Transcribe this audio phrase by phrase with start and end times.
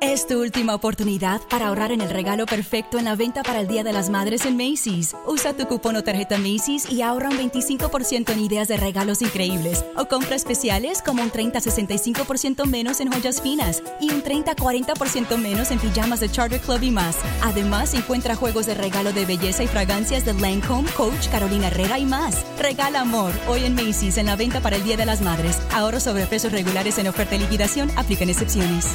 [0.00, 3.66] Es tu última oportunidad para ahorrar en el regalo perfecto en la venta para el
[3.66, 5.16] Día de las Madres en Macy's.
[5.26, 9.84] Usa tu cupón o tarjeta Macy's y ahorra un 25% en ideas de regalos increíbles
[9.96, 15.80] o compra especiales como un 30-65% menos en joyas finas y un 30-40% menos en
[15.80, 17.16] pijamas de Charter Club y más.
[17.42, 22.04] Además, encuentra juegos de regalo de belleza y fragancias de Lancome, Coach, Carolina Herrera y
[22.04, 22.46] más.
[22.60, 25.58] Regala amor hoy en Macy's en la venta para el Día de las Madres.
[25.72, 27.90] Ahorro sobre precios regulares en oferta y liquidación.
[27.96, 28.94] Aplican excepciones.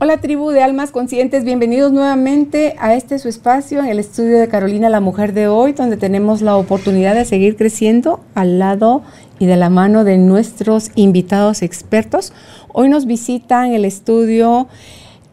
[0.00, 4.46] Hola tribu de almas conscientes, bienvenidos nuevamente a este su espacio en el estudio de
[4.46, 9.02] Carolina la Mujer de hoy, donde tenemos la oportunidad de seguir creciendo al lado
[9.40, 12.32] y de la mano de nuestros invitados expertos.
[12.72, 14.68] Hoy nos visita en el estudio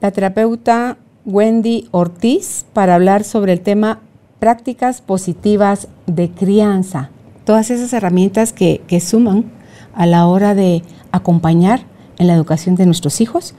[0.02, 4.00] la terapeuta Wendy Ortiz para hablar sobre el tema
[4.40, 7.12] prácticas positivas de crianza.
[7.44, 9.46] Todas esas herramientas que, suman
[9.94, 11.82] a la hora de acompañar
[12.18, 13.54] en la educación de nuestros hijos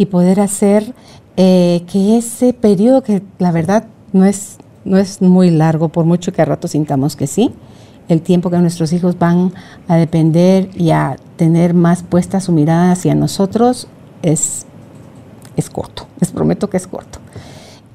[0.00, 0.94] y poder hacer
[1.36, 3.84] eh, que ese periodo, que la verdad
[4.14, 7.52] no es, no es muy largo, por mucho que a rato sintamos que sí,
[8.08, 9.52] el tiempo que nuestros hijos van
[9.88, 13.88] a depender y a tener más puesta su mirada hacia nosotros
[14.22, 14.64] es,
[15.58, 16.06] es corto.
[16.18, 17.18] Les prometo que es corto.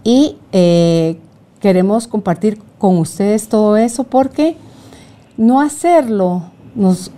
[0.04, 1.20] Y eh,
[1.60, 4.58] queremos compartir con ustedes todo eso porque
[5.38, 7.10] no hacerlo nos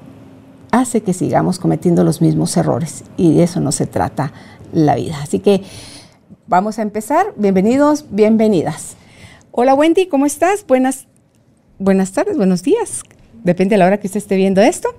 [0.72, 4.32] hace que sigamos cometiendo los mismos errores y de eso no se trata
[4.74, 5.20] la vida.
[5.22, 5.62] Así que
[6.48, 7.34] vamos a empezar.
[7.38, 8.96] Bienvenidos, bienvenidas.
[9.52, 10.66] Hola Wendy, ¿cómo estás?
[10.68, 11.08] Buenas
[11.80, 13.02] buenas tardes, buenos días.
[13.44, 14.90] Depende de la hora que usted esté viendo esto.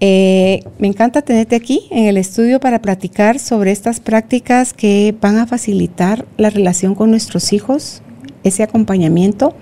[0.00, 5.36] Eh, me encanta tenerte aquí en el estudio para platicar sobre estas prácticas que van
[5.36, 8.02] a facilitar la relación con nuestros hijos,
[8.42, 9.54] ese acompañamiento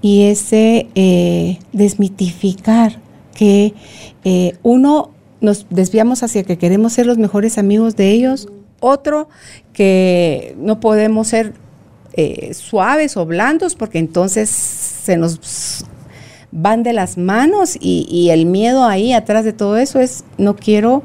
[0.00, 3.00] y ese eh, desmitificar
[3.34, 3.74] que
[4.24, 5.10] eh, uno
[5.42, 8.48] nos desviamos hacia que queremos ser los mejores amigos de ellos,
[8.80, 9.28] otro
[9.72, 11.54] que no podemos ser
[12.54, 15.84] suaves o blandos porque entonces se nos
[16.58, 21.02] van de las manos y, el miedo ahí atrás de todo eso es no quiero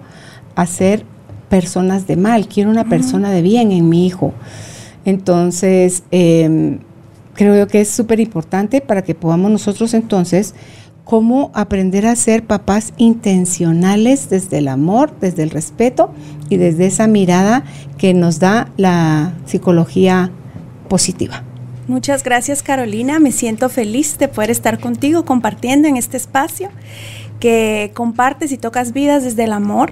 [0.55, 1.05] hacer
[1.49, 4.33] personas de mal, quiero una persona de bien en mi hijo.
[5.03, 6.79] Entonces, em,
[7.33, 10.55] creo que es súper importante para que podamos nosotros entonces
[11.11, 16.13] cómo aprender a ser papás intencionales desde el amor, desde el respeto
[16.47, 17.65] y desde esa mirada
[17.97, 20.31] que nos da la psicología
[20.87, 21.43] positiva.
[21.89, 26.69] Muchas gracias Carolina, me siento feliz de poder estar contigo compartiendo en este espacio
[27.41, 29.91] que compartes y tocas vidas desde el amor.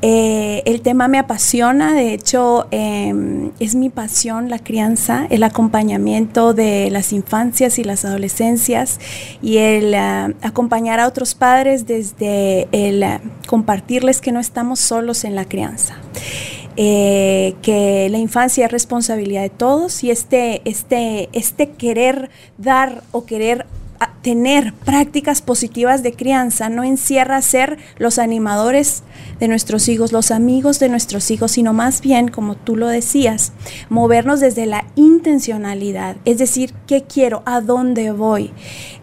[0.00, 6.54] Eh, el tema me apasiona, de hecho em, es mi pasión la crianza, el acompañamiento
[6.54, 9.00] de las infancias y las adolescencias
[9.42, 15.24] y el ah, acompañar a otros padres desde el ah, compartirles que no estamos solos
[15.24, 15.96] en la crianza.
[16.80, 23.26] Eh, que la infancia es responsabilidad de todos y este, este, este querer dar o
[23.26, 23.66] querer
[24.22, 29.02] tener prácticas positivas de crianza no encierra ser los animadores
[29.40, 33.52] de nuestros hijos, los amigos de nuestros hijos, sino más bien, como tú lo decías,
[33.88, 37.42] movernos desde la intencionalidad, es decir, ¿qué quiero?
[37.46, 38.52] ¿A dónde voy?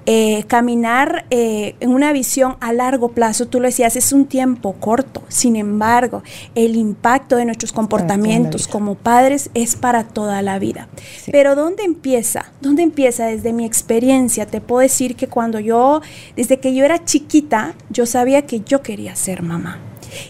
[0.07, 4.73] Eh, caminar eh, en una visión a largo plazo, tú lo decías, es un tiempo
[4.73, 6.21] corto, sin embargo,
[6.53, 10.89] el impacto de nuestros comportamientos como padres es para toda la vida.
[11.31, 12.51] Pero ¿dónde empieza?
[12.61, 13.25] ¿Dónde empieza?
[13.25, 16.01] Desde mi experiencia, te puedo decir que cuando yo,
[16.35, 19.79] desde que yo era chiquita, yo sabía que yo quería ser mamá.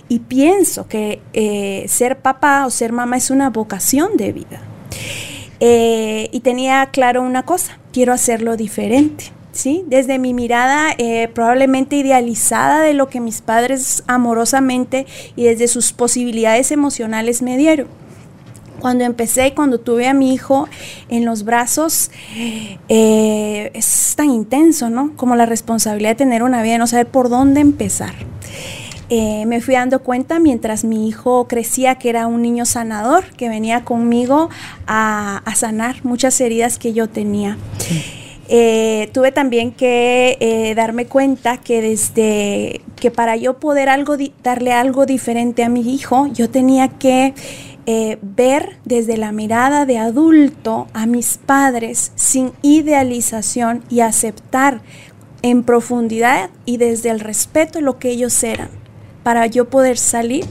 [0.08, 4.62] Y pienso que eh, ser papá o ser mamá es una vocación de vida.
[5.60, 9.35] Eh, y tenía claro una cosa, quiero hacerlo diferente.
[9.56, 9.84] ¿Sí?
[9.88, 15.94] Desde mi mirada eh, probablemente idealizada de lo que mis padres amorosamente y desde sus
[15.94, 17.88] posibilidades emocionales me dieron
[18.80, 20.68] cuando empecé, cuando tuve a mi hijo
[21.10, 22.12] en los brazos,
[22.88, 25.16] es tan intenso, ¿no?
[25.16, 28.14] Como la responsabilidad de tener una vida, no saber por dónde empezar.
[29.10, 33.50] Eh, me fui dando cuenta mientras mi hijo crecía que era un niño sanador, que
[33.50, 34.50] venía conmigo
[34.88, 37.58] a, sanar muchas heridas que yo tenía.
[38.48, 44.72] Eh, tuve también que eh, darme cuenta que desde que para yo poder algo darle
[44.72, 47.34] algo diferente a mi hijo, yo tenía que
[48.24, 54.82] ver desde la mirada de adulto a mis padres sin idealización y aceptar
[55.44, 58.70] en profundidad y desde el respeto lo que ellos eran,
[59.22, 60.46] para yo poder salir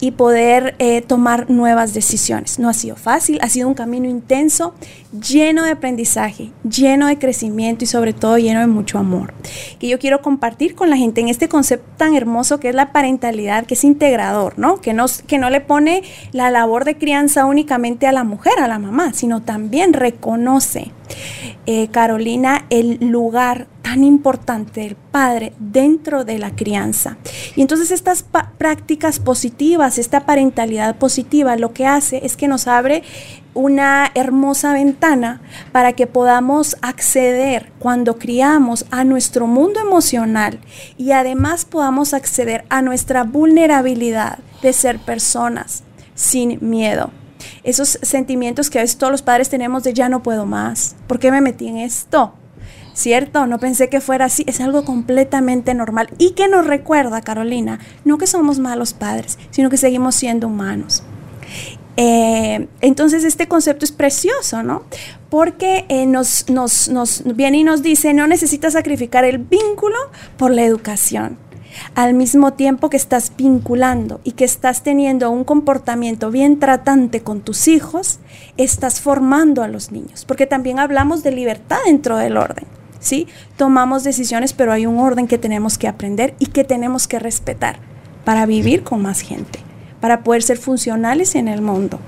[0.00, 2.58] y poder eh, tomar nuevas decisiones.
[2.58, 4.74] No ha sido fácil, ha sido un camino intenso,
[5.12, 9.34] lleno de aprendizaje, lleno de crecimiento y sobre todo lleno de mucho amor.
[9.78, 12.92] Que yo quiero compartir con la gente en este concepto tan hermoso que es la
[12.92, 14.80] parentalidad, que es integrador, ¿no?
[14.80, 18.68] Que no, que no le pone la labor de crianza únicamente a la mujer, a
[18.68, 20.92] la mamá, sino también reconoce,
[21.66, 27.16] eh, Carolina, el lugar tan importante del padre dentro de la crianza.
[27.56, 28.24] Y entonces estas
[28.58, 33.02] prácticas positivas, esta parentalidad positiva, lo que hace es que nos abre
[33.54, 35.40] una hermosa ventana
[35.72, 40.60] para que podamos acceder cuando criamos a nuestro mundo emocional
[40.96, 45.82] y además podamos acceder a nuestra vulnerabilidad de ser personas
[46.14, 47.10] sin miedo.
[47.64, 51.18] Esos sentimientos que a veces todos los padres tenemos de ya no puedo más, ¿por
[51.18, 52.34] qué me metí en esto?
[52.92, 53.46] ¿cierto?
[53.46, 58.18] No pensé que fuera así, es algo completamente normal y que nos recuerda, Carolina, no
[58.18, 61.02] que somos malos padres, sino que seguimos siendo humanos.
[61.96, 64.84] Eh, entonces este concepto es precioso, ¿no?
[65.28, 69.96] Porque eh, nos, nos, nos viene y nos dice, no necesitas sacrificar el vínculo
[70.36, 71.38] por la educación.
[71.94, 77.40] Al mismo tiempo que estás vinculando y que estás teniendo un comportamiento bien tratante con
[77.40, 78.18] tus hijos,
[78.56, 82.66] estás formando a los niños, porque también hablamos de libertad dentro del orden.
[83.00, 83.26] ¿sí?
[83.56, 87.78] Tomamos decisiones, pero hay un orden que tenemos que aprender y que tenemos que respetar
[88.24, 89.58] para vivir con más gente,
[90.00, 91.98] para poder ser funcionales en el mundo,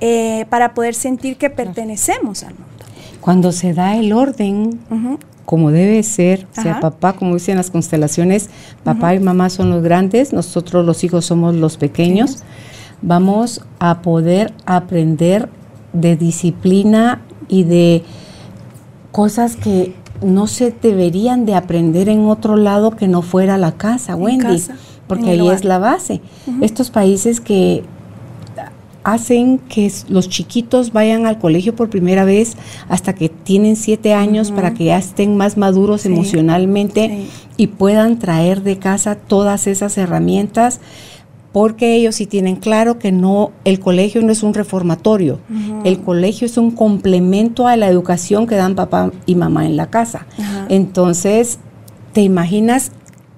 [0.00, 2.73] eh, para poder sentir que pertenecemos al mundo.
[3.24, 4.80] Cuando se da el orden,
[5.46, 8.50] como debe ser, o sea, papá, como dicen las constelaciones,
[8.82, 12.42] papá y mamá son los grandes, nosotros los hijos somos los pequeños,
[13.00, 15.48] vamos a poder aprender
[15.94, 18.02] de disciplina y de
[19.10, 24.16] cosas que no se deberían de aprender en otro lado que no fuera la casa,
[24.16, 24.62] Wendy,
[25.06, 26.20] porque ahí es la base.
[26.60, 27.84] Estos países que
[29.04, 32.56] hacen que los chiquitos vayan al colegio por primera vez
[32.88, 38.62] hasta que tienen siete años para que ya estén más maduros emocionalmente y puedan traer
[38.62, 40.80] de casa todas esas herramientas
[41.52, 45.38] porque ellos sí tienen claro que no, el colegio no es un reformatorio,
[45.84, 49.88] el colegio es un complemento a la educación que dan papá y mamá en la
[49.88, 50.26] casa.
[50.68, 51.60] Entonces,
[52.12, 52.90] ¿te imaginas?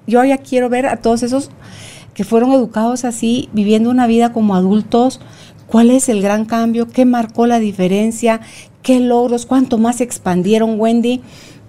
[0.07, 1.51] Yo ya quiero ver a todos esos
[2.15, 5.21] que fueron educados así, viviendo una vida como adultos,
[5.67, 6.89] ¿cuál es el gran cambio?
[6.89, 8.41] ¿Qué marcó la diferencia?
[8.83, 9.47] ¿Qué logros?
[9.47, 11.23] ¿Cuánto más expandieron, Wendy?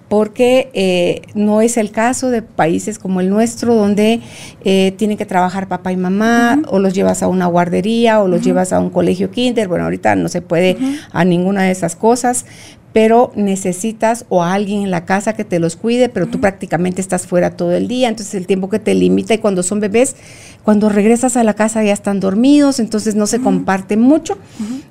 [0.08, 4.20] porque eh, no es el caso de países como el nuestro, donde
[4.64, 8.42] eh, tienen que trabajar papá y mamá, o los llevas a una guardería, o los
[8.42, 9.68] llevas a un colegio kinder.
[9.68, 10.78] Bueno, ahorita no se puede
[11.12, 12.46] a ninguna de esas cosas,
[12.92, 17.00] pero necesitas o a alguien en la casa que te los cuide, pero tú prácticamente
[17.00, 20.16] estás fuera todo el día, entonces el tiempo que te limita y cuando son bebés,
[20.64, 24.38] cuando regresas a la casa ya están dormidos, entonces no se comparte mucho.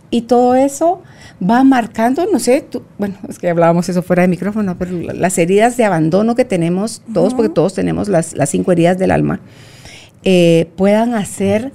[0.10, 1.02] Y todo eso
[1.42, 5.38] va marcando, no sé, tú, bueno, es que hablábamos eso fuera de micrófono, pero las
[5.38, 9.42] heridas de abandono que tenemos todos, porque todos tenemos las, cinco heridas del alma,
[10.24, 11.74] eh, puedan hacer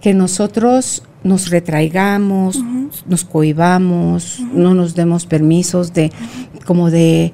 [0.00, 2.62] que nosotros nos retraigamos,
[3.06, 6.12] nos cohibamos, no nos demos permisos de
[6.64, 7.32] como de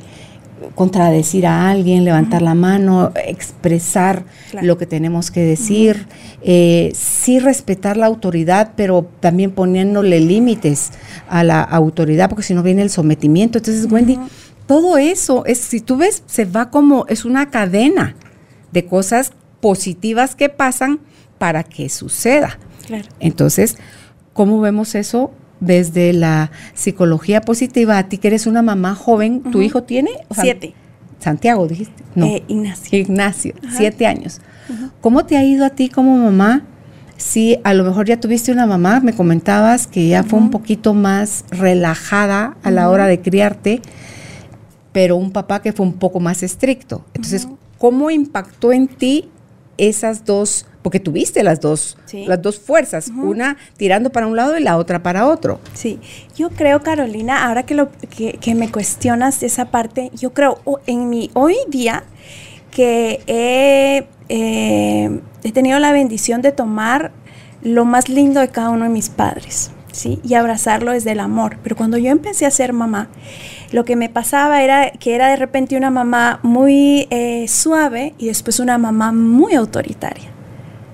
[0.75, 4.25] contradecir a alguien, levantar la mano, expresar
[4.62, 6.06] lo que tenemos que decir,
[6.42, 10.90] eh, sí respetar la autoridad, pero también poniéndole límites
[11.28, 13.59] a la autoridad, porque si no viene el sometimiento.
[13.59, 14.18] Entonces, Wendy,
[14.66, 18.14] todo eso, es, si tú ves, se va como, es una cadena
[18.73, 21.00] de cosas positivas que pasan
[21.38, 22.59] para que suceda.
[23.20, 23.76] Entonces,
[24.32, 25.32] ¿cómo vemos eso?
[25.61, 30.11] desde la psicología positiva, a ti que eres una mamá joven, ¿tu hijo tiene?
[30.30, 30.75] siete.
[31.18, 32.02] Santiago, dijiste.
[32.14, 32.26] No.
[32.26, 32.99] Eh, Ignacio.
[32.99, 34.40] Ignacio, siete años.
[35.00, 36.62] ¿Cómo te ha ido a ti como mamá?
[37.16, 40.94] Si a lo mejor ya tuviste una mamá, me comentabas que ya fue un poquito
[40.94, 43.82] más relajada a la hora de criarte,
[44.92, 47.04] pero un papá que fue un poco más estricto.
[47.12, 49.28] Entonces, ¿cómo impactó en ti
[49.88, 54.62] esas dos porque tuviste las dos, las dos fuerzas, una tirando para un lado y
[54.62, 55.60] la otra para otro.
[55.75, 55.99] Sí,
[56.37, 61.30] yo creo, Carolina, ahora que, lo, que, me cuestionas esa parte, yo creo en mi
[61.34, 62.04] hoy día
[62.70, 67.12] que he, eh, he tenido la bendición de tomar
[67.62, 69.70] lo más lindo de cada uno de mis padres.
[69.92, 70.20] ¿Sí?
[70.23, 71.59] y abrazarlo desde el amor.
[71.62, 73.09] Pero cuando yo empecé a ser mamá,
[73.73, 78.26] lo que me pasaba era que era de repente una mamá muy eh, suave y
[78.26, 80.30] después una mamá muy autoritaria.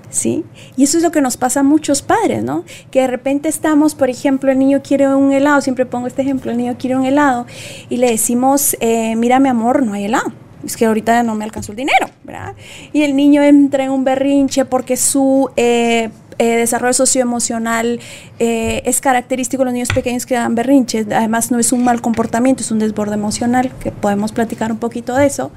[0.09, 0.45] ¿sí?
[0.75, 2.63] Y eso es lo que nos pasa a muchos padres, ¿no?
[2.91, 6.51] Que de repente estamos, por ejemplo, el niño quiere un helado, siempre pongo este ejemplo,
[6.51, 7.45] el niño quiere un helado
[7.89, 10.31] y le decimos, eh, mira mi amor, no hay helado.
[10.65, 12.55] Es que ahorita no me alcanzó el dinero, ¿verdad?
[12.93, 16.09] Y el niño entra en un berrinche porque su eh,
[16.39, 17.99] eh, desarrollo socioemocional
[18.37, 21.07] eh, es característico de los niños pequeños que dan berrinches.
[21.11, 25.15] Además, no es un mal comportamiento, es un desborde emocional, que podemos platicar un poquito
[25.15, 25.51] de eso.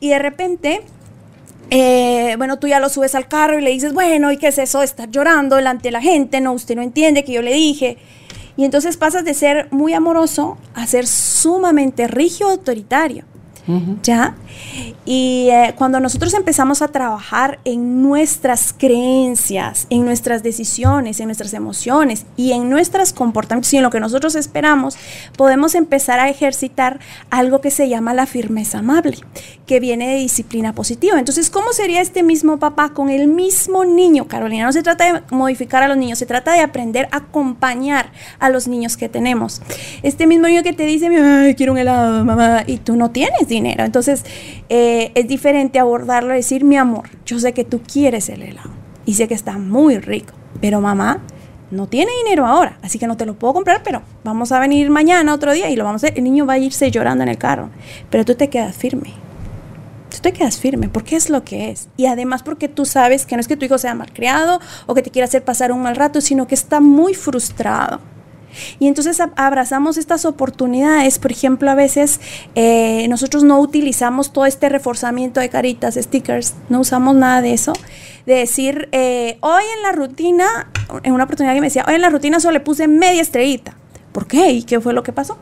[0.00, 0.80] Y de repente,
[1.70, 4.56] eh, bueno, tú ya lo subes al carro y le dices, bueno, ¿y qué es
[4.56, 6.40] eso de estar llorando delante de la gente?
[6.40, 7.98] No, usted no entiende que yo le dije.
[8.56, 13.24] Y entonces pasas de ser muy amoroso a ser sumamente rígido, autoritario.
[14.02, 14.34] ¿Ya?
[15.06, 21.54] Y eh, cuando nosotros empezamos a trabajar en nuestras creencias, en nuestras decisiones, en nuestras
[21.54, 24.98] emociones y en nuestros comportamientos y en lo que nosotros esperamos,
[25.36, 29.16] podemos empezar a ejercitar algo que se llama la firmeza amable,
[29.66, 31.18] que viene de disciplina positiva.
[31.18, 34.26] Entonces, ¿cómo sería este mismo papá con el mismo niño?
[34.26, 38.12] Carolina, no se trata de modificar a los niños, se trata de aprender a acompañar
[38.38, 39.62] a los niños que tenemos.
[40.02, 43.48] Este mismo niño que te dice, Ay, quiero un helado, mamá, y tú no tienes
[43.54, 43.84] dinero.
[43.84, 44.24] Entonces,
[44.68, 48.70] eh, es diferente abordarlo y decir, mi amor, yo sé que tú quieres el helado
[49.06, 51.20] y sé que está muy rico, pero mamá
[51.70, 54.90] no tiene dinero ahora, así que no te lo puedo comprar, pero vamos a venir
[54.90, 56.18] mañana otro día y lo vamos a hacer.
[56.18, 57.70] El niño va a irse llorando en el carro,
[58.10, 59.12] pero tú te quedas firme.
[60.10, 61.88] Tú te quedas firme porque es lo que es.
[61.96, 65.02] Y además porque tú sabes que no es que tu hijo sea malcriado o que
[65.02, 68.00] te quiera hacer pasar un mal rato, sino que está muy frustrado
[68.78, 71.18] y entonces abrazamos estas oportunidades.
[71.18, 72.20] Por ejemplo, a veces
[72.54, 77.72] eh, nosotros no utilizamos todo este reforzamiento de caritas, stickers, no usamos nada de eso.
[78.26, 80.70] De decir, eh, hoy en la rutina,
[81.02, 83.76] en una oportunidad que me decía, hoy en la rutina solo le puse media estrellita.
[84.12, 84.50] ¿Por qué?
[84.50, 85.38] ¿Y qué fue lo que pasó?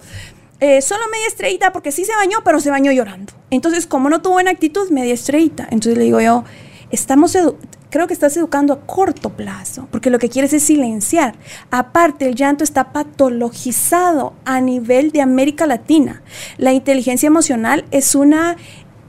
[0.58, 3.32] Eh, solo media estrellita porque sí se bañó, pero se bañó llorando.
[3.50, 5.64] Entonces, como no tuvo buena actitud, media estrellita.
[5.64, 6.44] Entonces le digo yo,
[6.90, 7.36] estamos
[7.92, 11.34] creo que estás educando a corto plazo, porque lo que quieres es silenciar.
[11.70, 16.22] Aparte, el llanto está patologizado a nivel de América Latina.
[16.56, 18.56] La inteligencia emocional es una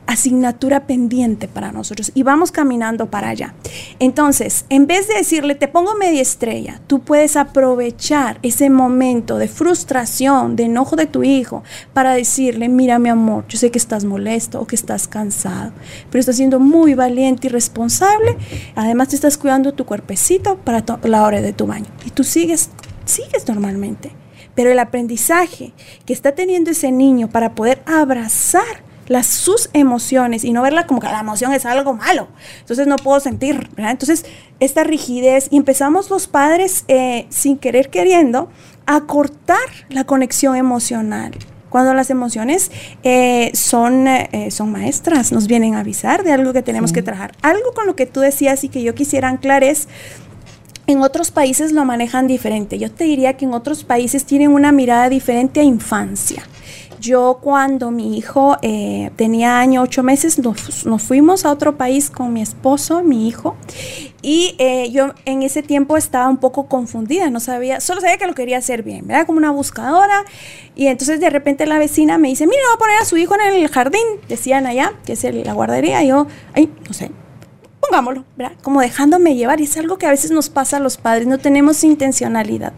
[0.08, 3.54] asignatura pendiente para nosotros y vamos caminando para allá.
[4.00, 9.48] Entonces, en vez de decirle, te pongo media estrella, tú puedes aprovechar ese momento de
[9.48, 14.06] frustración, de enojo de tu hijo, para decirle, mira mi amor, yo sé que estás
[14.06, 15.72] molesto o que estás cansado,
[16.10, 18.38] pero estás siendo muy valiente y responsable,
[18.76, 22.70] además te estás cuidando tu cuerpecito para la hora de tu baño y tú sigues,
[23.06, 24.12] sigues normalmente.
[24.56, 25.74] Pero el aprendizaje
[26.06, 31.00] que está teniendo ese niño para poder abrazar las, sus emociones y no verla como
[31.00, 32.28] que la emoción es algo malo.
[32.60, 34.26] Entonces no puedo sentir, Entonces
[34.60, 38.50] esta rigidez y empezamos los padres eh, sin querer queriendo
[38.86, 39.58] a cortar
[39.90, 41.34] la conexión emocional.
[41.70, 46.62] Cuando las emociones eh, son, eh, son maestras, nos vienen a avisar de algo que
[46.62, 47.32] tenemos que trabajar.
[47.42, 49.88] Algo con lo que tú decías y que yo quisiera anclar es,
[50.86, 52.78] en otros países lo manejan diferente.
[52.78, 56.44] Yo te diría que en otros países tienen una mirada diferente a infancia.
[57.04, 62.32] Yo cuando mi hijo eh, tenía año ocho meses, nos, fuimos a otro país con
[62.32, 63.58] mi esposo, mi hijo,
[64.22, 68.26] y eh, yo en ese tiempo estaba un poco confundida, no sabía, solo sabía que
[68.26, 69.26] lo quería hacer bien, ¿verdad?
[69.26, 70.24] Como una buscadora,
[70.78, 73.36] y entonces de repente la vecina me dice, mira, va a poner a su hijo
[73.36, 77.12] en el jardín, decían allá, que es la guardería, y yo, ay, no sé,
[77.88, 78.54] pongámoslo, ¿verdad?
[78.62, 79.60] Como dejándome llevar.
[79.60, 81.28] Y es algo que a veces nos pasa a los padres.
[81.28, 82.74] No tenemos intencionalidad.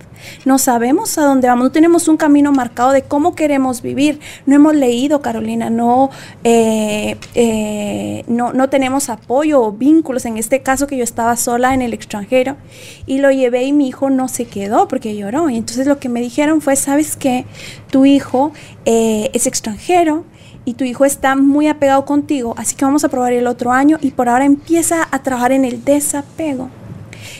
[0.46, 1.66] No sabemos a dónde vamos.
[1.66, 4.20] No tenemos un camino marcado de cómo queremos vivir.
[4.46, 5.70] No hemos leído, Carolina.
[5.70, 6.10] No,
[6.44, 10.26] eh, eh, no, no tenemos apoyo o vínculos.
[10.26, 12.58] En este caso que yo estaba sola en el extranjero.
[13.06, 15.50] Y lo llevé y mi hijo no se quedó porque lloró.
[15.50, 17.46] Y entonces lo que me dijeron fue, ¿sabes qué?
[17.92, 18.52] Tu hijo
[18.86, 20.26] eh, es extranjero
[20.66, 23.98] y tu hijo está muy apegado contigo, así que vamos a probar el otro año
[24.02, 26.70] y por ahora empieza a trabajar en el desapego.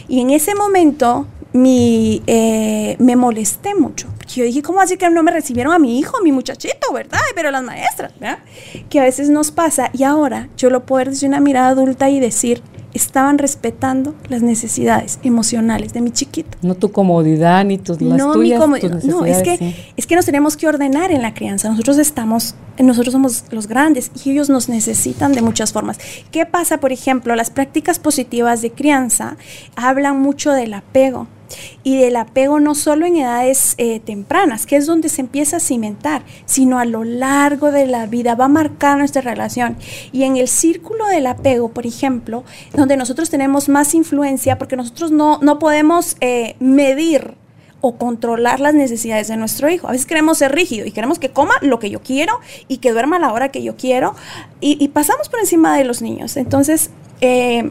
[0.08, 1.28] Y en ese momento
[1.58, 4.08] eh, me molesté mucho.
[4.28, 7.20] Yo dije, ¿cómo así que no me recibieron a mi hijo, a mi muchachito, verdad?
[7.36, 8.40] Pero las maestras, ¿verdad?
[8.90, 12.10] Que a veces nos pasa y ahora yo lo puedo ver desde una mirada adulta
[12.10, 12.62] y decir,
[12.96, 16.58] estaban respetando las necesidades emocionales de mi chiquito.
[16.62, 18.60] No tu comodidad ni tus las no, tuyas,
[19.04, 21.70] no, es que es que nos tenemos que ordenar en la crianza.
[21.70, 25.98] Nosotros estamos nosotros somos los grandes y ellos nos necesitan de muchas formas.
[26.32, 27.36] ¿Qué pasa, por ejemplo?
[27.36, 29.38] Las prácticas positivas de crianza
[29.76, 31.28] hablan mucho del apego
[31.84, 35.60] y del apego no solo en edades eh, tempranas, que es donde se empieza a
[35.60, 39.78] cimentar, sino a lo largo de la vida, va a marcar nuestra relación.
[40.12, 45.12] Y en el círculo del apego, por ejemplo, donde nosotros tenemos más influencia, porque nosotros
[45.12, 47.36] no, no podemos eh, medir
[47.82, 49.88] o controlar las necesidades de nuestro hijo.
[49.88, 52.92] A veces queremos ser rígido y queremos que coma lo que yo quiero y que
[52.92, 54.16] duerma a la hora que yo quiero
[54.60, 56.36] y, pasamos por encima de los niños.
[56.36, 56.90] Entonces,
[57.22, 57.70] eh,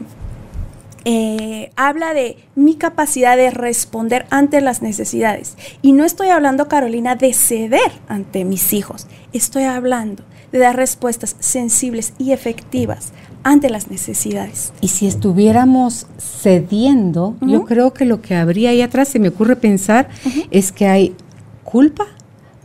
[1.07, 5.55] eh, habla de mi capacidad de responder ante las necesidades.
[5.83, 9.05] Y no estoy hablando, Carolina, de ceder ante mis hijos.
[9.31, 14.73] Estoy hablando de dar respuestas sensibles y efectivas ante las necesidades.
[14.81, 19.55] Y si estuviéramos cediendo, yo creo que lo que habría ahí atrás, se me ocurre
[19.55, 20.09] pensar,
[20.49, 21.15] es que hay
[21.63, 22.07] culpa,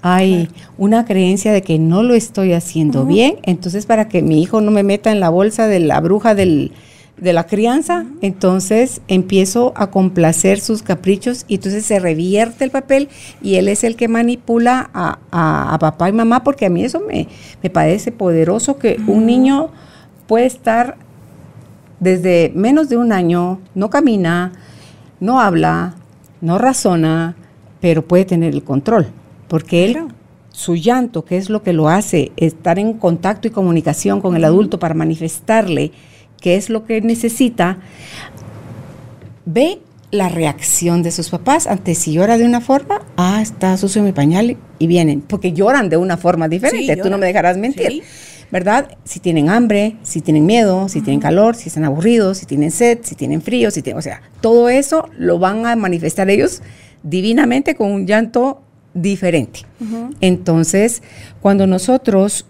[0.00, 4.62] hay una creencia de que no lo estoy haciendo bien, entonces para que mi hijo
[4.62, 6.72] no me meta en la bolsa de la bruja del,
[7.20, 13.08] de la crianza, entonces empiezo a complacer sus caprichos y entonces se revierte el papel
[13.42, 17.28] y él es el que manipula a, papá y mamá, porque a mí eso me,
[17.70, 19.68] parece poderoso que un niño
[20.26, 20.96] puede estar
[21.98, 24.52] desde menos de un año, no camina,
[25.20, 25.94] no habla,
[26.40, 27.36] no razona,
[27.80, 29.08] pero puede tener el control,
[29.48, 29.98] porque él
[30.52, 34.44] su llanto, que es lo que lo hace estar en contacto y comunicación con el
[34.44, 35.92] adulto para manifestarle
[36.40, 37.78] qué es lo que necesita,
[39.44, 39.80] ve
[40.10, 44.12] la reacción de sus papás ante si llora de una forma, ah, está sucio mi
[44.12, 48.02] pañal y vienen, porque lloran de una forma diferente, tú no me dejarás mentir.
[48.52, 48.98] ¿Verdad?
[49.04, 52.98] Si tienen hambre, si tienen miedo, si tienen calor, si están aburridos, si tienen sed,
[53.02, 56.60] si tienen frío, si tienen, o sea, todo eso lo van a manifestar ellos
[57.04, 58.60] divinamente con un llanto
[58.92, 59.60] diferente.
[60.20, 61.00] Entonces,
[61.40, 62.44] cuando nosotros,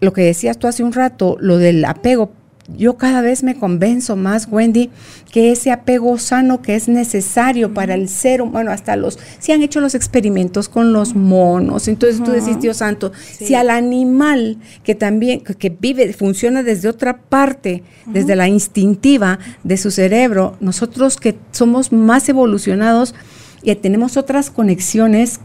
[0.00, 2.32] lo que decías tú hace un rato, lo del apego
[2.68, 4.90] yo cada vez me convenzo más, Wendy,
[5.30, 9.62] que ese apego sano que es necesario para el ser humano, hasta los, si han
[9.62, 14.94] hecho los experimentos con los monos, entonces tú decís, Dios santo, si al animal que
[14.94, 21.36] también, que, vive, funciona desde otra parte, desde la instintiva de su cerebro, nosotros que
[21.50, 23.14] somos más evolucionados
[23.62, 25.40] y tenemos otras conexiones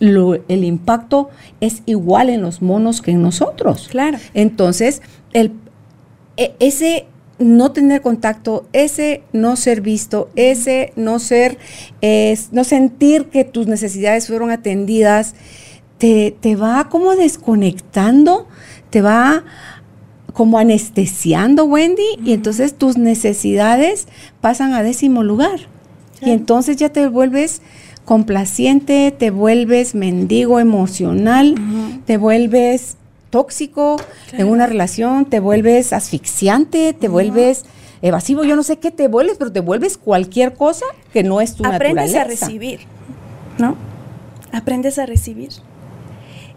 [0.00, 1.28] el impacto
[1.60, 3.88] es igual en los monos que en nosotros.
[3.90, 4.18] Claro.
[4.32, 5.52] Entonces, el,
[6.58, 7.06] ese
[7.38, 11.58] no tener contacto, ese no ser visto, ese no ser,
[12.52, 15.34] no sentir que tus necesidades fueron atendidas,
[15.98, 18.46] te, te va como desconectando,
[18.90, 19.44] te va
[20.32, 24.06] como anestesiando, Wendy, y entonces tus necesidades
[24.40, 25.60] pasan a décimo lugar.
[26.20, 27.62] Y entonces ya te vuelves
[28.04, 31.54] complaciente, te vuelves mendigo emocional,
[32.06, 32.96] te vuelves
[33.30, 33.96] tóxico
[34.32, 37.64] en una relación, te vuelves asfixiante, te vuelves
[38.02, 41.54] evasivo, yo no sé qué te vuelves, pero te vuelves cualquier cosa que no es
[41.54, 42.80] tu Aprendes a recibir,
[43.58, 43.76] ¿no?
[44.52, 45.50] Aprendes a recibir.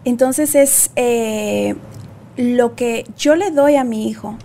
[0.04, 1.74] Entonces es eh,
[2.36, 4.36] lo que yo le doy a mi hijo,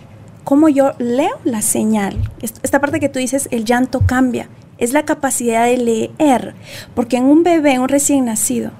[0.43, 2.17] como yo leo la señal.
[2.41, 6.55] Esta parte que tú dices, el llanto cambia, es la capacidad de leer,
[6.93, 8.71] porque en un bebé, un recién nacido,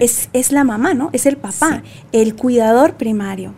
[0.00, 1.10] es, es, la mamá, ¿no?
[1.12, 3.54] Es el papá, el cuidador primario,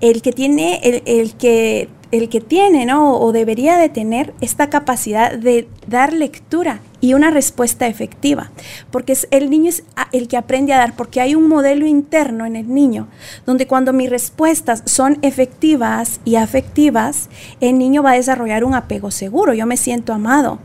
[0.00, 3.18] el que tiene, el, el, que, el que tiene, ¿no?
[3.18, 8.50] O debería de tener esta capacidad de dar lectura y una respuesta efectiva,
[8.90, 12.44] porque es, el niño es el que aprende a dar, porque hay un modelo interno
[12.44, 13.08] en el niño,
[13.46, 19.10] donde cuando mis respuestas son efectivas y afectivas, el niño va a desarrollar un apego
[19.10, 20.58] seguro, yo me siento amado,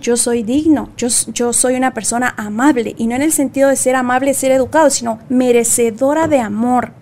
[0.00, 3.76] yo soy digno, yo, yo soy una persona amable, y no en el sentido de
[3.76, 6.92] ser amable, ser educado, sino merecedora de amor.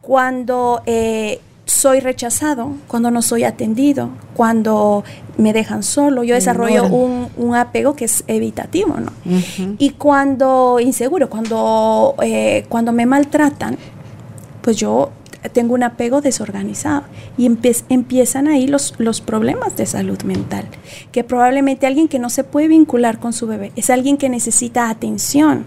[0.00, 5.04] Cuando eh, soy rechazado, cuando no soy atendido, cuando
[5.36, 9.12] me dejan solo, yo desarrollo un, apego que es evitativo, ¿no?
[9.78, 13.78] Y cuando inseguro, cuando, eh, cuando me maltratan,
[14.62, 15.10] pues yo
[15.52, 17.04] tengo un apego desorganizado
[17.38, 17.46] y
[17.88, 20.66] empiezan ahí los, los problemas de salud mental,
[21.12, 24.90] que probablemente alguien que no se puede vincular con su bebé es alguien que necesita
[24.90, 25.64] atención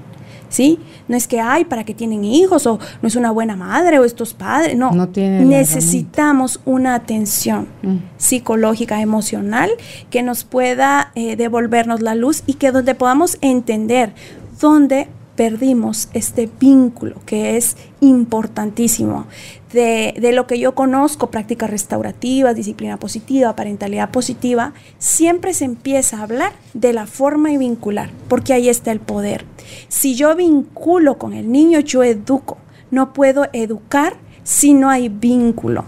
[0.53, 0.77] ¿sí?
[1.07, 4.05] No es que, hay para que tienen hijos o no es una buena madre o
[4.05, 4.91] estos padres, no.
[4.91, 7.95] no Necesitamos una atención mm.
[8.17, 9.71] psicológica, emocional,
[10.11, 14.13] que nos pueda eh, devolvernos la luz y que donde podamos entender
[14.61, 19.25] dónde perdimos este vínculo que es importantísimo.
[19.73, 26.19] De, de, lo que yo conozco, prácticas restaurativas, disciplina positiva, parentalidad positiva, siempre se empieza
[26.19, 29.45] a hablar de la forma y vincular, porque ahí está el poder.
[29.87, 32.57] Si yo vinculo con el niño, yo educo.
[32.91, 35.85] No puedo educar si no hay vínculo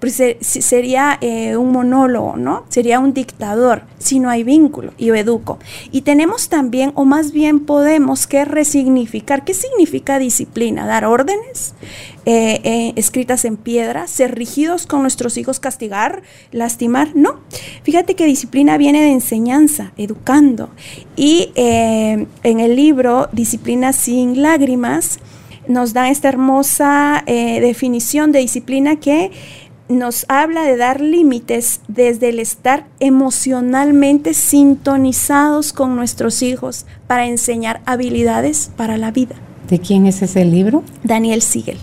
[0.00, 2.64] pues sería eh, un monólogo, ¿no?
[2.68, 5.58] Sería un dictador si no hay vínculo y educo.
[5.90, 9.44] Y tenemos también, o más bien podemos que resignificar.
[9.44, 10.86] ¿Qué significa disciplina?
[10.86, 11.74] Dar órdenes
[12.26, 17.10] eh, eh, escritas en piedra, ser rígidos con nuestros hijos, castigar, lastimar.
[17.16, 17.40] No.
[17.82, 20.70] Fíjate que disciplina viene de enseñanza, educando.
[21.16, 22.28] Y en
[22.60, 25.18] el libro Disciplina sin lágrimas,
[25.66, 29.32] nos da esta hermosa definición de disciplina que
[29.88, 37.80] nos habla de dar límites desde el estar emocionalmente sintonizados con nuestros hijos para enseñar
[37.86, 39.36] habilidades para la vida.
[39.68, 40.82] ¿De quién es ese libro?
[41.04, 41.78] Daniel Siegel.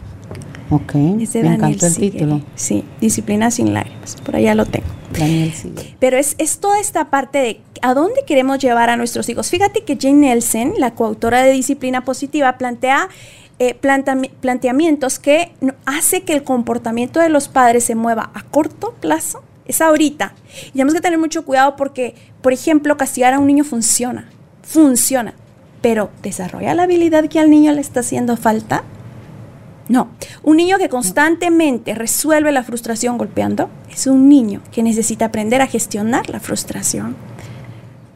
[0.72, 2.12] Ok, Es de me Daniel encantó el Siegel.
[2.12, 2.42] título.
[2.56, 4.16] Sí, Disciplina sin lágrimas.
[4.26, 4.88] Por allá lo tengo.
[5.18, 5.96] Daniel Siegel.
[6.00, 9.50] Pero es, es toda esta parte de a dónde queremos llevar a nuestros hijos.
[9.52, 13.10] Fíjate que Jane Nelson, la coautora de Disciplina Positiva, plantea
[13.58, 15.54] eh, planteamientos que
[15.86, 19.44] hace que el comportamiento de los padres se mueva a corto plazo.
[19.66, 20.34] Es ahorita.
[20.68, 24.30] Y tenemos que tener mucho cuidado porque, por ejemplo, castigar a un niño funciona.
[24.62, 25.34] Funciona.
[25.82, 28.84] Pero desarrolla la habilidad que al niño le está haciendo falta.
[29.88, 30.10] No,
[30.44, 35.68] un niño que constantemente resuelve la frustración golpeando es un niño que necesita aprender a
[35.68, 37.16] gestionar la frustración.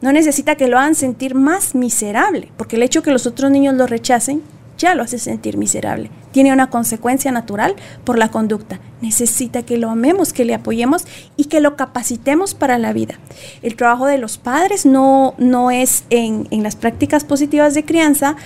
[0.02, 3.74] No necesita que lo hagan sentir más miserable, porque el hecho que los otros niños
[3.74, 4.42] lo rechacen
[4.80, 6.10] ya lo hace sentir miserable.
[6.32, 8.80] Tiene una consecuencia natural por la conducta.
[9.00, 11.04] Necesita que lo amemos, que le apoyemos
[11.36, 13.18] y que lo capacitemos para la vida.
[13.62, 18.36] El trabajo de los padres no, no es en, en las prácticas positivas de crianza,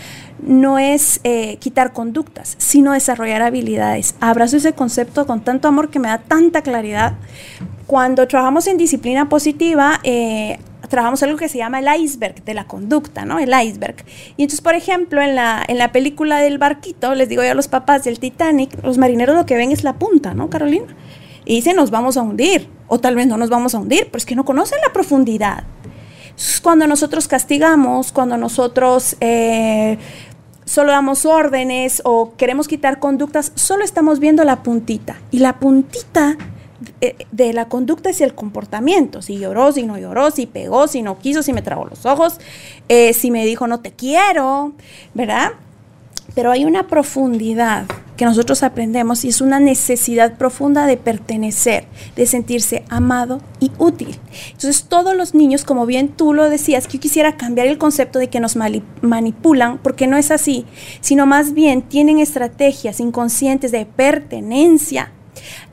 [0.42, 4.14] no es eh, quitar conductas, sino desarrollar habilidades.
[4.20, 7.14] Abrazo ese concepto con tanto amor que me da tanta claridad.
[7.86, 10.58] Cuando trabajamos en disciplina positiva, eh,
[10.94, 13.40] trabajamos algo que se llama el iceberg de la conducta, ¿no?
[13.40, 13.96] El iceberg.
[14.36, 17.54] Y entonces, por ejemplo, en la, en la película del barquito, les digo yo a
[17.54, 20.94] los papás del Titanic, los marineros lo que ven es la punta, ¿no, Carolina?
[21.44, 24.18] Y dicen, nos vamos a hundir, o tal vez no nos vamos a hundir, pero
[24.18, 25.64] es que no conocen la profundidad.
[26.26, 29.98] Entonces, Cuando nosotros castigamos, cuando nosotros eh,
[30.64, 35.16] solo damos órdenes o queremos quitar conductas, solo estamos viendo la puntita.
[35.32, 36.36] Y la puntita
[37.30, 39.22] de la conducta es el comportamiento.
[39.22, 42.38] Si lloró, si no lloró, si pegó, si no quiso, si me tragó los ojos,
[42.88, 44.72] eh, si me dijo no te quiero,
[45.14, 45.52] ¿verdad?
[46.34, 52.26] Pero hay una profundidad que nosotros aprendemos y es una necesidad profunda de pertenecer, de
[52.26, 54.18] sentirse amado y útil.
[54.52, 58.28] Entonces todos los niños, como bien tú lo decías, yo quisiera cambiar el concepto de
[58.28, 60.64] que nos manipulan, porque no es así,
[61.00, 65.10] sino más bien tienen estrategias inconscientes de pertenencia.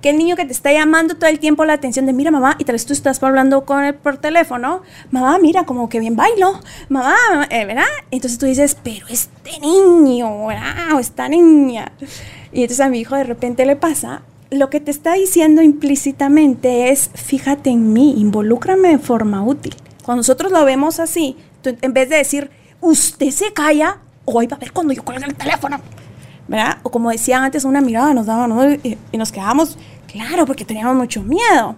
[0.01, 2.55] Que el niño que te está llamando todo el tiempo la atención de, mira mamá,
[2.59, 4.81] y tal vez tú estás hablando con él por teléfono,
[5.11, 7.15] mamá, mira, como que bien bailo, mamá,
[7.49, 7.83] eh, ¿verdad?
[8.11, 10.95] Entonces tú dices, pero este niño, ¿verdad?
[10.95, 11.91] O esta niña.
[12.51, 16.91] Y entonces a mi hijo de repente le pasa, lo que te está diciendo implícitamente
[16.91, 19.75] es, fíjate en mí, involúcrame de forma útil.
[20.03, 24.57] Cuando nosotros lo vemos así, tú, en vez de decir, usted se calla, hoy va
[24.57, 25.79] a ver cuando yo cuelgue el teléfono.
[26.51, 26.79] ¿Verdad?
[26.83, 28.73] O como decían antes, una mirada nos daba, ¿no?
[28.73, 29.77] Y, y nos quedábamos,
[30.11, 31.77] claro, porque teníamos mucho miedo.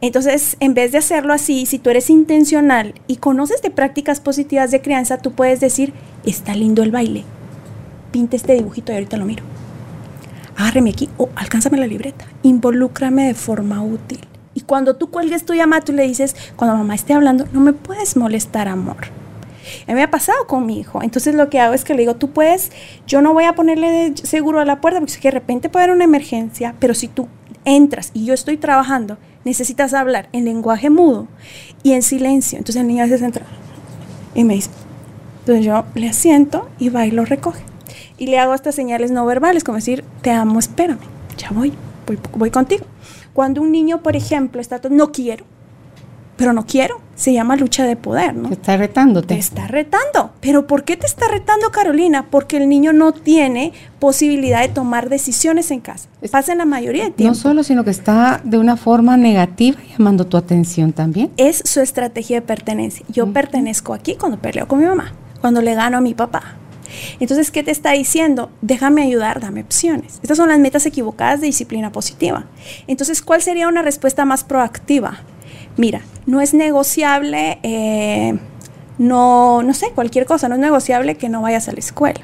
[0.00, 4.72] Entonces, en vez de hacerlo así, si tú eres intencional y conoces de prácticas positivas
[4.72, 5.92] de crianza, tú puedes decir,
[6.24, 7.24] está lindo el baile,
[8.10, 9.44] pinta este dibujito y ahorita lo miro.
[10.56, 14.18] Agárreme aquí, o alcánzame la libreta, involúcrame de forma útil.
[14.54, 17.72] Y cuando tú cuelgues tu llamada, tú le dices, cuando mamá esté hablando, no me
[17.72, 19.21] puedes molestar, amor.
[19.86, 21.02] A me ha pasado con mi hijo.
[21.02, 22.72] Entonces lo que hago es que le digo, tú puedes,
[23.06, 26.04] yo no voy a ponerle seguro a la puerta porque de repente puede haber una
[26.04, 27.28] emergencia, pero si tú
[27.64, 31.28] entras y yo estoy trabajando, necesitas hablar en lenguaje mudo
[31.82, 32.58] y en silencio.
[32.58, 33.44] Entonces el niño a veces entra
[34.34, 34.70] y me dice,
[35.40, 37.62] entonces yo le asiento y va y lo recoge.
[38.18, 41.00] Y le hago estas señales no verbales, como decir, te amo, espérame,
[41.36, 41.72] ya voy,
[42.06, 42.86] voy, voy contigo.
[43.32, 45.44] Cuando un niño, por ejemplo, está, todo, no quiero,
[46.36, 48.48] pero no quiero, se llama lucha de poder, ¿no?
[48.48, 49.28] Que está retándote.
[49.34, 50.32] Te está retando.
[50.40, 52.26] ¿Pero por qué te está retando Carolina?
[52.30, 56.08] Porque el niño no tiene posibilidad de tomar decisiones en casa.
[56.32, 57.34] Pasa en la mayoría de No tiempo.
[57.36, 61.30] solo, sino que está de una forma negativa llamando tu atención también.
[61.36, 63.06] es su estrategia de pertenencia.
[63.08, 66.56] Yo pertenezco aquí cuando peleo con mi mamá, cuando le gano a mi papá.
[67.20, 68.50] Entonces, ¿qué te está diciendo?
[68.62, 70.18] Déjame ayudar, dame opciones.
[70.22, 72.46] Estas son las metas equivocadas de disciplina positiva.
[72.88, 75.20] Entonces, ¿cuál sería una respuesta más proactiva?
[75.76, 78.38] Mira, no es negociable, eh,
[78.98, 82.20] no, no sé, cualquier cosa, no es negociable que no vayas a la escuela.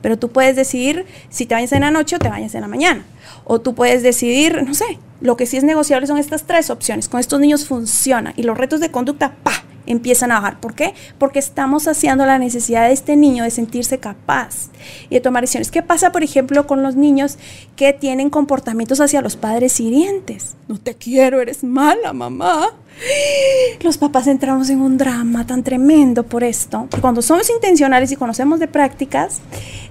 [0.00, 2.68] Pero tú puedes decidir si te bañas en la noche o te bañas en la
[2.68, 3.04] mañana.
[3.44, 7.08] O tú puedes decidir, no sé, lo que sí es negociable son estas tres opciones.
[7.08, 9.63] Con estos niños funciona y los retos de conducta, ¡pa!
[9.86, 10.60] Empiezan a bajar.
[10.60, 10.94] ¿Por qué?
[11.18, 14.70] Porque estamos saciando la necesidad de este niño de sentirse capaz
[15.10, 15.70] y de tomar decisiones.
[15.70, 17.38] ¿Qué pasa, por ejemplo, con los niños
[17.76, 20.56] que tienen comportamientos hacia los padres hirientes?
[20.68, 22.70] No te quiero, eres mala, mamá.
[23.82, 26.88] Los papás entramos en un drama tan tremendo por esto.
[27.00, 29.40] Cuando somos intencionales y conocemos de prácticas,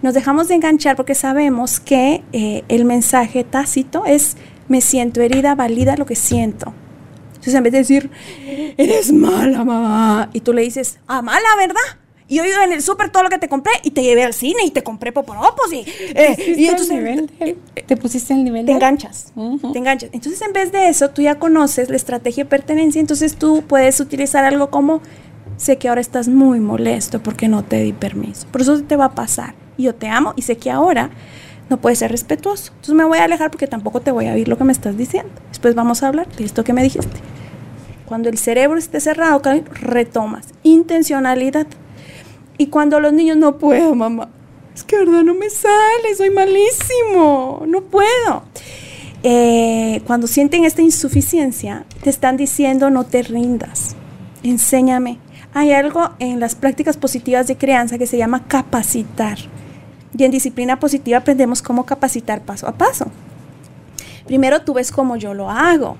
[0.02, 5.56] nos dejamos de enganchar porque sabemos que eh, el mensaje tácito es me siento herida,
[5.56, 6.74] valida lo que siento.
[7.44, 8.10] Entonces, en vez de decir,
[8.78, 11.82] eres mala, mamá, y tú le dices, ah, mala, ¿verdad?
[12.30, 14.34] Y yo iba en el súper todo lo que te compré y te llevé al
[14.34, 15.80] cine y te compré poporopos y,
[16.16, 17.58] eh, ¿Pusiste y entonces nivel de él?
[17.86, 19.34] ¿Te pusiste el nivel te de enganchas,
[19.74, 20.10] te enganchas.
[20.14, 24.00] Entonces, en vez de eso, tú ya conoces la estrategia de pertenencia, entonces tú puedes
[24.00, 25.02] utilizar algo como,
[25.58, 29.06] sé que ahora estás muy molesto porque no te di permiso, por eso te va
[29.06, 29.54] a pasar.
[29.76, 31.10] Y yo te amo y sé que ahora
[31.70, 32.72] no puedes ser respetuoso.
[32.72, 34.98] Entonces me voy a alejar porque tampoco te voy a oír lo que me estás
[34.98, 35.32] diciendo.
[35.50, 37.20] Después vamos a hablar de esto que me dijiste.
[38.06, 39.42] Cuando el cerebro esté cerrado,
[39.82, 40.48] retomas.
[40.64, 41.68] Intencionalidad.
[42.58, 44.30] Y cuando los niños no puedo, mamá,
[44.76, 48.44] es que verdad no me sale, soy malísimo, no puedo.
[49.24, 53.96] Eh, cuando sienten esta insuficiencia, te están diciendo no te rindas,
[54.44, 55.20] enséñame.
[55.54, 59.38] Hay algo en las prácticas positivas de crianza que se llama capacitar.
[60.18, 63.08] Y en disciplina positiva aprendemos cómo capacitar paso a paso.
[64.26, 65.98] Primero tú ves cómo yo lo hago.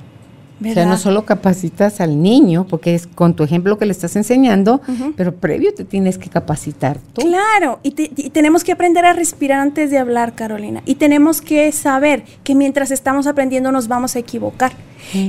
[0.62, 4.16] O sea, no solo capacitas al niño, porque es con tu ejemplo que le estás
[4.16, 4.82] enseñando,
[5.18, 7.22] pero previo te tienes que capacitar tú.
[7.22, 7.92] Claro, y,
[8.30, 10.82] tenemos que aprender a respirar antes de hablar, Carolina.
[10.86, 14.72] Y tenemos que saber que mientras estamos aprendiendo nos vamos a equivocar.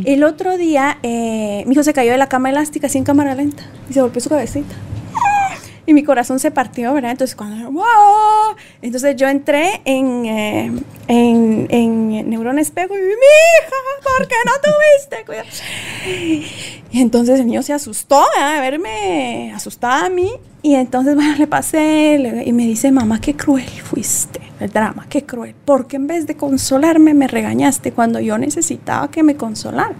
[0.04, 3.64] El otro día, eh, mi hijo se cayó de la cama elástica sin cámara lenta
[3.90, 4.74] y se golpeó su cabecita
[5.86, 7.12] y mi corazón se partió, ¿verdad?
[7.12, 8.56] Entonces, cuando, ¡wow!
[8.82, 10.72] Entonces yo entré en, eh,
[11.08, 15.24] en, en Neurona Espejo y mi hija, ¿por qué no tuviste?
[15.24, 15.48] Cuidado.
[16.90, 18.58] Y entonces el niño se asustó, ¿verdad?
[18.58, 20.30] A verme asustada a mí.
[20.62, 24.40] Y entonces, bueno, le pasé y me dice, mamá, qué cruel fuiste.
[24.60, 25.54] El drama, qué cruel.
[25.64, 29.94] Porque en vez de consolarme, me regañaste cuando yo necesitaba que me consolara.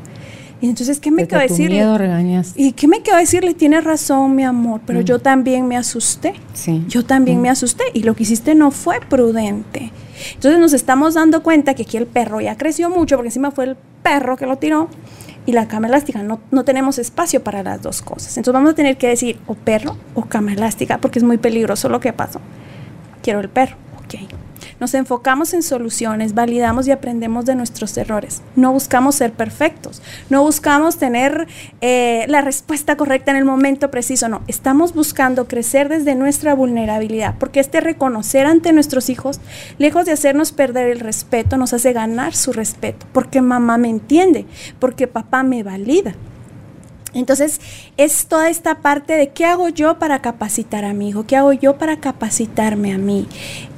[0.65, 1.77] Y entonces, ¿qué me quedó decirle?
[1.77, 2.55] Miedo regañas.
[2.57, 3.53] ¿Y qué me quedó decirle?
[3.53, 5.05] Tiene razón, mi amor, pero mm.
[5.05, 6.33] yo también me asusté.
[6.55, 6.83] Sí.
[6.89, 9.93] Yo también me asusté y lo que hiciste no fue prudente.
[10.33, 13.65] Entonces nos estamos dando cuenta que aquí el perro ya creció mucho, porque encima fue
[13.67, 14.89] el perro que lo tiró
[15.45, 16.23] y la cama elástica.
[16.23, 18.35] No, no tenemos espacio para las dos cosas.
[18.39, 21.91] Entonces vamos a tener que decir o perro o cama elástica, porque es muy peligroso
[21.91, 22.41] lo que pasó.
[23.23, 24.15] Quiero el perro, ok.
[24.85, 28.43] Nos enfocamos en soluciones, validamos y aprendemos de nuestros errores.
[28.55, 31.49] No buscamos ser perfectos, no buscamos tener
[31.81, 34.43] eh, la respuesta correcta en el momento preciso, no.
[34.47, 39.41] Estamos buscando crecer desde nuestra vulnerabilidad, porque este reconocer ante nuestros hijos,
[39.79, 44.45] lejos de hacernos perder el respeto, nos hace ganar su respeto, porque mamá me entiende,
[44.81, 46.15] porque papá me valida.
[47.15, 47.61] Entonces,
[47.97, 51.53] es toda esta parte de qué hago yo para capacitar a mi hijo, qué hago
[51.53, 53.27] yo para capacitarme a mí,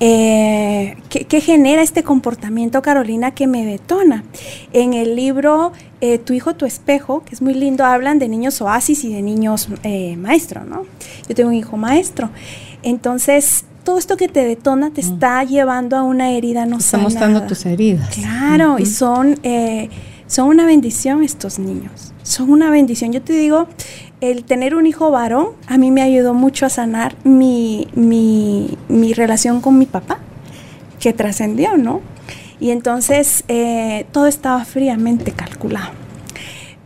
[0.01, 4.25] eh, ¿qué, genera este comportamiento, Carolina, que me detona.
[4.73, 8.61] En el libro eh, Tu hijo, tu espejo, que es muy lindo, hablan de niños
[8.61, 10.85] oasis y de niños eh, maestro, ¿no?
[11.29, 12.31] Yo tengo un hijo maestro.
[12.83, 15.13] Entonces, todo esto que te detona te mm.
[15.13, 18.15] está llevando a una herida no Está mostrando tus heridas.
[18.15, 19.39] Claro, y son,
[20.27, 23.13] son una bendición estos niños son una bendición.
[23.13, 23.69] Yo te digo,
[24.21, 29.61] el tener un hijo varón a mí me ayudó mucho a sanar mi, mi, relación
[29.61, 30.19] con mi papá,
[30.99, 32.01] que trascendió, ¿no?
[32.59, 36.06] Y entonces eh, todo estaba fríamente calculado.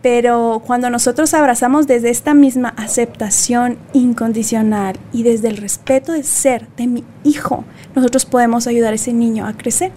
[0.03, 6.69] Pero cuando nosotros abrazamos desde esta misma aceptación incondicional y desde el respeto de ser
[6.77, 9.93] de mi hijo, nosotros podemos ayudar a ese niño a crecer.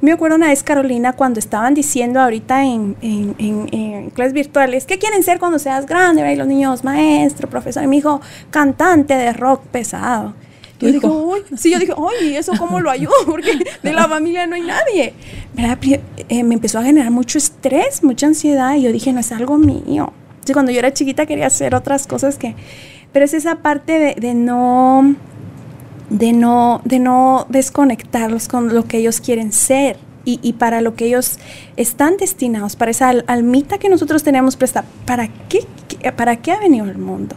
[0.00, 5.22] Me acuerdo una vez, Carolina, cuando estaban diciendo ahorita en, en, clases virtuales, ¿qué quieren
[5.22, 6.32] ser cuando seas grande?
[6.32, 10.34] Y los niños, maestro, profesor, y mi hijo, cantante de rock pesado.
[10.84, 13.12] Yo dije, sí, yo dije, oye, ¿eso cómo lo ayudo?
[13.26, 15.14] Porque de la familia no hay nadie.
[16.28, 19.58] Eh, me empezó a generar mucho estrés, mucha ansiedad, y yo dije, no es algo
[19.58, 20.12] mío.
[20.30, 22.54] Entonces, cuando yo era chiquita quería hacer otras cosas que...
[23.12, 25.14] Pero es esa parte de no
[26.10, 31.04] de no, de no desconectarlos con lo que ellos quieren ser y, para lo que
[31.04, 31.38] ellos
[31.76, 34.82] están destinados, para esa almita que nosotros tenemos presta.
[35.04, 35.66] ¿Para qué,
[36.16, 37.36] ¿Para qué ha venido el mundo?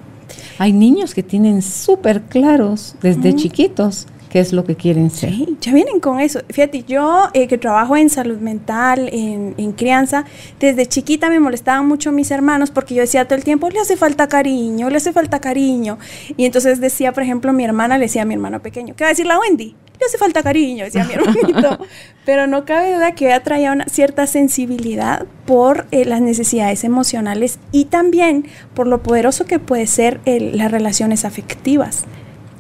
[0.60, 5.30] Hay niños que tienen súper claros desde chiquitos qué es lo que quieren ser.
[5.32, 6.42] Sí, ya vienen con eso.
[6.50, 10.26] Fíjate, yo eh, que trabajo en salud mental, en, en, crianza,
[10.60, 13.98] desde chiquita me molestaban mucho mis hermanos porque yo decía todo el tiempo, le hace
[13.98, 15.98] falta cariño, le hace falta cariño.
[16.36, 19.10] Y entonces decía, por ejemplo, mi hermana le decía a mi hermano pequeño, ¿qué va
[19.10, 19.76] a decir la Wendy?
[20.08, 21.86] Hace falta cariño, decía mi hermanito.
[22.26, 27.60] Pero no cabe duda que ella traía una cierta sensibilidad por eh, las necesidades emocionales
[27.74, 32.06] y también por lo poderoso que puede ser las relaciones afectivas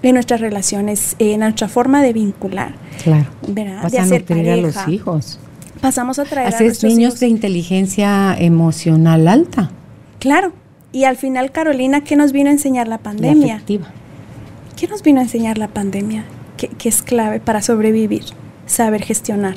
[0.04, 2.76] en nuestras relaciones, en nuestra forma de vincular.
[3.02, 3.28] Claro.
[3.48, 3.90] ¿verdad?
[3.90, 5.40] de hacer a a los hijos.
[5.80, 9.72] Pasamos a traer a nuestros niños de inteligencia emocional alta.
[10.20, 10.52] Claro.
[10.92, 13.62] Y al final, Carolina, ¿qué nos vino a enseñar la pandemia?
[13.66, 16.26] ¿Qué nos vino a enseñar la pandemia?
[16.58, 18.24] Que, es clave para sobrevivir,
[18.66, 19.56] saber gestionar.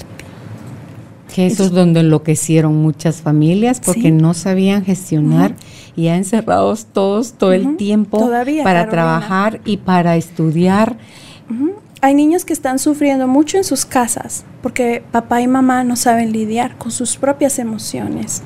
[1.34, 5.54] Que eso es donde enloquecieron muchas familias porque no sabían gestionar
[5.96, 8.28] y ya encerrados todos todo el tiempo
[8.64, 10.96] para trabajar y para estudiar.
[12.02, 16.32] Hay niños que están sufriendo mucho en sus casas porque papá y mamá no saben
[16.32, 18.42] lidiar con sus propias emociones.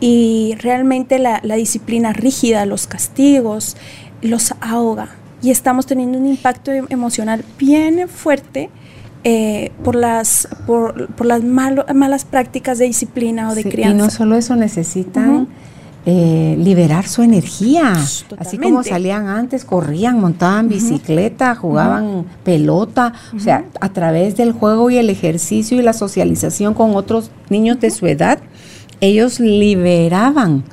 [0.00, 3.76] Y realmente la, disciplina rígida, los castigos,
[4.22, 5.10] los ahoga.
[5.42, 8.70] Y estamos teniendo un impacto em, emocional bien fuerte
[9.24, 13.94] eh, por las, por, por las malas prácticas de disciplina o de crianza.
[13.94, 15.48] Y no solo eso, necesitan
[16.06, 17.92] eh, liberar su energía.
[18.38, 23.12] Así como salían antes, corrían, montaban bicicleta, jugaban pelota.
[23.36, 27.80] O sea, a través del juego y el ejercicio y la socialización con otros niños
[27.80, 28.38] de su edad,
[29.00, 30.64] ellos liberaban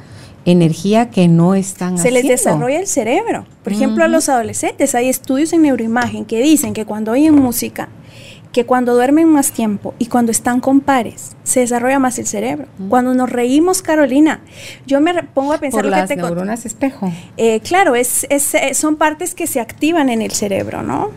[0.46, 3.46] energía que no están Se les desarrolla el cerebro.
[3.64, 7.90] Por ejemplo, a los adolescentes hay estudios en neuroimagen que dicen que cuando oyen música,
[8.56, 12.68] que cuando duermen más tiempo y cuando están con pares, se desarrolla más el cerebro.
[12.88, 14.40] Cuando nos reímos, Carolina,
[14.86, 17.12] yo me pongo a pensar Por las neuronas espejo.
[17.36, 21.10] Eh, claro, es, eh, son partes que se activan en el cerebro, ¿no?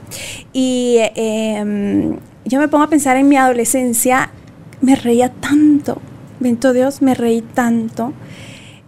[0.53, 4.31] Y em, yo me pongo a pensar en mi adolescencia,
[4.81, 6.01] me reía tanto,
[6.41, 8.14] bendito Dios, me reí tanto.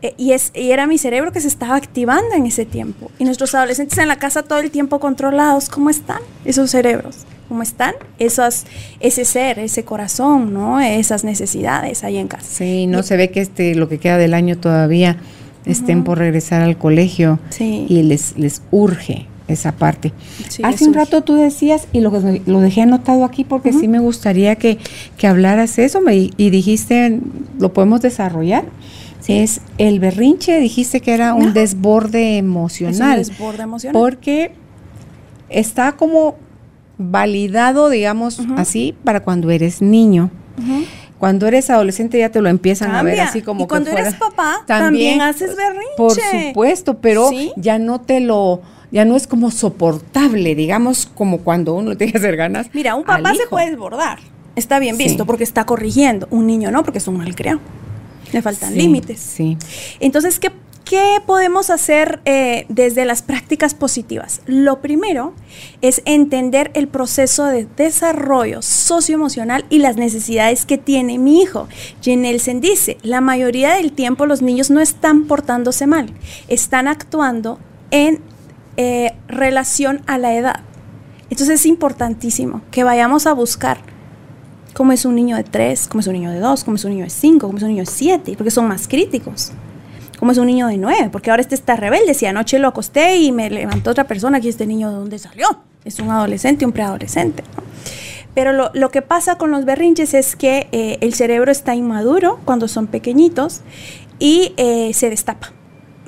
[0.02, 3.10] Eh, y, es, y era mi cerebro que se estaba activando en ese tiempo.
[3.18, 7.26] Y nuestros adolescentes en la casa todo el tiempo controlados, ¿cómo están esos cerebros?
[7.48, 8.64] cómo están esas,
[9.00, 10.78] ese ser, ese corazón, ¿no?
[10.80, 12.46] Esas necesidades ahí en casa.
[12.48, 15.16] Sí, no se ve que este, lo que queda del año todavía
[15.66, 20.12] estén por regresar al colegio y les, les urge esa parte.
[20.62, 22.12] Hace un rato tú decías, y lo,
[22.46, 24.78] lo dejé anotado aquí porque sí me gustaría que,
[25.16, 27.18] que hablaras eso, me, y dijiste,
[27.58, 28.64] lo podemos desarrollar.
[29.30, 33.20] Es el berrinche, dijiste que era un desborde emocional.
[33.20, 33.92] Es un desborde emocional.
[33.92, 34.52] Porque
[35.48, 36.36] está como
[36.98, 40.30] validado, digamos así, para cuando eres niño.
[41.18, 44.62] Cuando eres adolescente ya te lo empiezan a ver así como y cuando eres papá
[44.66, 45.96] también, haces berrinche.
[45.96, 51.74] Por supuesto, pero ya no te lo ya no es como soportable, digamos, como cuando
[51.74, 52.68] uno tiene que hacer ganas.
[52.72, 54.18] Mira, un papá se puede desbordar.
[54.56, 56.26] Está bien visto porque está corrigiendo.
[56.30, 57.60] Un niño no, porque es un mal creado.
[58.32, 59.20] Le faltan límites.
[59.20, 59.56] Sí.
[60.00, 60.50] Entonces, ¿qué
[60.90, 64.40] ¿Qué podemos hacer eh, desde las prácticas positivas?
[64.46, 65.34] Lo primero
[65.82, 71.68] es entender el proceso de desarrollo socioemocional y las necesidades que tiene mi hijo.
[72.02, 76.12] Jenelsen dice, la mayoría del tiempo los niños no están portándose mal,
[76.48, 77.60] están actuando
[77.92, 78.20] en
[78.76, 80.64] eh, relación a la edad.
[81.30, 83.78] Entonces es importantísimo que vayamos a buscar
[84.74, 86.90] cómo es un niño de 3, cómo es un niño de 2, cómo es un
[86.90, 89.52] niño de 5, cómo es un niño de 7, porque son más críticos
[90.20, 92.12] como es un niño de nueve, porque ahora este está rebelde.
[92.12, 95.46] Si anoche lo acosté y me levantó otra persona, aquí este niño de dónde salió.
[95.82, 97.42] Es un adolescente, un preadolescente.
[98.34, 102.68] Pero lo, que pasa con los berrinches es que eh, el cerebro está inmaduro cuando
[102.68, 103.62] son pequeñitos
[104.18, 105.52] y eh, se destapa.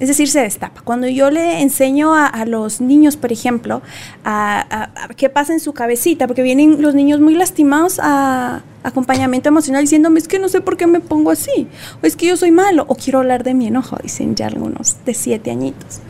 [0.03, 0.81] Es decir, se destapa.
[0.81, 3.83] Cuando yo le enseño a, los niños, por ejemplo,
[4.25, 9.83] a, qué pasa en su cabecita, porque vienen los niños muy lastimados a, acompañamiento emocional
[9.83, 11.69] diciéndome es que no sé por qué me pongo así,
[12.03, 14.97] o es que yo soy malo, o quiero hablar de mi enojo, dicen ya algunos
[15.05, 16.01] de siete añitos.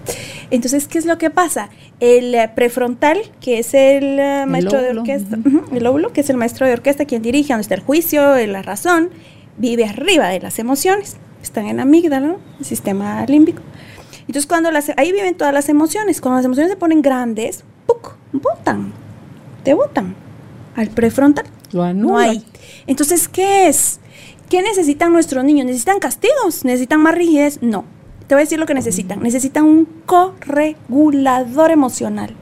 [0.50, 1.68] Entonces, ¿qué es lo que pasa?
[2.00, 5.37] El eh, prefrontal, que es el eh, maestro de orquesta,
[5.70, 8.62] el lóbulo, que es el maestro de orquesta, quien dirige a nuestro el juicio, la
[8.62, 9.11] razón,
[9.59, 13.62] vive arriba de las emociones, están en la amígdala, el sistema límbico.
[14.20, 18.14] Entonces, cuando las, ahí viven todas las emociones, cuando las emociones se ponen grandes, ¡puc!
[18.33, 18.92] botan,
[19.64, 20.14] te botan
[20.76, 21.46] al prefrontal.
[21.72, 22.44] Lo No hay.
[22.87, 24.00] Entonces, ¿qué es?
[24.48, 25.66] ¿Qué necesitan nuestros niños?
[25.66, 26.64] ¿Necesitan castigos?
[26.64, 27.62] ¿Necesitan más rigidez?
[27.62, 27.85] No.
[28.26, 29.22] Te voy a decir lo que necesitan.
[29.22, 32.35] Necesitan un corregulador emocional.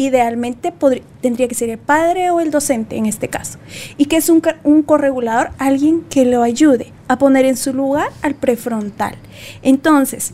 [0.00, 0.72] Idealmente
[1.20, 3.58] tendría que ser el padre o el docente en este caso.
[3.98, 5.50] ¿Y qué es un, un corregulador?
[5.58, 9.16] Alguien que lo ayude a poner en su lugar al prefrontal.
[9.60, 10.32] Entonces,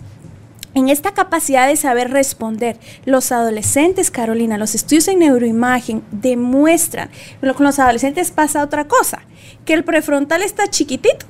[0.75, 2.77] en esta capacidad de saber responder,
[3.07, 9.23] los adolescentes, Carolina, los estudios en neuroimagen demuestran, con los adolescentes pasa otra cosa,
[9.65, 11.27] que el prefrontal está chiquitito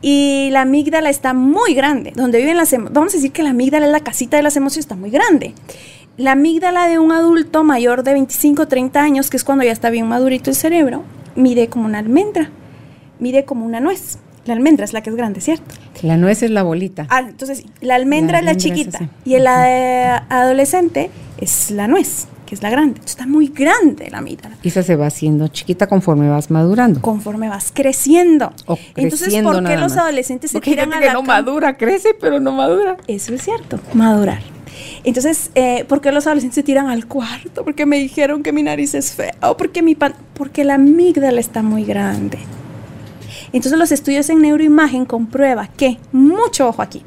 [0.00, 2.58] y la amígdala está muy grande, donde viven
[2.92, 5.54] vamos a decir que la amígdala es la casita de las emociones, está muy grande.
[6.18, 9.72] La amígdala de un adulto mayor de 25 o 30 años, que es cuando ya
[9.72, 11.04] está bien madurito el cerebro,
[11.36, 12.50] mide como una almendra,
[13.18, 14.18] mide como una nuez.
[14.44, 15.74] La almendra es la que es grande, ¿cierto?
[16.02, 17.06] La nuez es la bolita.
[17.08, 17.64] Ah, entonces.
[17.80, 19.08] La almendra es la chiquita.
[19.24, 22.96] y el adolescente es la nuez, que es la grande.
[22.96, 24.56] Entonces está muy grande la amígdala.
[24.62, 27.00] Y esa se va haciendo chiquita conforme vas madurando.
[27.00, 28.52] Conforme vas creciendo.
[28.66, 32.38] O Entonces, ¿por qué los adolescentes se tiran a la que no madura, crece, pero
[32.38, 32.98] no madura.
[33.06, 34.42] Eso es cierto, madurar.
[35.04, 37.64] Entonces, eh, ¿por qué los adolescentes se tiran al cuarto?
[37.64, 39.34] Porque me dijeron que mi nariz es fea.
[39.42, 40.14] O porque mi pan...
[40.34, 42.38] Porque la amígdala está muy grande.
[43.52, 47.02] Entonces los estudios en neuroimagen comprueban que, mucho ojo aquí,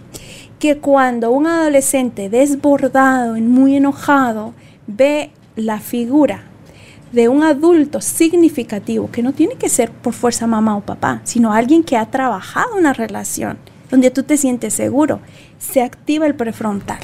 [0.60, 4.54] que cuando un adolescente desbordado, muy enojado,
[4.88, 6.44] ve la figura
[7.12, 11.54] de un adulto significativo, que no tiene que ser por fuerza mamá o papá, sino
[11.54, 13.58] alguien que ha trabajado una relación
[13.90, 15.22] donde tú te sientes seguro,
[15.58, 17.00] se activa el prefrontal.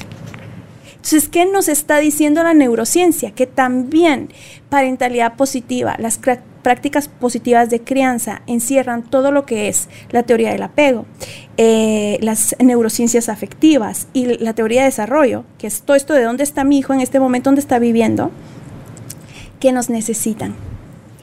[1.04, 3.32] Entonces, ¿qué nos está diciendo la neurociencia?
[3.32, 4.28] Que también
[4.68, 6.20] parentalidad positiva, las
[6.62, 11.04] prácticas positivas de crianza encierran todo lo que es la teoría del apego,
[11.56, 16.44] eh, las neurociencias afectivas y la teoría de desarrollo, que es todo esto de dónde
[16.44, 18.30] está mi hijo en este momento, dónde está viviendo,
[19.58, 20.54] que nos necesitan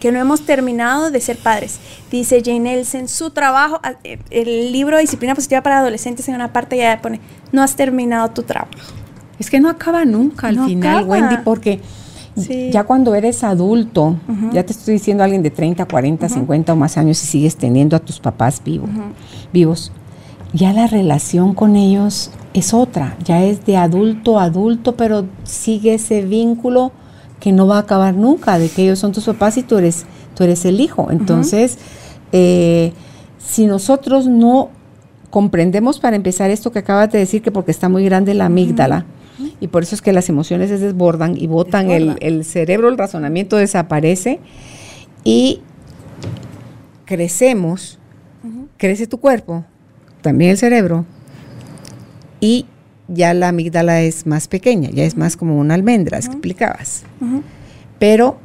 [0.02, 1.78] que no hemos terminado de ser padres.
[2.10, 6.54] Dice Jane Nelson, su trabajo, ah, eh, el libro Disciplina Positiva para Adolescentes en una
[6.54, 7.20] parte ya pone,
[7.52, 8.99] no has terminado tu trabajo.
[9.40, 11.80] Es que no acaba nunca al final, Wendy, porque
[12.72, 14.18] ya cuando eres adulto,
[14.54, 17.96] ya te estoy diciendo alguien de 30, 40, 50 o más años y sigues teniendo
[17.96, 18.90] a tus papás vivos,
[19.52, 19.92] vivos,
[20.54, 25.94] ya la relación con ellos es otra, ya es de adulto a adulto, pero sigue
[25.94, 26.92] ese vínculo
[27.40, 30.06] que no va a acabar nunca, de que ellos son tus papás y tú eres,
[30.36, 31.10] tú eres el hijo.
[31.12, 31.78] Entonces,
[32.32, 32.94] eh,
[33.38, 34.70] si nosotros no
[35.30, 39.06] comprendemos para empezar esto que acabas de decir, que porque está muy grande la amígdala,
[39.60, 43.58] y por eso es que las emociones se desbordan y botan el, cerebro, el razonamiento
[43.58, 44.40] desaparece
[45.24, 45.62] y
[47.06, 48.00] crecemos,
[48.78, 49.66] crece tu cuerpo,
[50.22, 51.06] también el cerebro,
[52.40, 52.66] y
[53.08, 57.04] ya la amígdala es más pequeña, ya es más como una almendra, explicabas.
[57.98, 58.38] Pero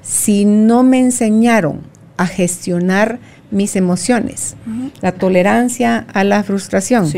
[0.00, 1.80] si no me enseñaron
[2.16, 3.18] a gestionar
[3.52, 4.56] mis emociones,
[5.00, 7.08] la tolerancia a la frustración,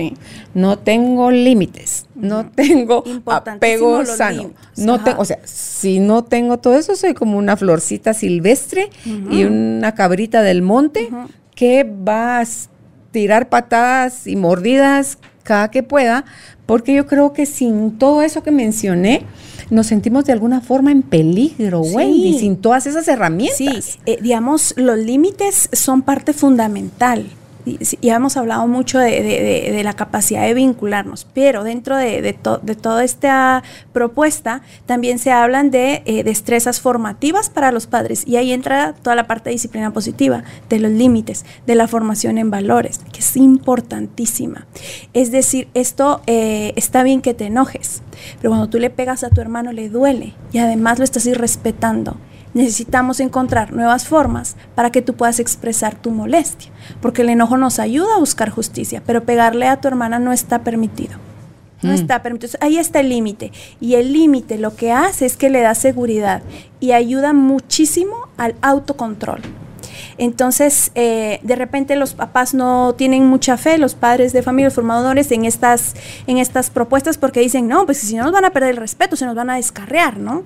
[0.52, 6.76] no tengo límites, no tengo apego sano, no tengo, o sea, si no tengo todo
[6.76, 8.90] eso, soy como una florcita silvestre
[9.30, 11.08] y una cabrita del monte
[11.54, 12.44] que va a
[13.12, 16.24] tirar patadas y mordidas cada que pueda,
[16.66, 19.22] porque yo creo que sin todo eso que mencioné,
[19.70, 23.56] nos sentimos de alguna forma en peligro, Wendy, sin todas esas herramientas.
[23.56, 27.26] Sí, eh, digamos, los límites son parte fundamental
[27.66, 32.36] ya hemos hablado mucho de, la capacidad de vincularnos, pero dentro de,
[32.80, 33.62] toda esta
[33.92, 39.16] propuesta también se hablan de eh, destrezas formativas para los padres y ahí entra toda
[39.16, 43.36] la parte de disciplina positiva, de los límites, de la formación en valores, que es
[43.36, 44.66] importantísima.
[45.12, 48.02] Es decir, esto eh, está bien que te enojes,
[48.40, 52.16] pero cuando tú le pegas a tu hermano le duele y además lo estás irrespetando
[52.54, 56.70] necesitamos encontrar nuevas formas para que tú puedas expresar tu molestia,
[57.02, 60.60] porque el enojo nos ayuda a buscar justicia, pero pegarle a tu hermana no está
[60.60, 61.14] permitido.
[61.82, 61.94] No mm.
[61.94, 62.52] está permitido.
[62.60, 63.52] Ahí está el límite.
[63.78, 66.42] Y el límite lo que hace es que le da seguridad
[66.80, 69.42] y ayuda muchísimo al autocontrol.
[70.18, 74.74] Entonces, eh, de repente los papás no tienen mucha fe, los padres de familia, los
[74.74, 75.94] formadores, en estas,
[76.26, 79.16] en estas propuestas porque dicen, no, pues si no nos van a perder el respeto,
[79.16, 80.42] se nos van a descarrear, ¿no?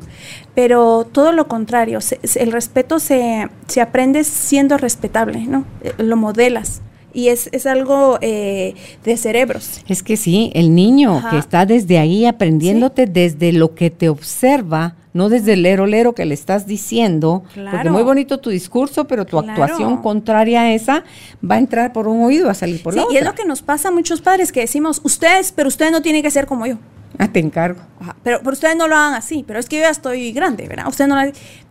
[0.54, 1.98] Pero todo lo contrario,
[2.36, 5.64] el respeto se, se aprende siendo respetable, ¿no?
[5.82, 9.82] Eh, lo modelas y es, es algo eh, de cerebros.
[9.88, 14.96] Es que sí, el niño que está desde ahí aprendiéndote desde lo que te observa,
[15.18, 19.26] no desde el lero lero que le estás diciendo, porque muy bonito tu discurso, pero
[19.26, 21.02] tu actuación contraria a esa
[21.44, 23.60] va a entrar por un oído, a salir por sí, Y es lo que nos
[23.60, 26.76] pasa a muchos padres que decimos, ustedes, pero ustedes no tienen que ser como yo.
[27.18, 27.80] Ah, te encargo.
[28.22, 30.86] pero, pero ustedes no lo hagan así, pero es que yo ya estoy grande, ¿verdad?
[30.86, 31.16] Usted no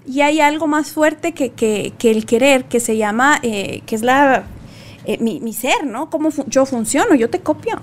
[0.05, 3.95] Y hay algo más fuerte que, que, que el querer, que se llama, eh, que
[3.95, 4.43] es la
[5.05, 6.09] eh, mi, mi, ser, ¿no?
[6.09, 7.79] Cómo yo funciono, yo te copio.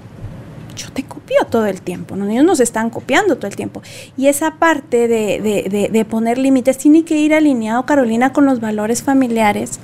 [0.77, 2.29] Yo te copio todo el tiempo, ¿no?
[2.29, 3.83] ellos nos están copiando todo el tiempo.
[4.17, 8.61] Y esa parte de, de, de, poner límites tiene que ir alineado, Carolina, con los
[8.61, 9.81] valores familiares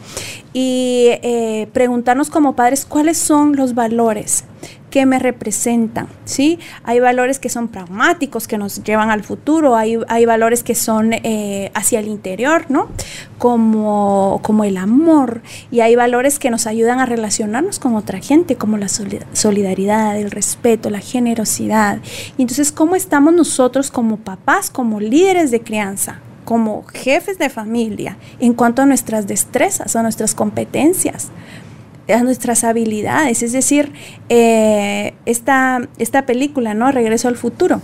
[0.53, 4.45] y eh, preguntarnos como padres cuáles son los valores
[4.91, 6.59] que me representan, ¿sí?
[6.85, 11.13] Hay valores que son pragmáticos, que nos llevan al futuro, hay, hay valores que son
[11.13, 12.89] eh, hacia el interior, ¿no?
[13.39, 18.57] Como, como el amor, y hay valores que nos ayudan a relacionarnos con otra gente,
[18.57, 22.01] como la solidaridad, el respeto, la generosidad.
[22.37, 26.21] Y entonces, ¿cómo estamos nosotros como papás, como líderes de crianza?
[26.51, 31.29] como jefes de familia en cuanto a nuestras destrezas, a nuestras competencias
[32.13, 33.43] a nuestras habilidades.
[33.43, 33.93] Es decir,
[34.29, 36.91] eh, esta, esta película, ¿no?
[36.93, 37.81] Regreso al futuro.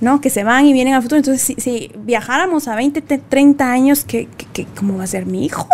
[0.00, 0.20] ¿no?
[0.20, 1.18] Que se van y vienen al futuro.
[1.18, 4.28] Entonces, si, viajáramos a 20, 30 años, ¿qué,
[4.76, 5.66] cómo va a ser mi hijo?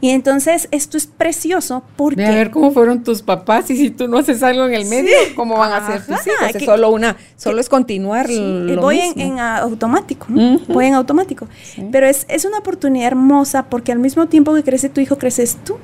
[0.00, 2.24] Y entonces esto es precioso porque...
[2.24, 5.16] a ver cómo fueron tus papás y si tú no haces algo en el medio,
[5.34, 6.54] ¿cómo van a ser tus hijos?
[6.54, 8.26] Es solo una, solo es continuar
[8.80, 10.26] Voy En, automático,
[10.68, 11.48] Voy en automático.
[11.90, 15.56] Pero es, es una oportunidad hermosa porque al mismo tiempo que crece tu hijo, creces
[15.64, 15.78] tú.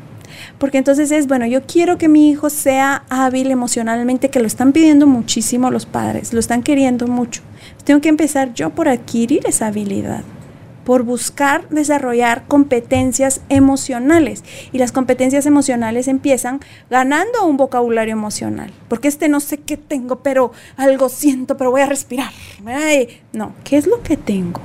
[0.59, 4.73] Porque entonces es, bueno, yo quiero que mi hijo sea hábil emocionalmente, que lo están
[4.73, 7.43] pidiendo muchísimo los padres, lo están queriendo mucho.
[7.85, 10.25] Tengo que empezar yo por adquirir esa habilidad
[10.89, 14.43] por buscar desarrollar competencias emocionales.
[14.73, 18.73] Y las competencias emocionales empiezan ganando un vocabulario emocional.
[18.89, 22.31] Porque este no sé qué tengo, pero algo siento, pero voy a respirar.
[23.35, 24.63] No, ¿qué es lo que tengo?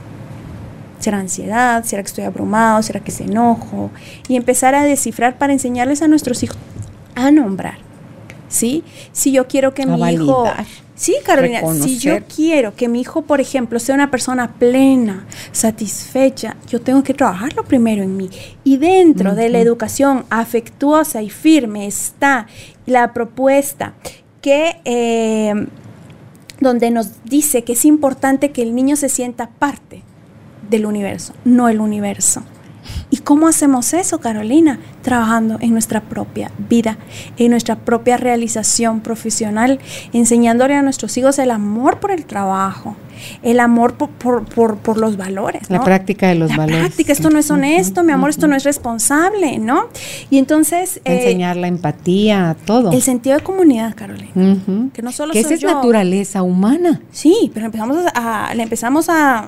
[1.03, 1.83] ¿Será ansiedad?
[1.83, 2.81] ¿Será que estoy abrumado?
[2.81, 3.91] ¿Será que se enojo?
[4.29, 6.57] Y empezar a descifrar para enseñarles a nuestros hijos
[7.13, 7.77] a nombrar.
[8.47, 8.85] ¿Sí?
[9.11, 10.45] Si yo quiero que mi hijo...
[10.95, 16.55] Sí, Carolina, si yo quiero que mi hijo, por ejemplo, sea una persona plena, satisfecha,
[16.69, 18.29] yo tengo que trabajarlo primero en mí.
[18.63, 22.47] Y dentro de la educación afectuosa y firme está
[22.85, 23.93] la propuesta
[24.41, 24.79] que...
[24.85, 25.67] Eh,
[26.61, 30.02] donde nos dice que es importante que el niño se sienta parte
[30.73, 32.43] del universo, no el universo.
[33.09, 34.79] ¿Y cómo hacemos eso, Carolina?
[35.03, 36.97] Trabajando en nuestra propia vida,
[37.37, 39.79] en nuestra propia realización profesional,
[40.13, 42.95] enseñándole a nuestros hijos el amor por el trabajo,
[43.43, 45.69] el amor por, los valores.
[45.69, 46.79] La práctica de los la valores.
[46.79, 49.89] Práctica, esto no es honesto, mi amor, esto no es responsable, ¿no?
[50.29, 50.99] Y entonces...
[51.05, 52.91] Eh, Enseñar la empatía, todo.
[52.91, 54.31] El sentido de comunidad, Carolina.
[54.91, 57.01] Que no solo que esa es naturaleza humana.
[57.11, 59.47] Sí, pero empezamos a, le empezamos a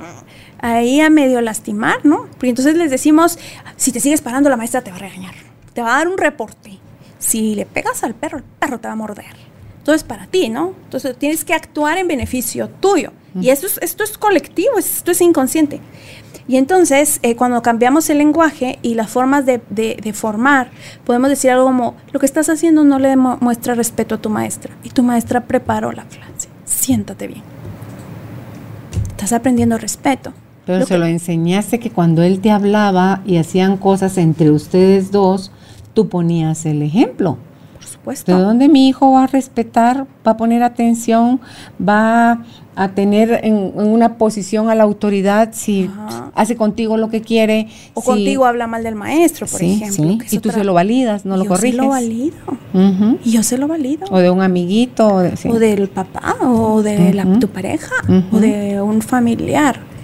[0.74, 2.28] ahí a medio lastimar, ¿no?
[2.34, 3.38] Porque entonces les decimos,
[3.76, 5.36] si te sigues parando la maestra te va a regañar,
[5.74, 6.80] te va a dar un reporte.
[7.20, 9.36] Si le pegas al perro, el perro te va a morder.
[9.78, 10.74] Entonces para ti, ¿no?
[10.86, 13.11] Entonces tienes que actuar en beneficio tuyo.
[13.39, 15.82] Y eso es, esto es colectivo, esto es inconsciente.
[16.47, 20.70] Y entonces, eh, cuando cambiamos el lenguaje y las formas de, de, formar,
[21.03, 24.76] podemos decir algo como, lo que estás haciendo no le muestra respeto a tu maestra.
[24.84, 26.49] Y tu maestra preparó la clase.
[26.63, 27.43] Siéntate bien.
[29.09, 30.34] Estás aprendiendo respeto.
[30.66, 35.51] Pero se lo enseñaste que cuando él te hablaba y hacían cosas entre ustedes dos,
[35.93, 37.38] tú ponías el ejemplo.
[37.76, 38.36] Por supuesto.
[38.36, 41.39] ¿De dónde mi hijo va a respetar, va a poner atención,
[41.80, 42.43] va
[42.76, 45.89] a tener en, una posición a la autoridad si
[46.34, 47.68] hace contigo lo que quiere?
[47.93, 50.18] O contigo habla mal del maestro, por ejemplo.
[50.32, 51.76] y tú se lo validas, no lo corriges.
[51.76, 52.38] Yo se lo valido.
[53.24, 54.07] Y yo se lo valido.
[54.09, 55.07] O de un amiguito.
[55.07, 57.93] O, del papá, o de tu pareja,
[58.32, 59.95] o de un familiar.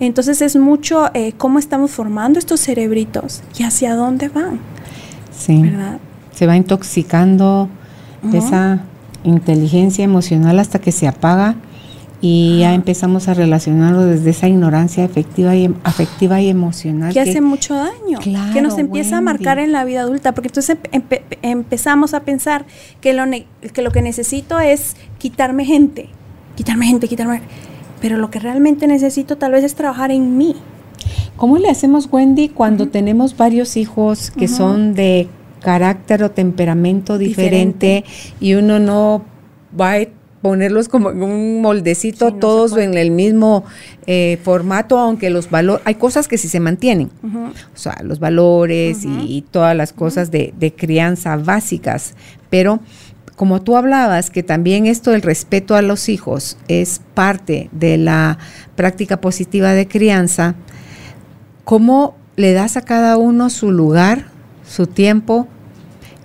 [0.00, 4.60] Entonces es mucho eh, cómo estamos formando estos cerebritos y hacia dónde van.
[5.36, 5.62] Sí.
[5.62, 5.98] ¿verdad?
[6.32, 7.68] Se va intoxicando
[8.32, 8.80] esa
[9.22, 11.56] inteligencia emocional hasta que se apaga
[12.26, 17.12] y ya empezamos a relacionarlo desde esa ignorancia afectiva y, afectiva y emocional.
[17.12, 20.78] Que, hace mucho daño, que nos empieza a marcar en la vida adulta, porque entonces
[21.42, 22.64] empezamos a pensar
[23.02, 23.24] que lo,
[23.74, 26.08] que lo que necesito es quitarme gente,
[26.56, 27.42] quitarme gente, quitarme
[28.04, 30.56] pero lo que realmente necesito tal vez es trabajar en mí.
[31.38, 35.26] ¿Cómo le hacemos, Wendy, cuando tenemos varios hijos que son de
[35.60, 38.04] carácter o temperamento diferente,
[38.40, 39.24] y uno no
[39.80, 40.06] va a
[40.42, 43.64] ponerlos como en un moldecito, todos en el mismo
[44.06, 49.06] eh, formato, aunque los valores, hay cosas que sí se mantienen, o sea, los valores
[49.06, 52.14] y, todas las cosas de, de crianza básicas,
[52.50, 52.80] pero
[53.36, 58.38] como tú hablabas, que también esto del respeto a los hijos es parte de la
[58.76, 60.54] práctica positiva de crianza,
[61.64, 64.26] ¿cómo le das a cada uno su lugar,
[64.66, 65.48] su tiempo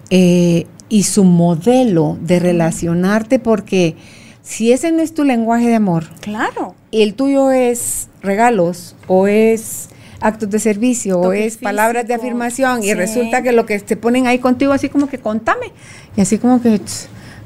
[0.10, 3.40] eh, y su modelo de relacionarte?
[3.40, 3.96] Porque
[4.42, 9.28] si ese no es tu lenguaje de amor, claro, y el tuyo es regalos o
[9.28, 9.90] es
[10.22, 14.28] actos de servicio o es palabras de afirmación y resulta que lo que te ponen
[14.28, 15.72] ahí contigo así como que contame
[16.16, 16.82] y así como que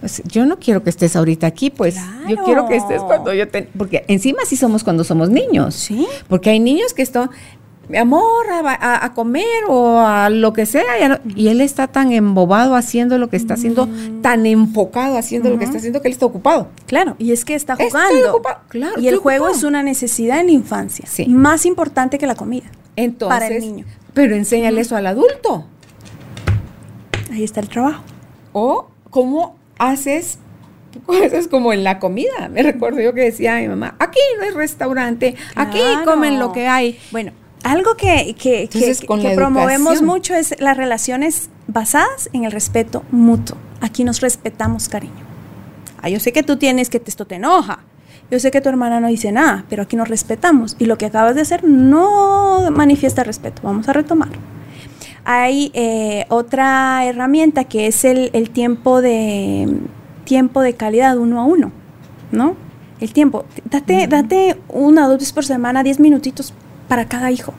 [0.03, 1.95] pues, yo no quiero que estés ahorita aquí, pues
[2.27, 5.75] yo quiero que estés cuando yo te porque encima sí somos cuando somos niños.
[5.75, 6.05] Sí.
[6.27, 7.29] Porque hay niños que están
[7.89, 10.83] mi amor, a, comer o a lo que sea.
[11.35, 14.21] y él está tan embobado haciendo lo que está haciendo, mm.
[14.21, 16.69] tan enfocado haciendo lo que está haciendo que él está ocupado.
[16.87, 18.41] Claro, y es que está jugando.
[18.69, 21.27] Claro, y el juego es una necesidad en la infancia, sí.
[21.27, 22.71] más importante que la comida.
[22.95, 23.85] Entonces, para el niño.
[24.13, 25.65] Pero enséñale eso al adulto.
[27.31, 28.03] Ahí está el trabajo.
[28.53, 30.37] O cómo haces
[31.31, 32.49] es como en la comida.
[32.51, 36.51] Me recuerdo yo que decía a mi mamá, aquí no hay restaurante, aquí comen lo
[36.51, 36.99] que hay.
[37.11, 37.31] Bueno,
[37.63, 38.67] algo que, que,
[39.35, 43.57] promovemos mucho es las relaciones basadas en el respeto mutuo.
[43.81, 45.13] Aquí nos respetamos, cariño.
[46.01, 47.79] Ah, yo sé que tú tienes que esto te enoja.
[48.29, 50.75] Yo sé que tu hermana no dice nada, pero aquí nos respetamos.
[50.79, 53.61] Y lo que acabas de hacer no manifiesta respeto.
[53.63, 54.29] Vamos a retomar.
[55.23, 59.69] Hay eh, otra herramienta que es el, el, tiempo de
[60.25, 61.71] tiempo de calidad uno a uno,
[62.31, 62.57] ¿no?
[62.99, 63.45] El tiempo.
[63.65, 66.53] Date, date una o dos veces por semana, diez minutitos
[66.93, 67.55] para cada hijo.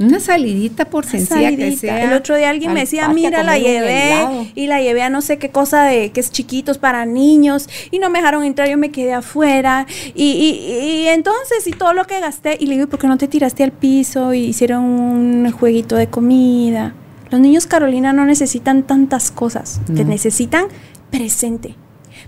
[0.00, 2.02] Una salidita por sencilla que sea.
[2.02, 5.38] El otro día alguien me decía, mira, la llevé y la llevé a no sé
[5.38, 8.90] qué cosa de que es chiquitos para niños y no me dejaron entrar, yo me
[8.90, 13.06] quedé afuera y, y, entonces y todo lo que gasté y le digo, ¿por qué
[13.06, 16.94] no te tiraste al piso y hicieron un jueguito de comida?
[17.30, 20.66] Los niños, Carolina, no necesitan tantas cosas, te necesitan
[21.12, 21.76] presente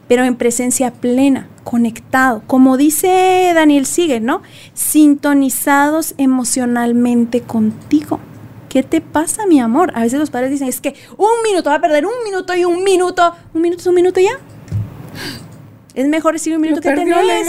[0.09, 4.43] pero en presencia plena, conectado, como dice Daniel Sigue, ¿no?
[4.75, 8.21] Sintonizados emocionalmente contigo.
[8.69, 9.91] ¿Qué te pasa, mi amor?
[9.95, 12.65] A veces los padres dicen, es que un minuto, va a perder un minuto y
[12.65, 13.33] un minuto.
[13.55, 14.33] Un minuto es un minuto ya.
[15.95, 17.49] Es mejor decir un minuto que tenés.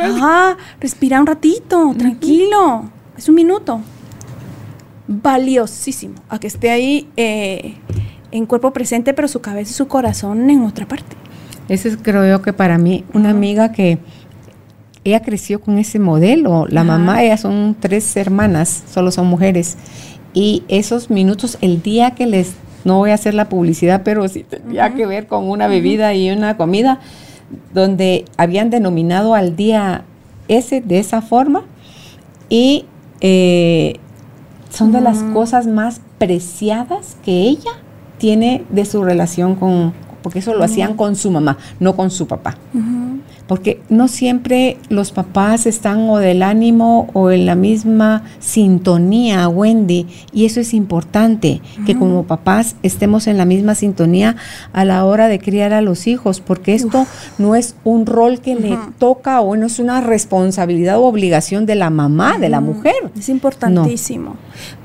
[0.00, 2.88] Ajá, respira un ratito, tranquilo.
[3.18, 3.80] Es un minuto.
[5.08, 6.14] Valiosísimo.
[6.28, 7.78] A que esté ahí eh,
[8.30, 11.16] en cuerpo presente, pero su cabeza y su corazón en otra parte.
[11.70, 14.00] Ese es, creo yo, que para mí, una amiga que
[15.04, 16.66] ella creció con ese modelo.
[16.68, 19.76] La mamá, ellas son tres hermanas, solo son mujeres.
[20.34, 22.54] Y esos minutos, el día que les,
[22.84, 26.32] no voy a hacer la publicidad, pero sí tenía que ver con una bebida y
[26.32, 26.98] una comida,
[27.72, 30.02] donde habían denominado al día
[30.48, 31.62] ese de esa forma.
[32.48, 32.84] Y
[33.20, 34.00] eh,
[34.70, 37.70] son de las cosas más preciadas que ella
[38.18, 42.26] tiene de su relación con, porque eso lo hacían con su mamá, no con su
[42.26, 42.56] papá
[43.50, 50.06] porque no siempre los papás están o del ánimo o en la misma sintonía, Wendy,
[50.32, 54.36] y eso es importante, que como papás estemos en la misma sintonía
[54.72, 58.54] a la hora de criar a los hijos, porque esto no es un rol que
[58.54, 62.94] le toca o no es una responsabilidad o obligación de la mamá, de la mujer.
[63.18, 64.36] Es importantísimo.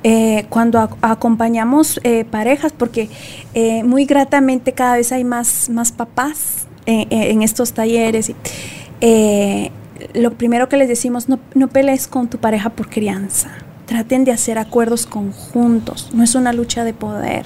[0.01, 3.09] Eh, cuando acompañamos eh, parejas, porque
[3.53, 8.31] eh, muy gratamente cada vez hay más, más papás en, estos talleres.
[9.01, 9.71] Eh,
[10.13, 13.51] lo primero que les decimos, no, no pelees con tu pareja por crianza.
[13.85, 16.09] Traten de hacer acuerdos conjuntos.
[16.13, 17.45] No es una lucha de poder.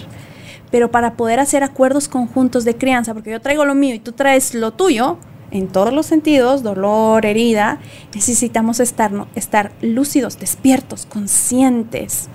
[0.72, 4.12] Pero para poder hacer acuerdos conjuntos de crianza, porque yo traigo lo mío y tú
[4.12, 5.18] traes lo tuyo,
[5.52, 7.80] en todos los sentidos, dolor, herida,
[8.14, 12.30] necesitamos estar, estar lúcidos, despiertos, conscientes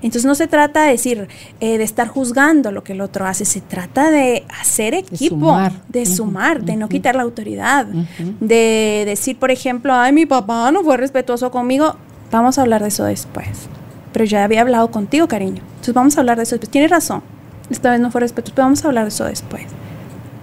[0.00, 1.28] entonces no se trata de decir,
[1.60, 5.56] eh, de estar juzgando lo que el otro hace, se trata de hacer equipo,
[5.88, 10.84] de sumar, de, no quitar la autoridad, de decir, por ejemplo, ay, mi papá no
[10.84, 11.96] fue respetuoso conmigo,
[12.30, 13.68] vamos a hablar de eso después.
[14.12, 15.62] Pero ya había hablado contigo, cariño.
[15.70, 16.70] Entonces vamos a hablar de eso después.
[16.70, 17.22] Tienes razón,
[17.70, 19.64] esta vez no fue respetuoso, pero vamos a hablar de eso después.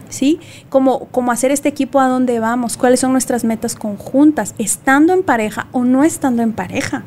[0.10, 0.40] ¿Sí?
[0.70, 5.24] Como, como hacer este equipo a dónde vamos, cuáles son nuestras metas conjuntas, estando en
[5.24, 7.04] pareja o no estando en pareja.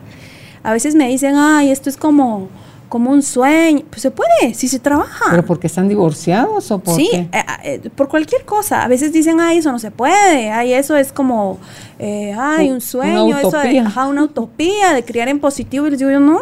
[0.62, 2.48] A veces me dicen, ay, esto es como,
[2.88, 3.82] como un sueño.
[3.90, 5.26] Pues se puede, si se trabaja.
[5.30, 7.28] ¿Pero porque están divorciados o por Sí, eh,
[7.62, 8.82] eh, por cualquier cosa.
[8.82, 10.50] A veces dicen, ay, eso no se puede.
[10.50, 11.58] Ay, eso es como,
[11.98, 13.26] eh, ay, un sueño.
[13.26, 15.86] Una eso de, ajá, una utopía de criar en positivo.
[15.86, 16.40] Y les digo yo, no.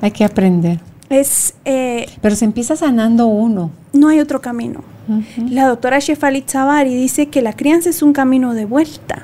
[0.00, 0.80] Hay que aprender.
[1.08, 1.54] Es...
[1.64, 3.70] Pero se empieza sanando uno.
[3.92, 4.82] No hay otro camino.
[5.38, 9.22] La doctora Shefali Zavari dice que la crianza es un camino de vuelta.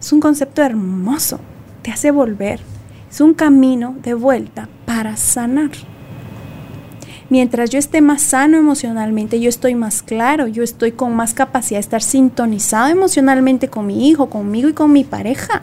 [0.00, 1.38] Es un concepto hermoso
[1.82, 2.60] te hace volver.
[3.10, 5.70] Es un camino de vuelta para sanar.
[7.28, 11.78] Mientras yo esté más sano emocionalmente, yo estoy más claro, yo estoy con más capacidad
[11.78, 15.62] de estar sintonizado emocionalmente con mi hijo, conmigo y con mi pareja.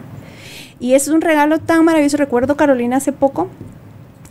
[0.79, 2.17] Y es un regalo tan maravilloso.
[2.17, 3.49] Recuerdo, Carolina, hace poco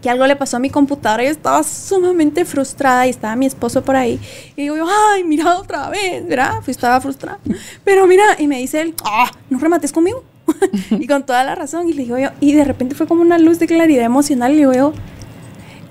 [0.02, 1.24] que algo le pasó a mi computadora.
[1.24, 4.18] Yo estaba sumamente frustrada y estaba mi esposo por ahí.
[4.56, 6.60] Y digo yo, ay, mira otra vez, ¿verdad?
[6.62, 7.38] Fui, estaba frustrada.
[7.84, 10.24] Pero mira, y me dice él, ah, no remates conmigo.
[10.90, 11.88] y con toda la razón.
[11.88, 14.52] Y le digo yo, y de repente fue como una luz de claridad emocional.
[14.52, 14.92] Y digo yo,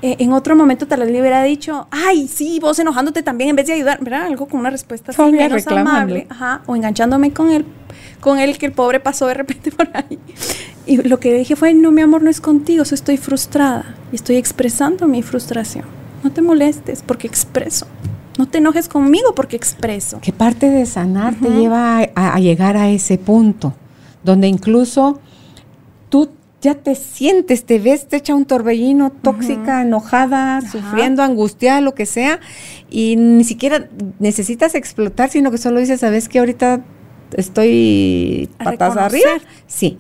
[0.03, 3.55] eh, en otro momento tal vez le hubiera dicho, ay, sí, vos enojándote también en
[3.55, 4.27] vez de ayudar, ¿verdad?
[4.27, 7.65] Algo con una respuesta así menos amable, ajá, o enganchándome con él,
[8.19, 10.19] con él que el pobre pasó de repente por ahí.
[10.85, 14.35] Y lo que dije fue, no, mi amor, no es contigo, estoy frustrada y estoy
[14.35, 15.85] expresando mi frustración.
[16.23, 17.87] No te molestes porque expreso.
[18.37, 20.19] No te enojes conmigo porque expreso.
[20.21, 23.73] ¿Qué parte de sanar te lleva a llegar a ese punto?
[24.27, 25.21] Donde incluso
[26.09, 26.29] tú
[26.61, 32.05] ya te sientes, te ves, te echa un torbellino, tóxica, enojada, sufriendo, angustiada, lo que
[32.05, 32.41] sea,
[32.89, 33.87] y ni siquiera
[34.19, 36.81] necesitas explotar, sino que solo dices, ¿sabes que ahorita
[37.37, 39.31] estoy patas arriba?
[39.65, 39.97] Sí.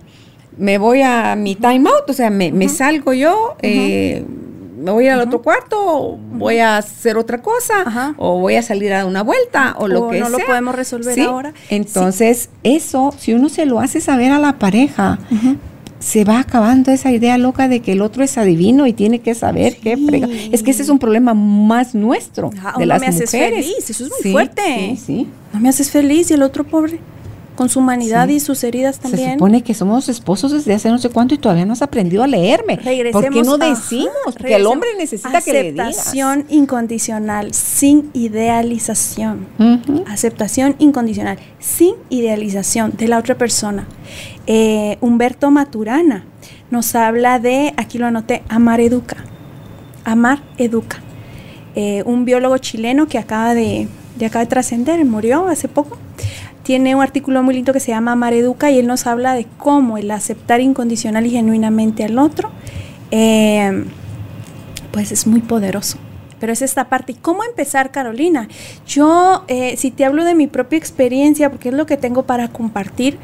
[0.57, 4.25] Me voy a mi time out, o sea, me, salgo yo, eh,
[4.77, 9.05] me voy al otro cuarto, voy a hacer otra cosa, o voy a salir a
[9.05, 10.29] una vuelta, o lo que sea.
[10.29, 11.53] no lo podemos resolver ahora.
[11.69, 15.19] Entonces, eso, si uno se lo hace saber a la pareja,
[15.99, 19.33] se va acabando esa idea loca de que el otro es adivino y tiene que
[19.33, 20.27] saber qué frega.
[20.51, 24.05] Es que ese es un problema más nuestro de las no me haces feliz, eso
[24.05, 24.97] es muy fuerte.
[25.03, 26.99] Sí, No me haces feliz y el otro pobre
[27.57, 29.31] con su humanidad y sus heridas también.
[29.31, 32.23] Se supone que somos esposos desde hace no sé cuánto y todavía no has aprendido
[32.23, 32.77] a leerme.
[33.11, 34.13] ¿Por qué no decimos?
[34.39, 35.89] que el hombre necesita que le digas.
[35.89, 39.47] Aceptación incondicional, sin idealización.
[40.07, 43.87] Aceptación incondicional, sin idealización de la otra persona.
[44.45, 46.23] Eh, Humberto Maturana
[46.71, 49.17] nos habla de, aquí lo anoté, amar educa.
[50.05, 51.01] Amar educa.
[51.75, 53.87] Eh, un biólogo chileno que acaba de
[54.25, 55.97] acaba de trascender, murió hace poco.
[56.67, 59.47] Tiene un artículo muy lindo que se llama Amar Educa y él nos habla de
[59.57, 62.51] cómo el aceptar incondicional y genuinamente al otro,
[63.09, 63.85] eh,
[64.91, 65.97] pues es muy poderoso.
[66.41, 67.13] Pero es esta parte.
[67.13, 68.49] ¿Y cómo empezar, Carolina?
[68.85, 72.49] Yo, eh, si te hablo de mi propia experiencia, porque es lo que tengo para
[72.49, 73.17] compartir,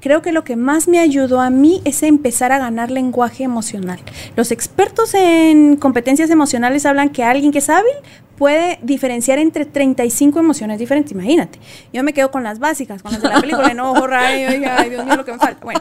[0.00, 3.98] creo que lo que más me ayudó a mí es empezar a ganar lenguaje emocional.
[4.36, 7.94] Los expertos en competencias emocionales hablan que alguien que es hábil
[8.36, 11.12] puede diferenciar entre 35 emociones diferentes.
[11.12, 11.58] Imagínate,
[11.92, 15.04] yo me quedo con las básicas, con las de la película, enojo, rayo, ay, Dios
[15.04, 15.64] mío, lo que me falta.
[15.64, 15.80] Bueno,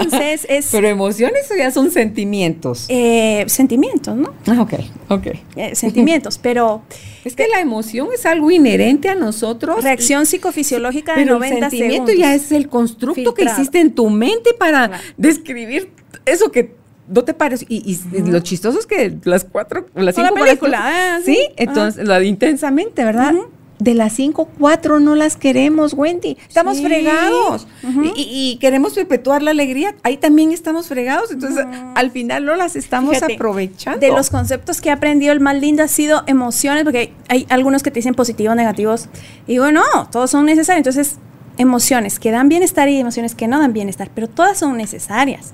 [0.00, 0.68] entonces es...
[0.72, 2.86] Pero emociones ya son sentimientos.
[2.88, 4.34] Eh, sentimientos, ¿no?
[4.46, 4.74] Ah, ok,
[5.08, 5.26] ok.
[5.56, 6.82] Eh, sentimientos, pero...
[7.24, 9.82] Es que la emoción es algo inherente a nosotros.
[9.82, 12.16] Reacción psicofisiológica de pero 90 el sentimiento segundos.
[12.28, 15.02] ya es el constructo que existe en tu mente para Claro.
[15.16, 15.90] describir
[16.24, 16.74] eso que
[17.08, 17.66] no te parece.
[17.68, 21.34] Y, y lo chistoso es que las cuatro, las la cinco película, películas- ah, sí,
[21.34, 21.48] sí.
[21.56, 23.34] entonces la de intensamente, ¿verdad?
[23.78, 26.38] De las cinco, cuatro no las queremos, Wendy.
[26.48, 26.84] Estamos Sí.
[26.84, 27.66] fregados.
[27.82, 28.04] Ujú.
[28.04, 29.94] y, y- y queremos perpetuar la alegría.
[30.02, 31.30] Ahí también estamos fregados.
[31.30, 34.00] Entonces, al final no las estamos Fíjate, aprovechando.
[34.00, 37.46] De los conceptos que he aprendido, el más lindo ha sido emociones, porque hay, hay
[37.50, 39.10] algunos que te dicen positivos, negativos.
[39.46, 40.86] Y digo, no, todos son necesarios.
[40.86, 41.18] Entonces,
[41.58, 45.52] emociones que dan bienestar y emociones que no dan bienestar, pero todas son necesarias.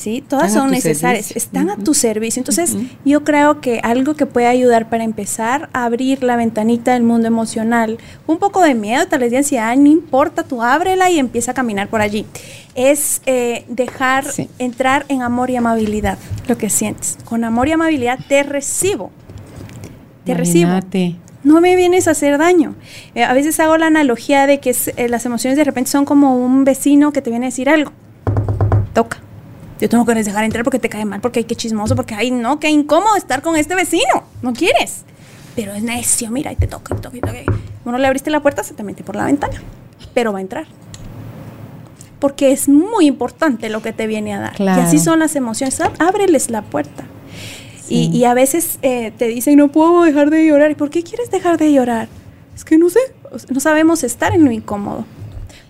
[0.00, 0.24] ¿Sí?
[0.26, 1.36] Todas Están son necesarias, servicio.
[1.50, 2.40] están a tu servicio.
[2.40, 2.74] Entonces,
[3.04, 7.26] yo creo que algo que puede ayudar para empezar a abrir la ventanita del mundo
[7.26, 11.50] emocional, un poco de miedo, tal vez de ansiedad, no importa, tú ábrela y empieza
[11.50, 12.24] a caminar por allí.
[12.74, 14.48] Es eh, dejar Sí.
[14.58, 16.16] entrar en amor y amabilidad,
[16.48, 17.18] lo que sientes.
[17.26, 19.10] Con amor y amabilidad te recibo.
[20.24, 20.70] Te recibo.
[21.44, 22.74] No me vienes a hacer daño.
[23.14, 26.06] Eh, a veces hago la analogía de que es- eh, las emociones de repente son
[26.06, 27.92] como un vecino que te viene a decir algo.
[28.94, 29.18] Toca.
[29.80, 32.30] Yo tengo que dejar entrar porque te cae mal, porque hay que chismoso, porque ay
[32.30, 34.24] no, qué incómodo estar con este vecino.
[34.42, 35.04] No quieres.
[35.56, 37.32] Pero es necio, mira, y te toca, y toca, y toca.
[37.84, 39.60] Bueno, le abriste la puerta, se te mete por la ventana.
[40.14, 40.66] Pero va a entrar.
[42.18, 44.52] Porque es muy importante lo que te viene a dar.
[44.54, 44.82] Claro.
[44.82, 45.80] Y así son las emociones.
[45.98, 47.04] Ábreles la puerta.
[47.88, 48.10] Y, Sí.
[48.12, 50.70] y a veces eh, te dicen, no puedo dejar de llorar.
[50.70, 52.08] ¿Y por qué quieres dejar de llorar?
[52.54, 53.00] Es que no sé,
[53.48, 55.06] no sabemos estar en lo incómodo.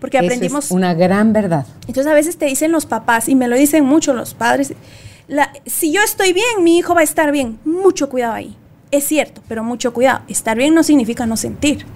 [0.01, 0.65] Porque Eso aprendimos...
[0.67, 1.67] es una gran verdad.
[1.87, 4.73] Entonces a veces te dicen los papás, y me lo dicen mucho los padres,
[5.29, 7.59] la- si yo estoy bien, mi hijo va a estar bien.
[7.65, 8.57] Mucho cuidado ahí.
[8.91, 10.23] Es cierto, pero mucho cuidado.
[10.27, 11.87] Estar bien no significa no sentir.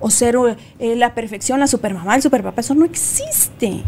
[0.00, 0.36] O ser
[0.78, 2.60] eh, la perfección, la supermamá, el superpapá.
[2.60, 3.82] Eso no existe.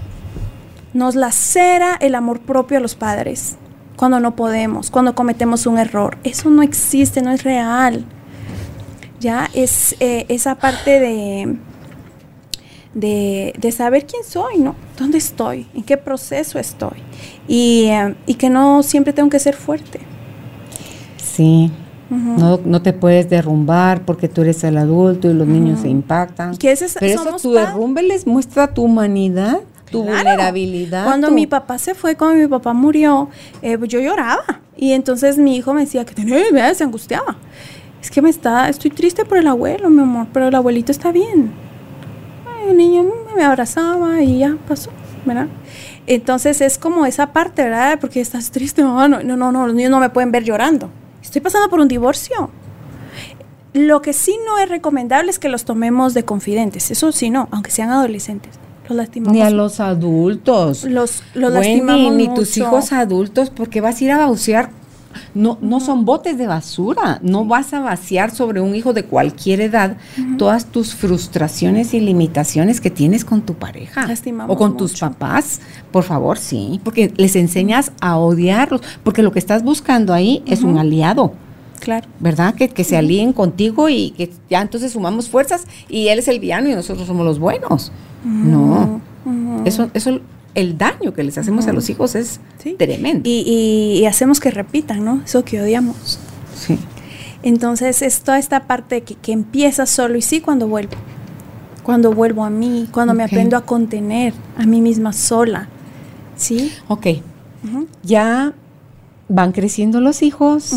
[0.94, 3.56] Nos lacera el amor propio a los padres
[3.96, 6.16] cuando no podemos, cuando cometemos un error.
[6.22, 8.04] Eso no existe, no es real.
[9.20, 11.56] Ya es eh, esa parte de,
[12.94, 14.74] de, de saber quién soy, ¿no?
[14.98, 15.66] ¿Dónde estoy?
[15.74, 16.98] ¿En qué proceso estoy?
[17.48, 20.00] Y, eh, y que no siempre tengo que ser fuerte.
[21.16, 21.70] Sí.
[22.10, 26.56] No, no te puedes derrumbar porque tú eres el adulto y los niños se impactan.
[26.56, 30.18] Que ese Pero eso tu derrumbe les muestra tu humanidad, tu Claro.
[30.18, 31.04] vulnerabilidad.
[31.06, 33.30] Cuando tu- mi papá se fue, cuando mi papá murió,
[33.62, 34.60] eh, yo lloraba.
[34.76, 37.36] Y entonces mi hijo me decía que tenía, se angustiaba.
[38.00, 41.10] Es que me está, estoy triste por el abuelo, mi amor, pero el abuelito está
[41.10, 41.52] bien.
[42.68, 43.04] El niño
[43.36, 44.90] me abrazaba y ya pasó,
[45.24, 45.48] ¿verdad?
[46.06, 47.98] Entonces es como esa parte, ¿verdad?
[48.00, 49.08] Porque estás triste, mamá.
[49.08, 50.90] No, no, no, los niños no me pueden ver llorando.
[51.22, 52.50] Estoy pasando por un divorcio.
[53.72, 56.90] Lo que sí no es recomendable es que los tomemos de confidentes.
[56.90, 58.52] Eso sí no, aunque sean adolescentes.
[58.88, 59.34] Los lastimamos.
[59.34, 60.84] Ni a los adultos.
[60.84, 62.60] Los, los Wendy, lastimamos ni tus mucho.
[62.60, 64.70] hijos adultos, porque vas a ir a vaciar.
[65.34, 67.18] No, no son botes de basura.
[67.22, 69.96] No vas a vaciar sobre un hijo de cualquier edad
[70.38, 74.06] todas tus frustraciones y limitaciones que tienes con tu pareja.
[74.48, 75.60] O con tus papás.
[75.90, 76.80] Por favor, sí.
[76.84, 78.82] Porque les enseñas a odiarlos.
[79.02, 81.32] Porque lo que estás buscando ahí es un aliado.
[81.80, 82.08] Claro.
[82.18, 82.54] ¿verdad?
[82.54, 86.40] Que, que se alíen contigo y que ya entonces sumamos fuerzas y él es el
[86.40, 87.92] villano y nosotros somos los buenos.
[88.24, 89.02] No,
[89.66, 90.20] eso, eso,
[90.54, 92.74] el daño que les hacemos a los hijos es Sí.
[92.78, 93.28] tremendo.
[93.28, 95.20] Y, y- y hacemos que repitan, ¿no?
[95.24, 96.18] Eso que odiamos.
[96.56, 96.78] sí.
[97.42, 100.92] Entonces es toda esta parte que, que empieza solo y sí cuando vuelvo.
[101.82, 105.68] Cuando vuelvo a mí, cuando me aprendo a contener a mí misma sola.
[106.36, 106.72] ¿Sí?
[106.88, 107.06] Ok,
[108.02, 108.54] ya
[109.28, 110.72] van creciendo los hijos,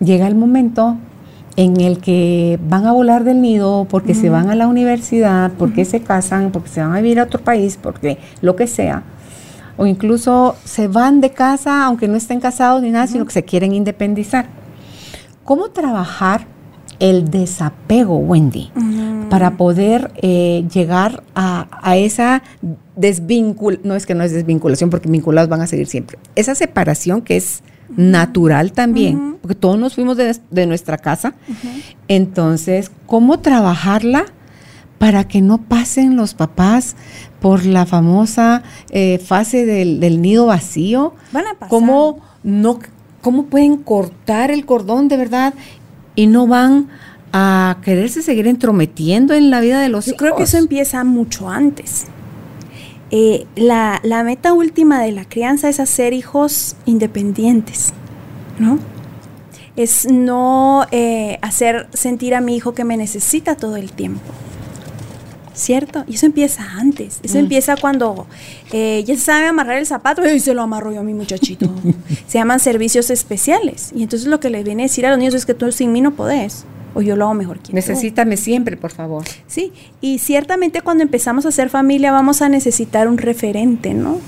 [0.00, 0.98] llega el momento
[1.56, 5.84] en el que van a volar del nido porque se van a la universidad, porque
[5.84, 9.04] se casan, porque se van a vivir a otro país, porque lo que sea.
[9.76, 13.44] O incluso se van de casa, aunque no estén casados ni nada, sino que se
[13.44, 14.46] quieren independizar.
[15.44, 16.46] ¿Cómo trabajar
[17.00, 18.70] el desapego, Wendy,
[19.30, 22.42] para poder eh, llegar a, a esa
[22.96, 23.88] desvinculación?
[23.88, 26.18] No es que no es desvinculación, porque vinculados van a seguir siempre.
[26.34, 27.62] Esa separación que es
[27.96, 31.34] natural también, porque todos nos fuimos de, nuestra casa.
[32.08, 34.26] Entonces, ¿cómo trabajarla
[34.98, 36.96] para que no pasen los papás
[37.40, 41.14] por la famosa eh, fase del, nido vacío?
[41.32, 41.68] Van a pasar.
[41.68, 42.78] ¿Cómo, no,
[43.20, 45.54] ¿Cómo pueden cortar el cordón de verdad
[46.14, 46.88] y no van
[47.32, 50.18] a quererse seguir entrometiendo en la vida de los Yo hijos?
[50.18, 52.06] creo que eso empieza mucho antes.
[53.16, 57.92] Eh, la, meta última de la crianza es hacer hijos independientes,
[58.58, 58.80] ¿no?
[59.76, 64.32] Es no eh, hacer sentir a mi hijo que me necesita todo el tiempo.
[65.52, 66.02] ¿Cierto?
[66.08, 67.20] Y eso empieza antes.
[67.22, 67.42] Eso mm.
[67.42, 68.26] empieza cuando
[68.72, 71.70] eh, ya se sabe amarrar el zapato y se lo amarro yo a mi muchachito.
[72.26, 73.92] se llaman servicios especiales.
[73.94, 75.92] Y entonces lo que le viene a decir a los niños es que tú sin
[75.92, 79.24] mí no podés o yo lo hago mejor que Necesítame siempre, por favor.
[79.46, 84.18] Sí, y ciertamente cuando empezamos a hacer familia vamos a necesitar un referente, ¿no?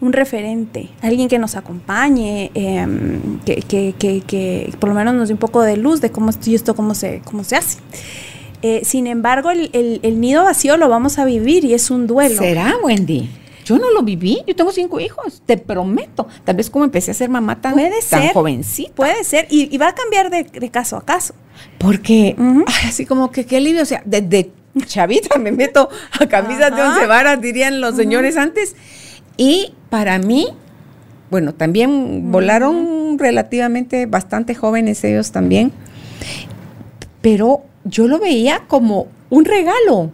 [0.00, 5.28] Un referente, alguien que nos acompañe, em, que, que, que, que, por lo menos nos
[5.28, 7.78] dé un poco de luz de cómo esto, cómo se, cómo se hace.
[8.62, 12.06] Eh, sin embargo, el, el, el, nido vacío lo vamos a vivir y es un
[12.06, 12.38] duelo.
[12.38, 13.28] ¿Será, Wendy?
[13.68, 16.26] Yo no lo viví, yo tengo cinco hijos, te prometo.
[16.42, 18.94] Tal vez como empecé a ser mamá tan, puede ser, jovencita.
[18.94, 21.34] Puede ser, y, va a cambiar de, caso a caso.
[21.76, 22.34] Porque,
[22.86, 24.52] así como que qué alivio, o sea, desde
[24.86, 28.74] chavita me meto a camisas de once varas, dirían los señores antes.
[29.36, 30.48] Y para mí,
[31.30, 35.72] bueno, también volaron relativamente bastante jóvenes ellos también,
[37.20, 40.10] pero yo lo veía como un regalo.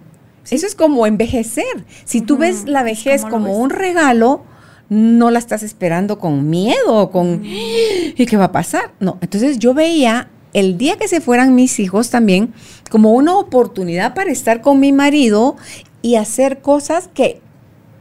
[0.50, 1.84] Eso es como envejecer.
[2.04, 4.42] Si tú ves la vejez como un regalo,
[4.88, 8.92] no la estás esperando con miedo, con ¿y qué va a pasar?
[9.00, 12.54] No, entonces yo veía el día que se fueran mis hijos también
[12.90, 15.56] como una oportunidad para estar con mi marido
[16.00, 17.40] y hacer cosas que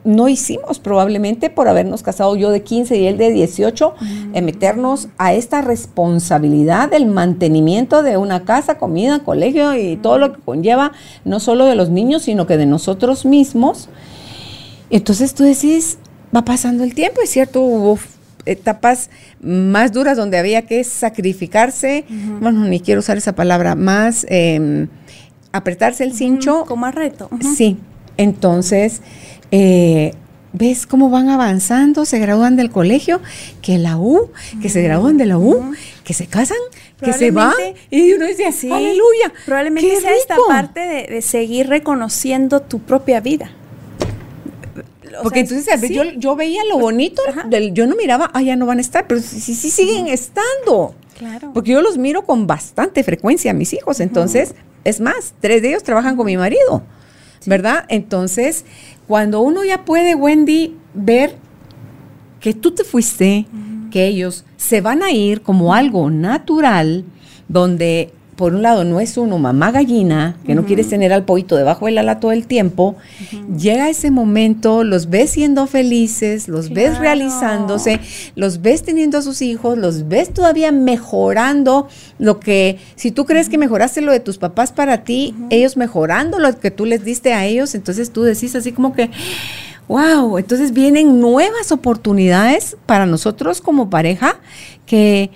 [0.04, 3.96] no hicimos probablemente por habernos casado yo de 15 y él de 18,
[4.34, 10.34] en meternos a esta responsabilidad del mantenimiento de una casa, comida, colegio y todo lo
[10.34, 10.92] que conlleva,
[11.24, 13.90] no solo de los niños, sino que de nosotros mismos.
[14.90, 15.98] Entonces tú decís,
[16.36, 17.98] va pasando el tiempo, es cierto, hubo
[18.46, 19.10] etapas
[19.42, 22.06] más duras donde había que sacrificarse,
[22.42, 24.90] bueno, ni quiero usar esa palabra, más em,
[25.54, 26.66] apretarse el cincho.
[26.68, 27.30] Como más reto.
[27.56, 27.78] Sí,
[28.18, 29.02] entonces
[29.56, 30.14] eh,
[30.52, 33.22] ves cómo van avanzando, se gradúan del colegio,
[33.62, 34.32] que la U,
[34.64, 35.74] que se gradúan de la U,
[36.04, 36.58] que se casan,
[37.00, 37.54] que se van,
[37.92, 39.32] y uno dice, así, aleluya.
[39.46, 43.52] Probablemente sea esta parte de, seguir reconociendo tu propia vida.
[45.22, 45.68] Porque entonces
[46.18, 49.22] yo, veía lo bonito, del, yo no miraba, ah, ya no van a estar, pero
[49.22, 50.96] sí, sí, siguen estando.
[51.16, 51.52] Claro.
[51.54, 55.70] Porque yo los miro con bastante frecuencia a mis hijos, entonces, es más, tres de
[55.70, 56.82] ellos trabajan con mi marido.
[57.46, 57.86] ¿verdad?
[57.90, 58.66] Entonces,
[59.08, 61.36] cuando uno ya puede, Wendy, ver
[62.40, 63.46] que tú te fuiste,
[63.92, 67.06] que ellos se van a ir como algo natural,
[67.48, 71.56] donde por un lado no es uno mamá gallina, que no quieres tener al poito
[71.56, 72.96] debajo del ala todo el tiempo,
[73.58, 78.00] llega ese momento, los ves siendo felices, los ves realizándose,
[78.36, 83.50] los ves teniendo a sus hijos, los ves todavía mejorando lo que, si tú crees
[83.50, 87.34] que mejoraste lo de tus papás para ti, ellos mejorando lo que tú les diste
[87.34, 89.10] a ellos, entonces tú decís así como que...
[89.90, 94.40] Wow, entonces vienen nuevas oportunidades para nosotros como pareja
[94.86, 95.30] que,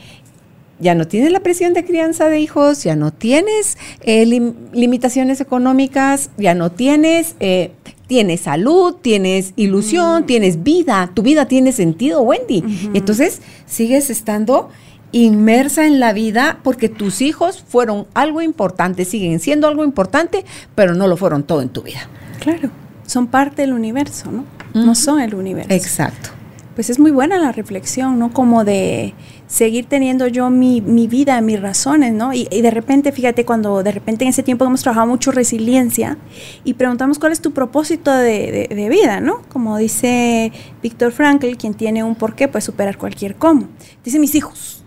[0.80, 4.25] ya no tienes la presión de crianza de hijos, ya no tienes eh,
[4.73, 7.71] limitaciones económicas, ya no tienes, eh,
[8.07, 10.25] tienes salud, tienes ilusión, mm.
[10.25, 12.63] tienes vida, tu vida tiene sentido, Wendy.
[12.93, 14.69] Entonces sigues estando
[15.11, 20.93] inmersa en la vida porque tus hijos fueron algo importante, siguen siendo algo importante, pero
[20.95, 22.07] no lo fueron todo en tu vida.
[22.39, 22.69] Claro,
[23.05, 24.45] son parte del universo, ¿no?
[24.73, 25.73] No son el universo.
[25.73, 26.30] Exacto.
[26.75, 28.32] Pues es muy buena la reflexión, ¿no?
[28.32, 29.15] Como de
[29.47, 32.33] seguir teniendo yo mi, mi vida, mis razones, ¿no?
[32.33, 36.17] Y, de repente, fíjate, cuando de repente en ese tiempo hemos trabajado mucho resiliencia
[36.63, 39.41] y preguntamos cuál es tu propósito de, de, vida, ¿no?
[39.49, 40.51] Como dice
[40.83, 43.69] Víctor Frankl, quien tiene un porqué, puede superar cualquier cómo.
[44.03, 44.83] Dice mis hijos,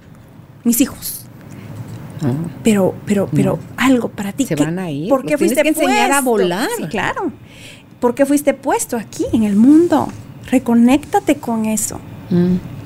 [0.62, 1.24] mis hijos.
[2.22, 2.32] Ah.
[2.62, 4.44] Pero, pero, pero algo para ti.
[4.44, 5.08] Se van a ir.
[5.08, 6.68] ¿Por qué fuiste que enseñar a volar?
[6.76, 7.32] Sí, claro.
[7.98, 10.08] ¿Por qué fuiste puesto aquí en el mundo?
[10.50, 11.98] Reconéctate con eso.
[12.28, 12.79] Mm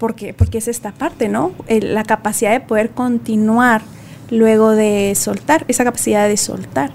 [0.00, 1.52] porque, porque es esta parte, ¿no?
[1.68, 3.82] la capacidad de poder continuar
[4.30, 6.90] luego de soltar, esa capacidad de soltar.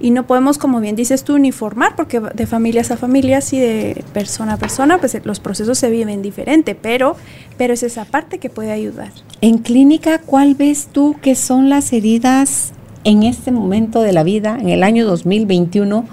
[0.00, 4.04] Y no podemos, como bien dices tú, uniformar, porque de familias a familias y de
[4.12, 7.14] persona a persona, pues los procesos se viven diferente, pero,
[7.56, 9.12] pero es esa parte que puede ayudar.
[9.40, 12.72] En clínica, ¿cuál ves tú que son las heridas
[13.04, 16.04] en este momento de la vida, en el año 2021,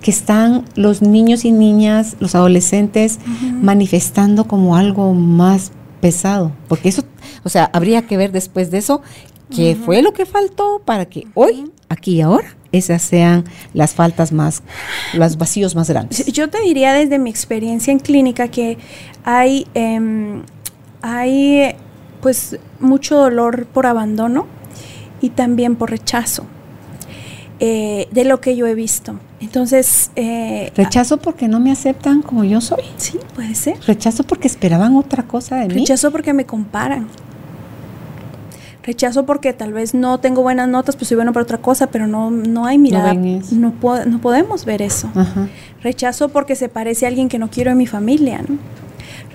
[0.00, 3.18] que están los niños y niñas, los adolescentes,
[3.62, 7.02] manifestando como algo más pesado, porque eso,
[7.44, 9.02] o sea, habría que ver después de eso
[9.54, 13.44] qué fue lo que faltó para que hoy, aquí y ahora, esas sean
[13.74, 14.62] las faltas más,
[15.14, 16.26] los vacíos más grandes.
[16.26, 18.78] Yo te diría desde mi experiencia en clínica que
[19.24, 20.42] hay, em,
[21.02, 21.74] hay
[22.20, 24.46] pues mucho dolor por abandono
[25.20, 26.46] y también por rechazo.
[27.58, 29.18] Eh, de lo que yo he visto.
[29.40, 30.10] Entonces...
[30.14, 32.82] Eh, ¿Rechazo porque no me aceptan como yo soy?
[32.98, 33.78] Sí, puede ser.
[33.86, 35.74] ¿Rechazo porque esperaban otra cosa de mí?
[35.74, 37.08] Rechazo porque me comparan.
[38.82, 42.06] Rechazo porque tal vez no tengo buenas notas, pues soy bueno para otra cosa, pero
[42.06, 43.14] no, no hay mirada.
[43.14, 45.10] No, no, no podemos ver eso.
[45.82, 48.58] Rechazo porque se parece a alguien que no quiero en mi familia, ¿no?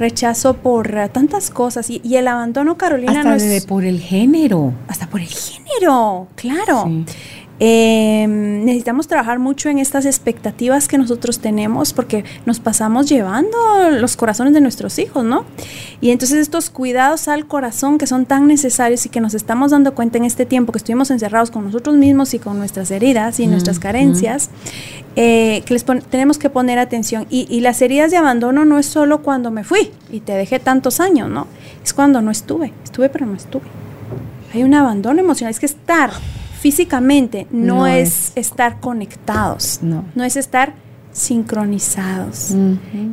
[0.02, 4.74] rechazo por tantas cosas y, el abandono, Carolina, hasta no es, por el género.
[4.88, 6.90] Hasta por el género, claro.
[7.64, 13.56] Em, necesitamos trabajar mucho en estas expectativas que nosotros tenemos porque nos pasamos llevando
[13.92, 15.46] los corazones de nuestros hijos, ¿no?
[16.02, 19.94] Y entonces estos cuidados al corazón que son tan necesarios y que nos estamos dando
[19.94, 23.46] cuenta en este tiempo que estuvimos encerrados con nosotros mismos y con nuestras heridas y
[23.46, 24.50] nuestras carencias,
[25.16, 27.28] eh, que les tenemos que poner atención.
[27.30, 30.58] Y, y las heridas de abandono no es solo cuando me fui y te dejé
[30.58, 31.46] tantos años, ¿no?
[31.84, 33.66] Es cuando no estuve, estuve pero no estuve.
[34.52, 36.10] Hay un abandono emocional, es que estar
[36.62, 40.06] físicamente, no, es, estar conectados, no.
[40.14, 40.76] no es estar
[41.12, 42.54] sincronizados.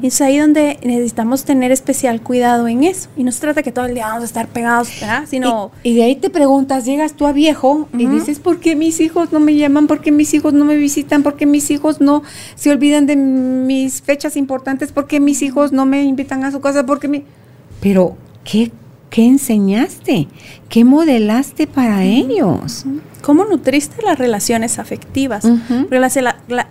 [0.03, 3.09] Y es ahí donde necesitamos tener especial cuidado en eso.
[3.17, 5.25] Y no se trata que todo el día vamos a estar pegados, ¿verdad?
[5.27, 5.71] Sino...
[5.83, 9.33] Y, de ahí te preguntas, llegas tú a viejo y dices, ¿por qué mis hijos
[9.33, 9.87] no me llaman?
[9.87, 11.23] ¿Por qué mis hijos no me visitan?
[11.23, 12.23] ¿Por qué mis hijos no
[12.55, 14.93] se olvidan de mis fechas importantes?
[14.93, 16.85] ¿Por qué mis hijos no me invitan a su casa?
[16.85, 17.25] ¿Por qué
[17.81, 18.71] Pero, ¿qué
[19.11, 20.29] ¿Qué enseñaste?
[20.69, 22.85] ¿Qué modelaste para ellos?
[23.23, 25.45] ¿Cómo nutriste las relaciones afectivas?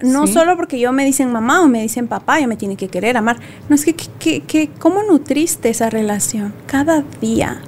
[0.03, 2.89] no solo porque yo me dicen mamá o me dicen papá, yo me tiene que
[2.89, 3.37] querer, amar.
[3.69, 6.53] No es que, que, que, ¿cómo nutriste esa relación?
[6.67, 7.61] Cada día.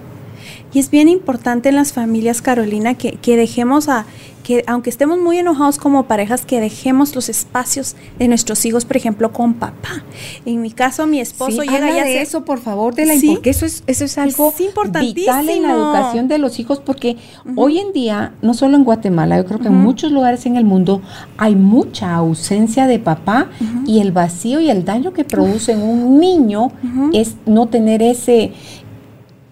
[0.71, 4.05] Y es bien importante en las familias, Carolina, que, que dejemos a,
[4.43, 8.97] que aunque estemos muy enojados como parejas, que dejemos los espacios de nuestros hijos, por
[8.97, 10.03] ejemplo, con papá.
[10.45, 13.65] En mi caso, mi esposo llega y de eso, por favor, de la porque eso
[13.65, 14.53] es eso es algo
[15.01, 17.17] vital en la educación de los hijos, porque
[17.55, 20.65] hoy en día, no solo en Guatemala, yo creo que en muchos lugares en el
[20.65, 21.01] mundo
[21.37, 23.49] hay mucha ausencia de papá
[23.85, 26.71] y el vacío y el daño que produce en un niño
[27.13, 28.53] es no tener ese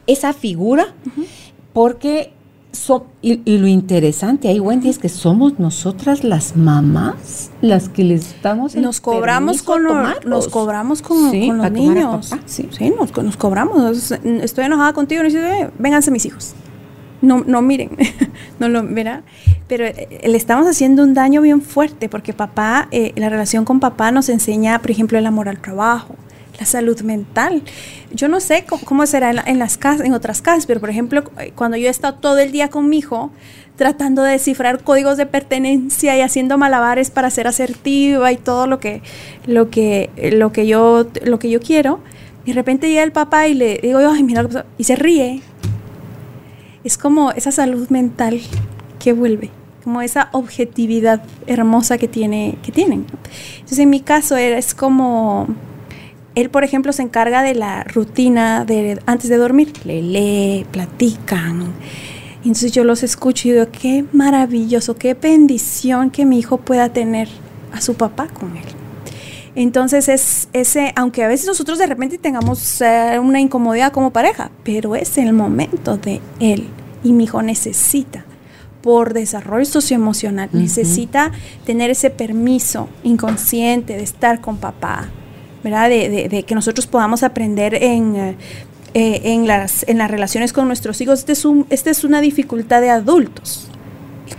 [0.08, 0.88] esa figura,
[1.74, 2.32] porque
[3.22, 8.76] y, lo interesante ahí, Wendy, es que somos nosotras las mamás las que les damos
[8.76, 9.84] el nos cobramos con
[10.26, 12.32] nos cobramos con, los niños.
[12.46, 14.12] sí, sí nos, nos, cobramos.
[14.12, 16.54] Estoy enojada contigo, y dice, eh, vénganse mis hijos.
[17.22, 17.92] No, no miren,
[18.60, 19.24] no lo verá.
[19.68, 23.80] Pero eh, le estamos haciendo un daño bien fuerte porque papá, eh, la relación con
[23.80, 26.16] papá nos enseña, por ejemplo, el amor al trabajo,
[26.60, 27.62] la salud mental.
[28.12, 31.24] Yo no sé cómo, será en, las casas, en otras casas, pero por ejemplo,
[31.56, 33.32] cuando yo he estado todo el día con mi hijo
[33.76, 38.80] tratando de descifrar códigos de pertenencia y haciendo malabares para ser asertiva y todo lo
[38.80, 39.02] que,
[39.46, 42.00] lo que, lo que, yo, lo que yo quiero,
[42.44, 44.48] y de repente llega el papá y le digo, ay, mira,
[44.78, 45.42] y se ríe.
[46.84, 48.42] Es como esa salud mental
[49.00, 49.52] que vuelve
[49.88, 53.06] como esa objetividad hermosa que tiene que tienen.
[53.54, 55.48] Entonces en mi caso es como
[56.38, 59.74] él, por ejemplo, se encarga de la rutina de antes de dormir.
[59.86, 61.74] Le lee, platican.
[62.38, 67.28] Entonces yo los escucho y digo, qué maravilloso, qué bendición que mi hijo pueda tener
[67.74, 68.66] a su papá con él.
[69.56, 74.52] Entonces es ese, aunque a veces nosotros de repente tengamos eh, una incomodidad como pareja,
[74.64, 76.68] pero es el momento de él
[77.04, 78.24] y mi hijo necesita
[78.84, 81.32] por desarrollo socioemocional, necesita
[81.66, 85.10] tener ese permiso inconsciente de estar con papá,
[85.64, 88.16] de, que nosotros podamos aprender en,
[88.94, 91.20] eh, en, las, en las relaciones con nuestros hijos.
[91.20, 93.68] Esta es, este es una dificultad de adultos.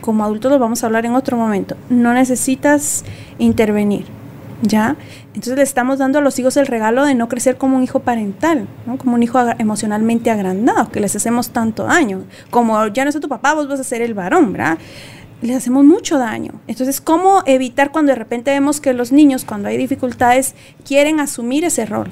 [0.00, 1.76] Como adultos lo vamos a hablar en otro momento.
[1.90, 3.04] No necesitas
[3.38, 4.06] intervenir,
[4.62, 4.96] ¿ya?
[5.28, 8.00] Entonces le estamos dando a los hijos el regalo de no crecer como un hijo
[8.00, 8.66] parental,
[8.98, 12.24] como un hijo emocionalmente agrandado, que les hacemos tanto daño.
[12.50, 14.78] Como ya no es tu papá, vos vas a ser el varón, ¿verdad?
[15.42, 16.52] Les hacemos mucho daño.
[16.66, 21.64] Entonces, ¿cómo evitar cuando de repente vemos que los niños, cuando hay dificultades, quieren asumir
[21.64, 22.10] ese rol?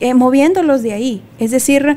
[0.00, 1.22] Eh, moviéndolos de ahí.
[1.38, 1.96] Es decir,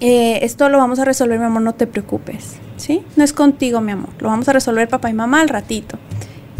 [0.00, 2.56] eh, esto lo vamos a resolver, mi amor, no te preocupes.
[2.78, 3.02] ¿Sí?
[3.16, 4.10] No es contigo, mi amor.
[4.18, 5.98] Lo vamos a resolver papá y mamá al ratito.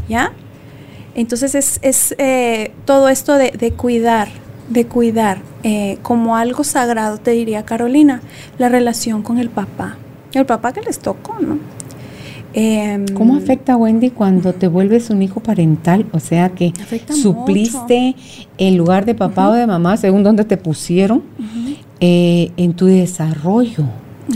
[0.08, 0.32] ¿Ya?
[1.14, 4.28] Entonces es, eh, todo esto de, de, cuidar,
[4.68, 5.40] de cuidar
[6.02, 8.20] como algo sagrado, te diría Carolina,
[8.58, 9.96] la relación con el papá.
[10.32, 11.58] El papá que les tocó, ¿no?
[12.58, 16.06] Em, ¿Cómo afecta, Wendy, cuando te vuelves un hijo parental?
[16.12, 16.72] O sea, que
[17.12, 18.16] supliste
[18.56, 21.22] en lugar de papá o de mamá, según donde te pusieron,
[22.00, 23.84] eh, en tu desarrollo.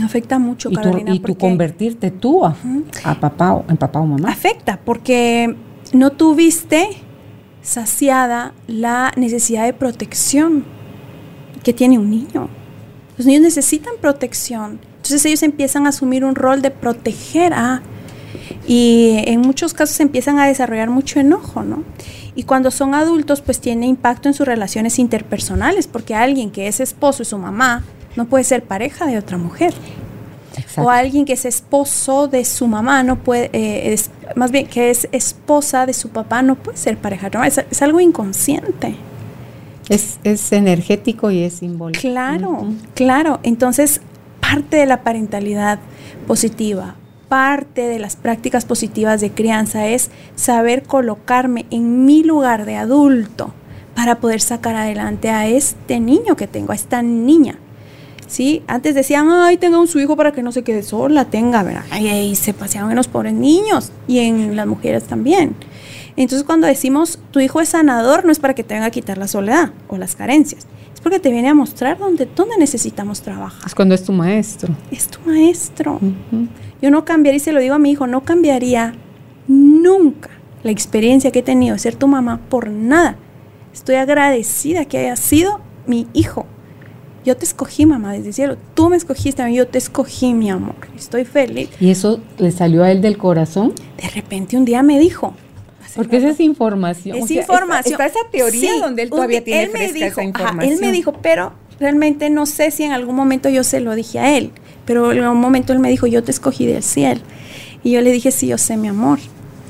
[0.03, 1.15] Afecta mucho, y tu, Carolina.
[1.15, 2.55] y tu porque- convertirte tú a,
[3.03, 4.29] a papá o, en papá o mamá.
[4.29, 5.55] Afecta porque
[5.91, 6.89] no tuviste
[7.63, 10.63] saciada la necesidad de protección
[11.63, 12.49] que tiene un niño.
[13.17, 14.79] Los niños necesitan protección.
[14.97, 17.81] Entonces ellos empiezan a asumir un rol de proteger a...
[18.73, 21.83] Y en muchos casos empiezan a desarrollar mucho enojo, ¿no?
[22.35, 26.79] Y cuando son adultos, pues tiene impacto en sus relaciones interpersonales, porque alguien que es
[26.79, 27.83] esposo y su mamá
[28.15, 29.73] no puede ser pareja de otra mujer
[30.55, 30.83] Exacto.
[30.83, 34.89] o alguien que es esposo de su mamá no puede eh, es más bien que
[34.89, 38.95] es esposa de su papá no puede ser pareja no es, es algo inconsciente
[39.87, 42.01] es, es energético y es simbólico.
[42.01, 42.65] claro
[42.95, 44.01] claro entonces
[44.41, 45.79] parte de la parentalidad
[46.27, 46.95] positiva
[47.31, 53.53] parte de las prácticas positivas de crianza es saber colocarme en mi lugar de adulto
[53.95, 57.57] para poder sacar adelante a este niño que tengo a esta niña
[58.27, 58.63] ¿sí?
[58.67, 61.83] Antes decían, ay, tenga un su hijo para que no se quede sola, tenga, ¿verdad?
[62.01, 65.55] Y se paseaban en los pobres niños y en las mujeres también.
[66.15, 69.17] Entonces cuando decimos, tu hijo es sanador, no es para que te venga a quitar
[69.17, 73.63] la soledad o las carencias, es porque te viene a mostrar dónde, dónde necesitamos trabajar.
[73.65, 74.73] Es cuando es tu maestro.
[74.91, 75.95] Es tu maestro.
[75.95, 76.47] Ujú.
[76.81, 78.95] Yo no cambiaría, y se lo digo a mi hijo, no cambiaría
[79.47, 80.29] nunca
[80.63, 83.17] la experiencia que he tenido de ser tu mamá por nada.
[83.73, 86.45] Estoy agradecida que haya sido mi hijo.
[87.23, 88.57] Yo te escogí, mamá, desde el cielo.
[88.73, 90.75] Tú me escogiste, a mí, yo te escogí, mi amor.
[90.97, 91.69] Estoy feliz.
[91.79, 93.73] ¿Y eso le salió a él del corazón?
[94.01, 95.35] De repente un día me dijo.
[95.95, 97.17] Porque esa es información.
[97.17, 97.93] Es o sea, información.
[97.93, 100.79] Está, está esa teoría Sí, donde él todavía tiene él me dijo, esa ajá, él
[100.79, 104.37] me dijo, pero realmente no sé si en algún momento yo se lo dije a
[104.37, 104.51] él.
[104.85, 107.21] Pero en algún momento él me dijo, yo te escogí del cielo.
[107.83, 109.19] Y yo le dije, sí, yo sé, mi amor,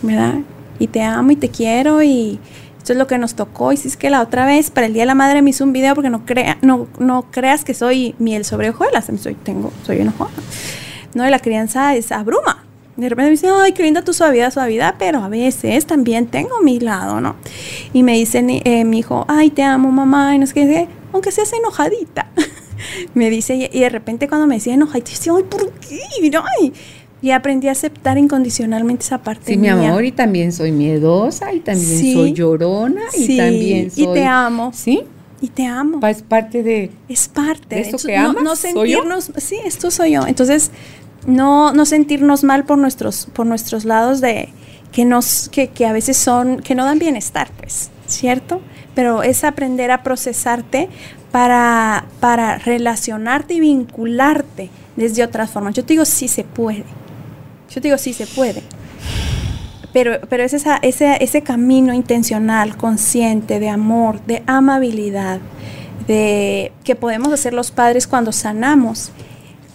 [0.01, 0.35] ¿verdad?
[0.77, 2.39] Y te amo y te quiero y
[2.77, 3.71] esto es lo que nos tocó.
[3.71, 5.63] Y si es que la otra vez, para el Día de la Madre, me hizo
[5.63, 9.09] un video porque no, crea, no, no creas que soy miel sobre hojuelas.
[9.19, 10.31] Soy, tengo, soy enojona.
[11.13, 12.65] No, y la crianza es abruma.
[12.97, 16.61] De repente me dice, ay, qué linda tu suavidad, suavidad, pero a veces también tengo
[16.61, 17.35] mi lado, ¿no?
[17.93, 21.31] Y me dice eh, mi hijo, ay, te amo, mamá, y no sé qué, aunque
[21.31, 22.27] seas enojadita.
[23.13, 25.99] me dice, y, de repente cuando me decía enojadita, yo decía, ay, ¿por qué?
[26.59, 26.73] Ay.
[27.23, 31.59] Y aprendí a aceptar incondicionalmente esa parte Sí, mi amor, y también soy miedosa, y
[31.59, 32.13] también Sí.
[32.13, 34.03] soy llorona, y Sí, también soy...
[34.03, 34.71] y te amo.
[34.73, 35.03] Sí,
[35.39, 36.05] Y te amo.
[36.07, 36.91] Es parte de...
[37.09, 38.43] es parte ¿De que no, amas?
[38.43, 38.97] no ¿Soy yo?
[38.99, 40.69] sentirnos sí esto soy yo entonces
[41.25, 44.49] no no sentirnos mal por nuestros por nuestros lados de
[44.91, 48.61] que nos que, que a veces son que no dan bienestar pues cierto
[48.95, 50.89] pero es aprender a procesarte
[51.31, 55.73] para para relacionarte y vincularte desde otras formas.
[55.75, 56.85] Yo te digo sí se puede.
[57.69, 58.63] Yo te digo sí se puede.
[59.93, 65.39] Pero, pero es esa, ese, ese camino intencional, consciente, de amor, de amabilidad,
[66.07, 69.11] de que podemos hacer los padres cuando sanamos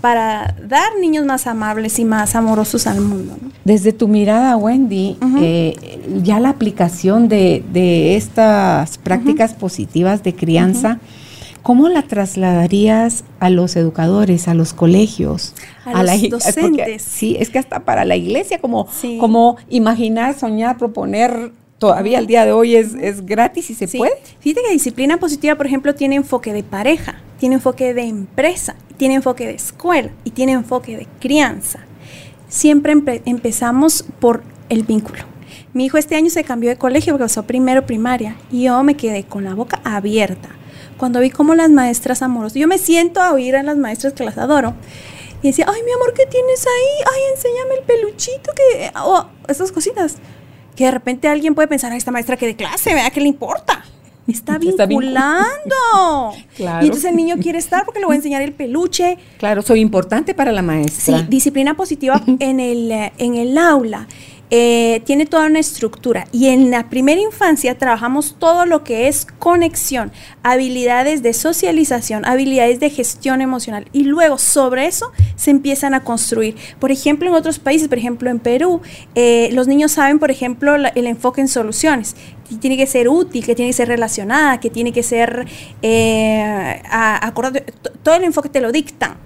[0.07, 3.36] para dar niños más amables y más amorosos al mundo.
[3.42, 3.50] ¿no?
[3.64, 5.74] Desde tu mirada, Wendy, eh,
[6.22, 11.00] ya la aplicación de, de estas prácticas positivas de crianza,
[11.62, 15.54] ¿cómo la trasladarías a los educadores, a los colegios?
[15.84, 17.02] A los ig- porque- docentes.
[17.02, 19.18] sí, es que hasta para la iglesia, como, Sí.
[19.18, 23.99] como imaginar, soñar, proponer, todavía al día de hoy es, es gratis y se Sí.
[23.99, 24.12] puede.
[24.41, 29.14] Fíjate que disciplina positiva, por ejemplo, tiene enfoque de pareja, tiene enfoque de empresa, tiene
[29.16, 31.81] enfoque de escuela y tiene enfoque de crianza.
[32.49, 35.24] Siempre empe- empezamos por el vínculo.
[35.72, 38.96] Mi hijo este año se cambió de colegio porque pasó primero primaria y yo me
[38.96, 40.49] quedé con la boca abierta
[40.96, 44.25] cuando vi cómo las maestras amorosas, yo me siento a oír a las maestras que
[44.25, 44.72] las adoro
[45.42, 47.05] y decía, ay mi amor, ¿qué tienes ahí?
[47.14, 48.91] Ay, enséñame el peluchito que...
[49.05, 50.17] O esas cositas
[50.76, 53.28] que de repente alguien puede pensar, a esta maestra que de clase, vea ¿qué le
[53.28, 53.84] importa?
[54.28, 56.32] Está Está vincul- vinculando.
[56.57, 56.82] Claro.
[56.84, 59.18] Y entonces el niño quiere estar porque le voy a enseñar el peluche.
[59.38, 61.22] Claro, soy importante para la Sí, maestra.
[61.22, 64.07] disciplina positiva en el, eh, en el aula.
[64.51, 69.27] Eh, tiene toda una estructura y en la primera infancia trabajamos todo lo que es
[69.39, 70.13] conexión,
[70.43, 76.55] habilidades de socialización, habilidades de gestión emocional y luego sobre eso se empiezan a construir.
[76.79, 78.81] Por ejemplo, en otros países, por ejemplo en Perú,
[79.14, 82.14] eh, los niños saben, por ejemplo, el enfoque en soluciones,
[82.49, 85.47] que tiene que ser útil, que tiene que ser relacionada, que tiene que ser
[85.83, 89.17] eh, a- acorde- t- todo el enfoque te lo dictan.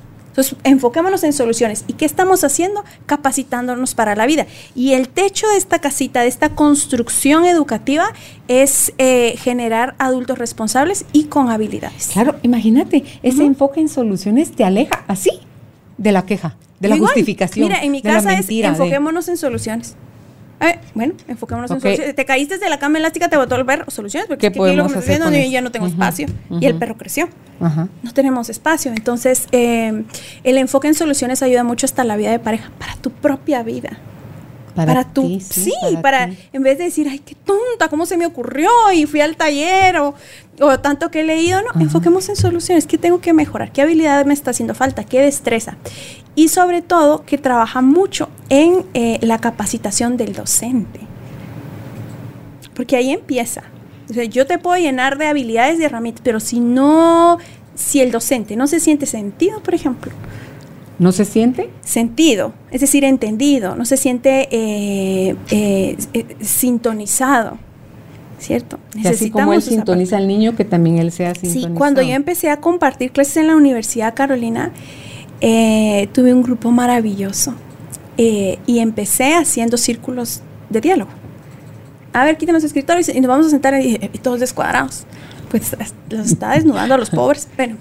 [0.41, 1.85] Entonces, enfoquémonos en soluciones.
[1.87, 2.83] ¿Y qué estamos haciendo?
[3.07, 4.47] Capacitándonos para la vida.
[4.75, 8.13] Y el techo de esta casita, de esta construcción educativa,
[8.49, 12.09] es eh, generar adultos responsables y con habilidades.
[12.13, 15.31] Claro, imagínate, ese enfoque en soluciones te aleja así
[15.99, 17.69] de la queja, de la Igual, justificación.
[17.69, 19.95] Mira, en mi casa es de- enfoquémonos en soluciones.
[20.61, 22.15] Eh, bueno, enfoquémonos en soluciones.
[22.15, 24.77] Te caíste de la cama elástica, te botó el perro, soluciones, porque es que aquí
[24.77, 26.27] lo que me estoy viendo, ya no tengo espacio.
[26.61, 27.29] Y el perro creció.
[27.61, 28.93] No tenemos espacio.
[28.93, 30.05] Entonces, eh,
[30.45, 33.99] el enfoque en soluciones ayuda mucho hasta la vida de pareja, para tu propia vida.
[34.87, 38.71] Para, tu, sí, para, en vez de decir, ay, qué tonta, cómo se me ocurrió
[38.95, 40.15] y fui al taller o,
[40.81, 43.73] tanto que he leído, no, enfoquemos en soluciones, ¿qué tengo que mejorar?
[43.73, 45.05] ¿Qué habilidad me está haciendo falta?
[45.05, 45.77] ¿Qué destreza?
[46.35, 51.01] Y sobre todo, que trabaja mucho en eh, la capacitación del docente.
[52.75, 53.63] Porque ahí empieza.
[54.11, 57.39] O sea, yo te puedo llenar de habilidades y herramientas, pero si no,
[57.75, 60.13] si el docente no se siente sentido, por ejemplo,
[61.01, 61.71] ¿No se siente?
[61.83, 67.57] Sentido, es decir, entendido, no se siente eh, eh, eh, sintonizado,
[68.39, 68.79] ¿cierto?
[68.95, 71.73] Y así como él sintoniza al niño, que también él sea sintonizado.
[71.73, 74.73] Sí, cuando yo empecé a compartir clases en la Universidad Carolina,
[75.41, 77.55] tuve un grupo maravilloso
[78.19, 81.13] y empecé haciendo círculos de diálogo.
[82.13, 85.07] A ver, quiten los escritores y nos vamos a sentar y, todos descuadrados.
[85.51, 85.75] Pues
[86.11, 87.49] los está desnudando a los pobres.
[87.57, 87.77] Bueno,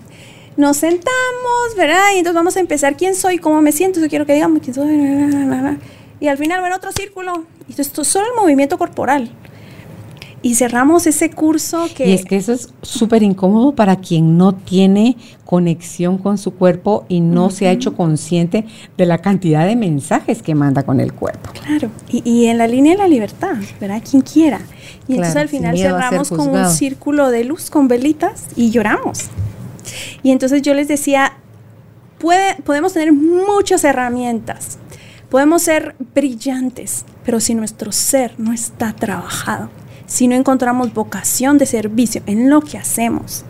[0.60, 2.04] nos sentamos, ¿verdad?
[2.14, 4.74] Y entonces vamos a empezar quién soy, cómo me siento, yo quiero que digamos quién
[4.74, 4.90] soy.
[6.20, 7.46] Y al final, bueno, otro círculo.
[7.70, 9.32] Y esto es solo el movimiento corporal.
[10.42, 12.10] Y cerramos ese curso que...
[12.10, 15.16] Y es que eso es súper incómodo para quien no tiene
[15.46, 18.66] conexión con su cuerpo y no se ha hecho consciente
[18.98, 21.52] de la cantidad de mensajes que manda con el cuerpo.
[21.64, 24.04] Claro, y, en la línea de la libertad, ¿verdad?
[24.10, 24.60] Quien quiera.
[25.08, 29.30] Y entonces al final cerramos con un círculo de luz con velitas y lloramos.
[30.24, 31.34] Y entonces yo les decía,
[32.20, 34.78] puede, podemos tener muchas herramientas,
[35.30, 39.70] podemos ser brillantes, pero si nuestro ser no está trabajado,
[40.06, 43.46] si no encontramos vocación de servicio en lo que hacemos,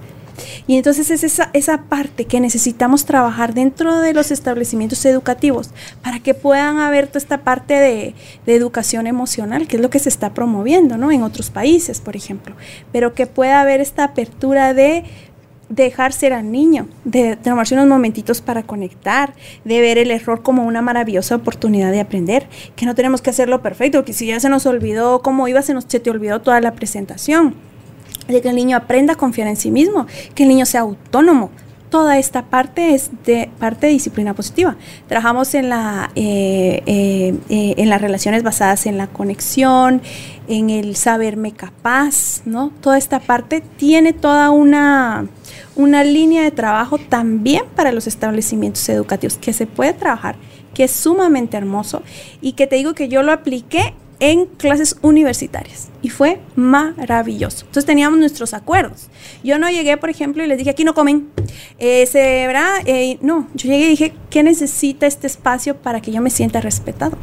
[0.68, 5.72] y entonces es esa, esa, parte que necesitamos trabajar dentro de los establecimientos educativos
[6.04, 10.00] para que puedan haber toda esta parte de, de, educación emocional, que es lo que
[10.00, 11.12] se está promoviendo ¿no?
[11.12, 12.56] en otros países, por ejemplo,
[12.92, 15.04] pero que pueda haber esta apertura de
[15.70, 19.34] dejar ser al niño, de tomarse unos momentitos para conectar,
[19.64, 23.62] de ver el error como una maravillosa oportunidad de aprender, que no tenemos que hacerlo
[23.62, 26.60] perfecto, que si ya se nos olvidó cómo iba, se, nos, se te olvidó toda
[26.60, 27.56] la presentación,
[28.28, 31.52] de que el niño aprenda a confiar en sí mismo, que el niño sea autónomo,
[31.90, 34.76] toda esta parte es de parte de disciplina positiva.
[35.08, 40.02] Trabajamos en, la, eh, eh, eh, en las relaciones basadas en la conexión,
[40.48, 42.72] en el saberme capaz, ¿no?
[42.82, 45.28] Toda esta parte tiene toda una,
[45.76, 50.36] una línea de trabajo también para los establecimientos educativos que se puede trabajar,
[50.74, 52.04] que es sumamente hermoso
[52.42, 57.66] y que te digo que yo lo apliqué en clases universitarias y fue maravilloso.
[57.66, 59.10] Entonces teníamos nuestros acuerdos.
[59.44, 61.30] Yo no llegué, por ejemplo, y les dije, aquí no comen.
[61.78, 62.46] Eh, se.
[62.86, 66.62] Eh, no, yo llegué y dije, ¿qué necesita este espacio para que yo me sienta
[66.62, 67.18] respetado?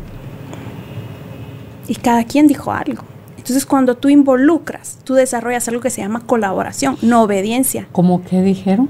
[1.89, 3.05] Y cada quien dijo algo.
[3.37, 7.87] Entonces cuando tú involucras, tú desarrollas algo que se llama colaboración, no obediencia.
[7.93, 8.89] ¿Cómo qué dijeron?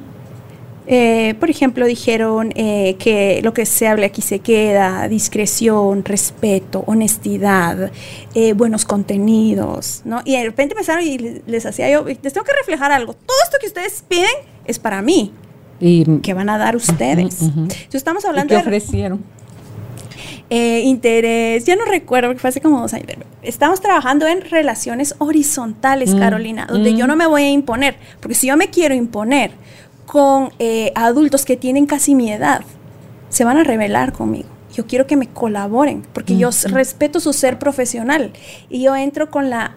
[0.88, 6.84] Eh, por ejemplo, dijeron eh, que lo que se hable aquí se queda, discreción, respeto,
[6.86, 7.90] honestidad,
[8.34, 10.22] eh, buenos contenidos, ¿no?
[10.24, 13.14] Y de repente empezaron y les hacía yo, les tengo que reflejar algo.
[13.14, 14.30] Todo esto que ustedes piden
[14.64, 15.32] es para mí.
[15.80, 17.42] Y, ¿Qué van a dar ustedes?
[17.42, 19.36] Entonces estamos hablando ¿Y qué ofrecieron?
[20.48, 23.08] interés, ya no recuerdo, porque fue hace como dos años.
[23.42, 27.08] Estamos trabajando en relaciones horizontales, mm, Carolina, donde yo mm.
[27.08, 29.50] no me voy a imponer, porque si yo me quiero imponer,
[30.06, 32.62] con eh, adultos que tienen casi mi edad,
[33.28, 34.48] se van a rebelar conmigo.
[34.72, 38.32] Yo quiero que me colaboren, porque yo respeto su ser profesional
[38.68, 39.74] y yo entro con la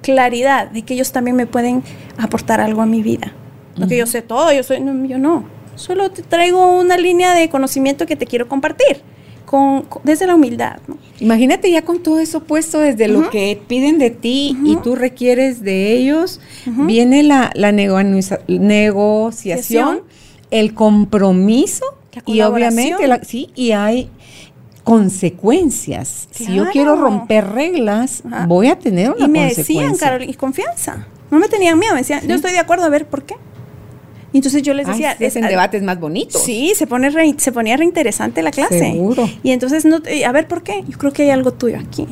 [0.00, 1.82] claridad de que ellos también me pueden
[2.18, 3.32] aportar algo a mi vida.
[3.76, 5.44] No que yo sé todo, yo soy, no, yo no.
[5.74, 9.02] Solo te traigo una línea de conocimiento que te quiero compartir
[10.04, 10.78] desde la humildad.
[11.20, 15.62] Imagínate ya con todo eso puesto desde lo que piden de ti y tú requieres
[15.62, 17.50] de ellos, viene la,
[18.46, 20.02] negociación,
[20.50, 21.84] el compromiso
[22.26, 24.10] y obviamente sí, y hay
[24.84, 26.28] consecuencias.
[26.30, 31.06] Si yo quiero romper reglas, voy a tener una y me decían, Carol, y confianza.
[31.30, 33.34] No me tenían miedo, me decían, yo estoy de acuerdo, a ver por qué.
[34.32, 35.12] Y entonces yo les decía...
[35.18, 36.42] es en debates más bonitos.
[36.42, 38.78] Sí, se, pone se ponía reinteresante la clase.
[38.78, 39.28] Seguro.
[39.42, 40.84] Y entonces, no, a ver, ¿por qué?
[40.86, 42.06] Yo creo que hay algo tuyo aquí.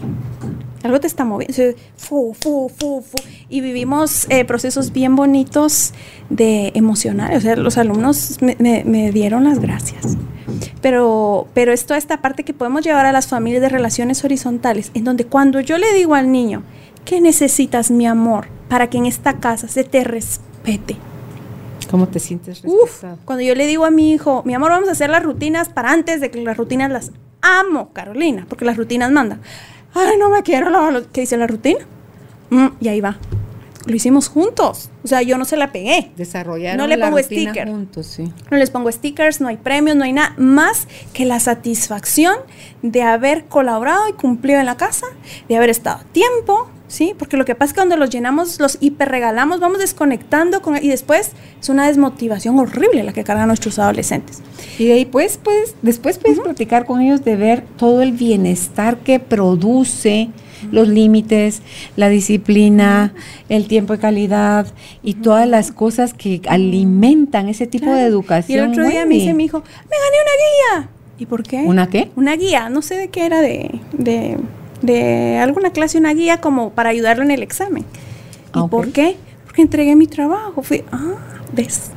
[0.83, 1.55] Algo te está moviendo.
[1.97, 3.03] Fu, fu, fu,
[3.49, 5.93] y vivimos eh, procesos bien bonitos
[6.31, 7.39] de emocionales.
[7.39, 10.17] O sea, los alumnos me, me, dieron las gracias.
[10.81, 14.93] Pero, pero es toda esta parte que podemos llevar a las familias de relaciones horizontales,
[14.95, 16.63] en donde cuando yo le digo al niño,
[17.05, 20.97] ¿qué necesitas, mi amor, para que en esta casa se te respete?
[21.91, 24.93] ¿Cómo te sientes Uf, cuando yo le digo a mi hijo, mi amor, vamos a
[24.93, 29.11] hacer las rutinas para antes de que las rutinas las amo, Carolina, porque las rutinas
[29.13, 29.41] mandan.
[29.95, 31.07] ay, no me quiero los...
[31.13, 31.81] ¿Qué dice la rutina?
[32.51, 33.19] Mm, y ahí va.
[33.87, 34.91] Lo hicimos juntos.
[35.05, 36.11] O sea, yo no se la pegué.
[36.17, 37.69] Desarrollaron No le la pongo rutina sticker.
[37.69, 38.33] juntos, sí.
[38.51, 42.35] No les pongo stickers, no hay premios, no hay nada más que la satisfacción
[42.83, 45.07] de haber colaborado y cumplido en la casa,
[45.49, 47.15] de haber estado a tiempo, ¿sí?
[47.19, 50.89] Porque lo que pasa es que cuando los llenamos, los hiperregalamos, vamos desconectando con, y
[50.89, 54.43] después es una desmotivación horrible la que cargan nuestros adolescentes.
[54.79, 58.99] Y de ahí pues, pues después puedes platicar con ellos de ver todo el bienestar
[58.99, 60.31] que produce
[60.71, 61.63] los límites,
[61.97, 63.15] la disciplina,
[63.49, 64.67] el tiempo de calidad
[65.03, 68.59] y todas las cosas que alimentan ese tipo de educación.
[68.59, 70.91] Y el otro día me dice mi hijo, me gané una guía.
[71.19, 71.63] ¿Y por qué?
[71.63, 72.11] ¿Una qué?
[72.17, 74.37] Una guía, no sé de qué era, de, de,
[74.83, 77.85] de alguna clase, una guía como para ayudarlo en el examen.
[78.55, 79.17] ¿Y Ah, por qué?
[79.45, 80.63] Porque entregué mi trabajo.
[80.63, 81.15] Fui, ah,
[81.53, 81.91] ves.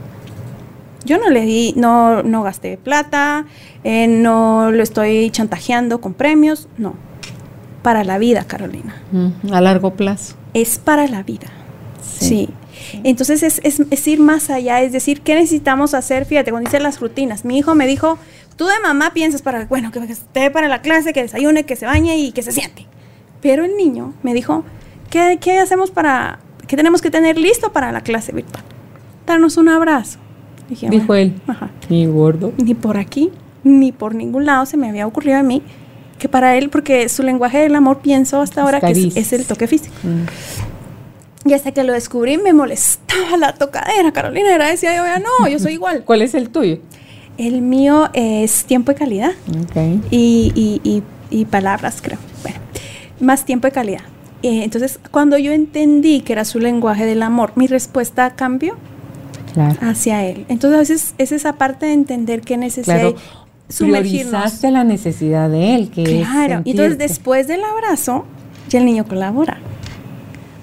[1.05, 3.45] Yo no le di, no, no gasté plata,
[3.83, 6.93] eh, no lo estoy chantajeando con premios, no.
[7.81, 9.01] Para la vida, Carolina.
[9.51, 10.35] A largo plazo.
[10.53, 11.47] Es para la vida.
[12.01, 12.27] Sí.
[12.27, 12.49] Sí.
[13.03, 16.25] Entonces es, es- es ir más allá, es decir, ¿qué necesitamos hacer?
[16.25, 18.17] Fíjate, cuando dice las rutinas, mi hijo me dijo,
[18.59, 21.85] tú de mamá piensas para, bueno, que esté para la clase, que desayune, que se
[21.85, 22.87] bañe y que se siente.
[23.41, 24.65] Pero el niño me dijo,
[25.09, 28.65] ¿qué, qué hacemos para, qué tenemos que tener listo para la clase virtual?
[29.25, 30.19] Darnos un abrazo.
[30.67, 31.41] Dije, Dijo bueno, él.
[31.47, 31.69] Ajá.
[31.87, 32.51] Y gordo.
[32.57, 33.31] Ni por aquí,
[33.63, 35.63] ni por ningún lado se me había ocurrido a mí
[36.17, 39.45] que para él, porque su lenguaje del amor pienso hasta ahora que es, es el
[39.45, 39.95] toque físico.
[40.03, 41.47] Mm.
[41.49, 44.11] Y hasta que lo descubrí me molestaba la tocadera.
[44.11, 46.03] Carolina era decía yo, no, yo soy igual.
[46.03, 46.79] ¿Cuál es el tuyo?
[47.39, 49.75] El mío es tiempo de calidad Ok.
[50.11, 52.19] y, y- y- y palabras, creo.
[52.43, 52.59] Bueno,
[53.19, 54.01] más tiempo de calidad.
[54.43, 58.75] Eh, entonces, cuando yo entendí que era su lenguaje del amor, mi respuesta cambió
[59.53, 59.77] Claro.
[59.81, 60.45] hacia él.
[60.49, 63.15] Entonces, a veces es esa parte de entender qué necesidad Claro.
[63.77, 68.25] Priorizaste la necesidad de él, que Claro, y entonces después del abrazo,
[68.67, 69.59] ya el niño colabora.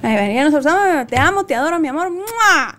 [0.03, 2.78] Ahí venía nosotros, "Ah, te amo, te adoro, mi amor, ¡mua!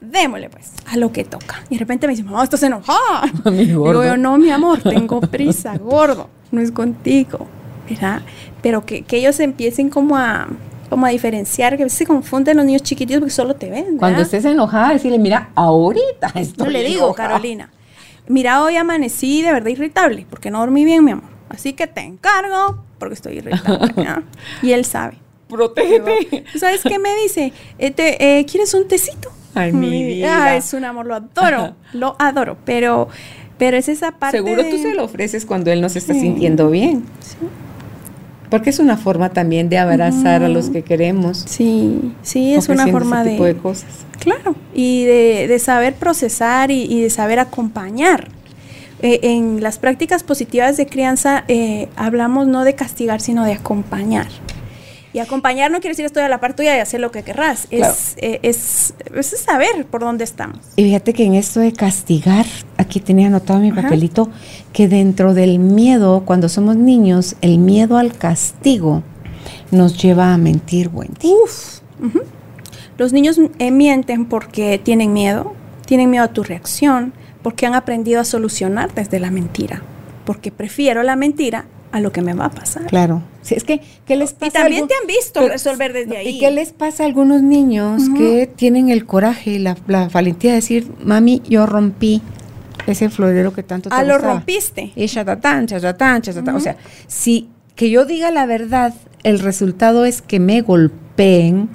[0.00, 1.62] démosle pues, a lo que toca.
[1.68, 3.30] Y de repente me dice, mamá, estás enojada.
[3.50, 4.04] Mi Digo gordo.
[4.04, 7.46] yo, no, mi amor, tengo prisa, gordo, no es contigo,
[7.88, 8.22] ¿verdad?
[8.62, 10.48] Pero que, que ellos empiecen como a,
[10.88, 13.84] como a diferenciar, que a veces se confunden los niños chiquititos porque solo te ven,
[13.84, 13.98] ¿verdad?
[13.98, 17.28] Cuando estés enojada, decirle, mira, ahorita estoy le digo, enojada".
[17.30, 17.70] Carolina,
[18.28, 21.30] mira, hoy amanecí de verdad irritable porque no dormí bien, mi amor.
[21.48, 23.92] Así que te encargo porque estoy irritable.
[24.62, 25.18] y él sabe.
[25.48, 26.44] Protégete.
[26.52, 27.52] ¿Tú ¿Sabes qué me dice?
[27.78, 29.30] Eh, te- eh, ¿Quieres un tecito?
[29.56, 30.44] Ay, mi Y- vida.
[30.44, 32.56] ah, es un amor, lo adoro, lo adoro.
[32.64, 33.08] Pero,
[33.58, 34.36] pero es esa parte.
[34.38, 36.20] Seguro de- tú se lo ofreces cuando él no se está Sí.
[36.20, 37.04] sintiendo bien.
[38.50, 41.44] Porque es una forma también de abrazar a los que queremos.
[41.48, 43.34] Sí, sí, es una forma ese de.
[43.34, 43.88] tipo de cosas.
[44.20, 48.28] Claro, y de, de saber procesar y, y de saber acompañar.
[49.02, 54.28] Eh, en las prácticas positivas de crianza eh, hablamos no de castigar, sino de acompañar.
[55.16, 57.68] Y acompañar no quiere decir estoy a la par tuya y hacer lo que querrás.
[57.70, 57.90] Claro.
[57.90, 60.58] Es, eh, es, es saber por dónde estamos.
[60.76, 62.44] Y fíjate que en esto de castigar,
[62.76, 63.80] aquí tenía anotado mi Ajá.
[63.80, 64.28] papelito,
[64.74, 69.02] que dentro del miedo, cuando somos niños, el miedo al castigo
[69.70, 71.28] nos lleva a mentir, Wendy.
[71.28, 71.80] Uf.
[72.98, 75.54] Los niños eh, mienten porque tienen miedo,
[75.86, 79.80] tienen miedo a tu reacción, porque han aprendido a solucionar desde la mentira.
[80.26, 82.84] Porque prefiero la mentira a lo que me va a pasar.
[82.88, 83.22] Claro.
[83.54, 84.46] Es que, ¿qué les pasa?
[84.46, 86.28] Y también algo- te han visto pero- resolver desde ahí.
[86.28, 90.50] ¿Y qué les pasa a algunos niños que tienen el coraje y la, la valentía
[90.50, 92.22] de decir, mami, yo rompí
[92.86, 94.34] ese florero que tanto te Ah, lo gustaba"?
[94.34, 94.92] rompiste.
[94.96, 96.56] Y chatatán, chatatán, chatatán.
[96.56, 101.68] O sea, si que yo diga la verdad, el resultado es que me golpeen,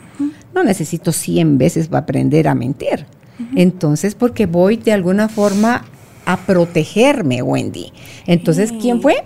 [0.56, 3.06] no necesito 100 veces para aprender a mentir.
[3.56, 5.85] Entonces, porque voy de alguna forma
[6.26, 7.91] a protegerme, Wendy.
[8.27, 8.72] Entonces.
[8.80, 9.23] ¿quién fue?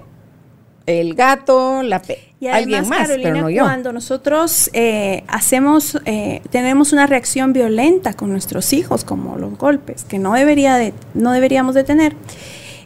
[0.85, 3.63] El gato, la pe Y además, alguien más, Carolina, pero no yo.
[3.63, 10.03] cuando nosotros eh, hacemos, eh, tenemos una reacción violenta con nuestros hijos, como los golpes,
[10.03, 12.15] que no, debería de, no deberíamos de tener,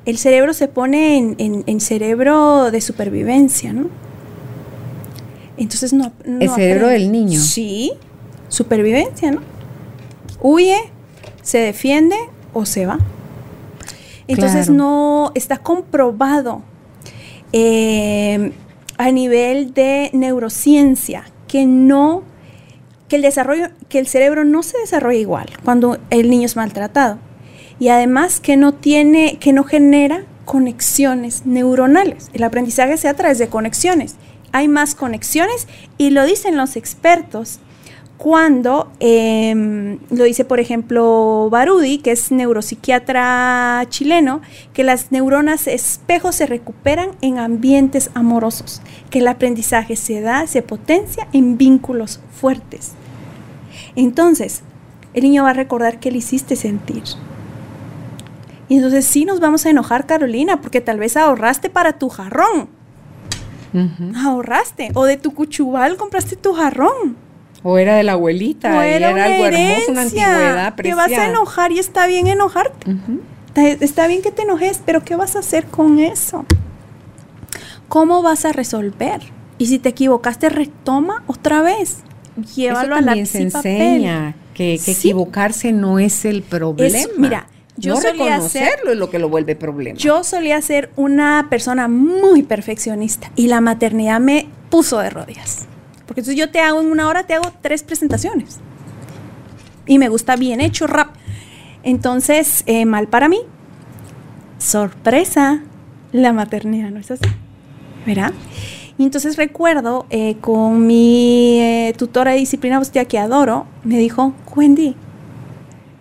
[0.06, 3.88] el cerebro se pone en, en- en cerebro de supervivencia, ¿no?
[5.58, 6.14] Entonces no...
[6.26, 7.04] no El cerebro aprende.
[7.04, 7.40] del niño.
[7.40, 7.92] Sí,
[8.48, 9.42] supervivencia, ¿no?
[10.42, 10.78] Huye,
[11.42, 12.16] se defiende
[12.54, 12.98] o se va.
[14.28, 14.74] Entonces Claro.
[14.78, 16.62] no está comprobado
[17.52, 18.52] eh,
[19.00, 22.24] a nivel de neurociencia que no
[23.08, 27.18] que el desarrollo que el cerebro no se desarrolla igual cuando el niño es maltratado.
[27.80, 32.30] Y además que no tiene que no genera conexiones neuronales.
[32.34, 34.18] El aprendizaje se hace a través de conexiones.
[34.52, 37.62] Hay más conexiones y lo dicen los expertos
[38.20, 44.42] cuando em, lo dice, por ejemplo, Barudi, que es neuropsiquiatra chileno,
[44.74, 50.62] que las neuronas espejos se recuperan en ambientes amorosos, que el aprendizaje se da, se
[50.62, 52.92] potencia en vínculos fuertes.
[53.96, 54.64] Entonces,
[55.14, 57.04] el niño va a recordar qué le hiciste sentir.
[58.68, 62.68] Y entonces sí nos vamos a enojar, Carolina, porque tal vez ahorraste para tu jarrón.
[64.14, 64.92] Ahorraste.
[64.94, 67.29] O de tu cuchubal compraste tu jarrón
[67.64, 68.88] o era de la abuelita.
[68.88, 72.98] Era, algo hermoso, una antigüedad Te vas a enojar y está bien enojarte.
[73.56, 76.46] Está bien que te enojes, pero ¿qué vas a hacer con eso?
[77.88, 79.22] ¿Cómo vas a resolver?
[79.58, 82.04] Y si te equivocaste, retoma otra vez.
[82.56, 86.98] Llévalo a la se enseña que, equivocarse no es el problema.
[87.18, 89.98] mira, yo solía reconocerlo es lo que lo vuelve problema.
[89.98, 95.68] Yo solía ser una persona muy perfeccionista y la maternidad me puso de rodillas.
[96.10, 98.58] Porque entonces yo te hago en una hora, te hago tres presentaciones.
[99.86, 101.14] Y me gusta bien hecho, rap.
[101.84, 103.42] Entonces, eh, mal para mí.
[104.58, 105.62] Sorpresa,
[106.12, 107.30] la maternidad no es así.
[108.08, 108.34] ¿Verdad?
[108.98, 114.34] Y entonces recuerdo eh, con mi eh, tutora de disciplina hostia que adoro, me dijo,
[114.56, 114.96] Wendy,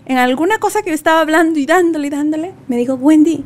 [0.06, 3.44] en alguna cosa que yo estaba hablando y dándole y dándole, me dijo, Wendy,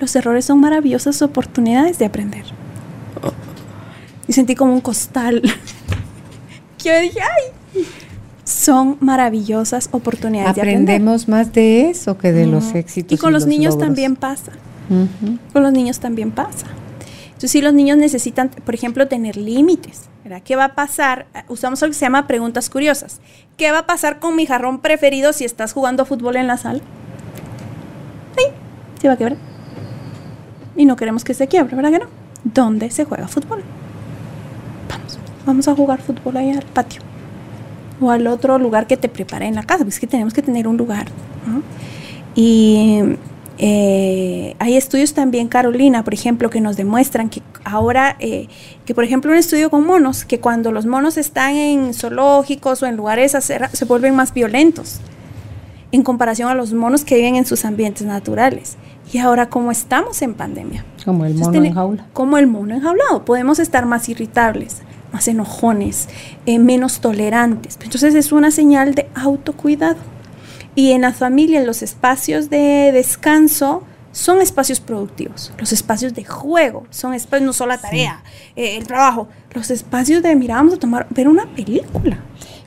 [0.00, 2.44] los errores son maravillosas oportunidades de aprender.
[4.26, 5.42] Y sentí como un costal
[6.82, 7.84] yo dije, ay,
[8.44, 10.58] son maravillosas oportunidades.
[10.58, 13.12] Aprendemos más de eso que de los éxitos.
[13.12, 14.52] Y con los, niños también pasa.
[15.52, 16.66] Con los niños también pasa.
[17.26, 20.08] Entonces, si los niños necesitan, por ejemplo, tener límites.
[20.24, 20.42] ¿verdad?
[20.44, 21.26] ¿Qué va a pasar?
[21.48, 23.20] Usamos algo que se llama preguntas curiosas.
[23.56, 26.80] ¿Qué va a pasar con mi jarrón preferido si estás jugando fútbol en la sala?
[28.36, 28.44] Sí,
[29.00, 29.38] se va a quebrar.
[30.76, 32.06] Y no queremos que se quiebre, ¿verdad que no?
[32.44, 33.62] ¿Dónde se juega fútbol?
[35.46, 37.02] Vamos a jugar fútbol allá al patio
[38.00, 40.42] o al otro lugar que te prepare en la casa, pues es que tenemos que
[40.42, 41.06] tener un lugar.
[42.34, 43.02] Y
[43.58, 48.48] eh, hay estudios también, Carolina, por ejemplo, que nos demuestran que ahora, eh,
[48.84, 52.86] que por ejemplo un estudio con monos, que cuando los monos están en zoológicos o
[52.86, 55.00] en lugares se vuelven más violentos
[55.92, 58.76] en comparación a los monos que viven en sus ambientes naturales.
[59.12, 62.06] Y ahora, como estamos en pandemia, como el mono en jaula.
[62.14, 64.80] Como el mono enjaulado, podemos estar más irritables,
[65.12, 66.08] más enojones,
[66.46, 67.78] eh, menos tolerantes.
[67.82, 69.98] Entonces es una señal de autocuidado.
[70.74, 73.82] Y en la familia, en los espacios de descanso,
[74.12, 75.52] son espacios productivos.
[75.58, 78.22] Los espacios de juego son espacios, no solo la tarea,
[78.56, 82.18] eh, el trabajo, los espacios de, mira, vamos a tomar, ver una película.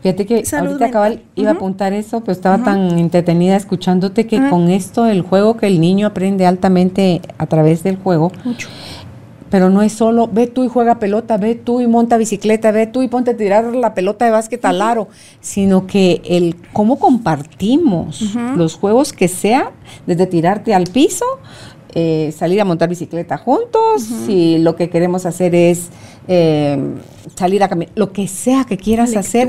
[0.01, 4.69] Fíjate que ahorita cabal iba a apuntar eso, pero estaba tan entretenida escuchándote que con
[4.69, 8.31] esto el juego que el niño aprende altamente a través del juego.
[8.43, 8.67] Mucho
[9.49, 12.87] pero no es solo ve tú y juega pelota, ve tú y monta bicicleta, ve
[12.87, 15.07] tú y ponte a tirar la pelota de básquet al aro,
[15.41, 19.71] sino que el cómo compartimos los juegos que sea,
[20.05, 21.25] desde tirarte al piso,
[21.93, 25.89] eh, salir a montar bicicleta juntos, si lo que queremos hacer es
[26.27, 26.77] eh,
[27.35, 29.47] salir a caminar, lo que sea que quieras hacer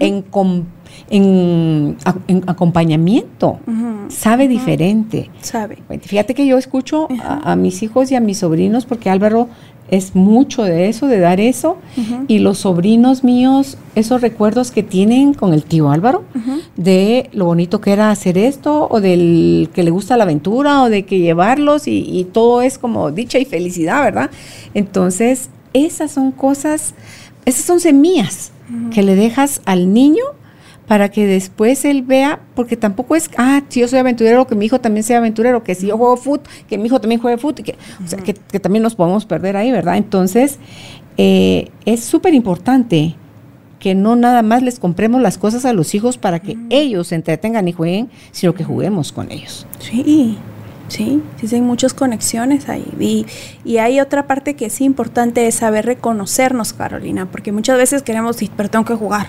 [0.00, 0.24] en,
[1.10, 1.96] en,
[2.46, 3.58] acompañamiento,
[4.08, 5.30] sabe diferente.
[5.40, 5.78] Sabe.
[6.02, 9.48] Fíjate que yo escucho a, mis hijos y a mis sobrinos, porque Álvaro
[9.88, 11.76] es mucho de eso, de dar eso,
[12.26, 16.24] y los sobrinos míos, esos recuerdos que tienen con el tío Álvaro,
[16.76, 20.90] de lo bonito que era hacer esto, o del que le gusta la aventura, o
[20.90, 24.30] de que llevarlos, y, y todo es como dicha y felicidad, ¿verdad?
[24.74, 25.50] Entonces,
[25.84, 26.94] esas son cosas,
[27.44, 28.52] esas son semillas
[28.92, 30.24] que le dejas al niño
[30.86, 34.66] para que después él vea, porque tampoco es, ah, si yo soy aventurero, que mi
[34.66, 37.64] hijo también sea aventurero, que si yo juego fútbol, que mi hijo también juegue fútbol,
[37.64, 39.96] que, o sea, que, también nos podemos perder ahí, ¿verdad?
[39.96, 40.58] Entonces,
[41.16, 43.16] eh, es súper importante
[43.80, 47.16] que no nada más les compremos las cosas a los hijos para que ellos se
[47.16, 49.66] entretengan y jueguen, sino que juguemos con ellos.
[49.80, 50.38] Sí,
[50.88, 52.86] Sí, sí, hay muchas conexiones ahí.
[53.00, 53.26] Y,
[53.64, 58.36] y, hay otra parte que es importante, es saber reconocernos, Carolina, porque muchas veces queremos,
[58.36, 59.28] sí, pero tengo que jugar.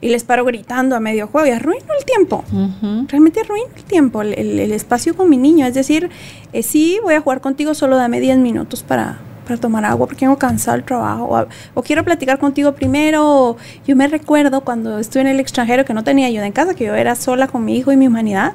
[0.00, 2.44] Y les paro gritando a medio juego y arruino el tiempo.
[3.08, 5.66] Realmente arruino el tiempo, el, espacio con mi niño.
[5.66, 6.10] Es decir,
[6.52, 10.20] eh, sí, voy a jugar contigo, solo dame 10 minutos para, para tomar agua porque
[10.20, 11.24] tengo cansado el trabajo.
[11.24, 13.56] O, o, quiero platicar contigo primero.
[13.86, 16.84] yo me recuerdo cuando estuve en el extranjero que no tenía ayuda en casa, que
[16.84, 18.52] yo era sola con mi hijo y mi humanidad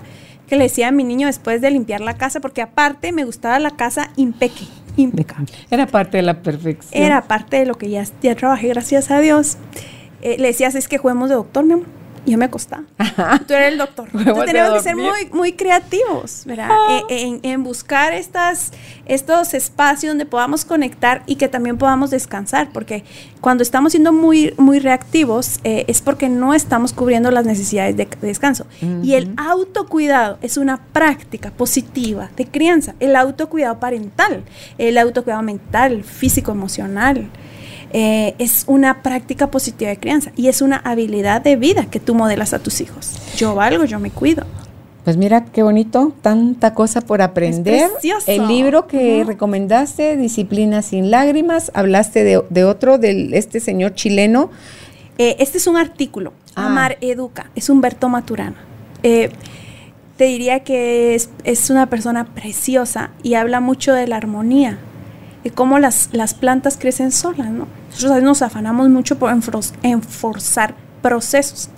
[0.48, 3.60] que le decía a mi niño después de limpiar la casa, porque aparte me gustaba
[3.60, 4.65] la casa impeque,
[4.98, 5.52] impecable.
[5.72, 7.03] Era parte de la perfección.
[7.03, 9.57] Era parte de lo que ya, ya trabajé, gracias a Dios.
[10.22, 12.03] Eh, le decías, es que juguemos de doctor, mi amor.
[12.26, 12.84] Yo me acostaba.
[13.48, 14.08] Tú eres el doctor.
[14.14, 16.70] Entonces, tenemos que ser muy, muy creativos, ¿verdad?
[16.72, 17.02] Ah.
[17.10, 18.72] E, en, buscar estas,
[19.06, 23.04] estos espacios donde podamos conectar y que también podamos descansar, porque
[23.41, 28.08] cuando estamos siendo muy, muy reactivos eh, es porque no estamos cubriendo las necesidades de,
[28.22, 28.66] descanso.
[29.02, 34.44] Y el autocuidado es una práctica positiva de crianza, el autocuidado parental,
[34.78, 37.30] el autocuidado mental, físico, emocional.
[37.94, 42.15] Eh, es una práctica positiva de crianza y es una habilidad de vida que tú
[42.15, 43.11] modelas a tus hijos.
[43.38, 44.45] Yo valgo, yo me cuido.
[45.03, 47.90] Pues mira qué bonito, tanta cosa por aprender.
[48.26, 54.49] El libro que recomendaste, Disciplina sin lágrimas, hablaste de, otro, de este señor chileno.
[55.18, 56.68] Eh, este es un artículo, ah.
[56.68, 58.56] Amar Educa, es Humberto Maturana.
[59.03, 59.30] Eh,
[60.18, 64.80] te diría que es, es, una persona preciosa y habla mucho de la armonía,
[65.44, 67.68] de cómo las, las plantas crecen solas, ¿no?
[67.91, 69.32] Nosotros nos afanamos mucho por
[69.84, 71.70] enforzar procesos.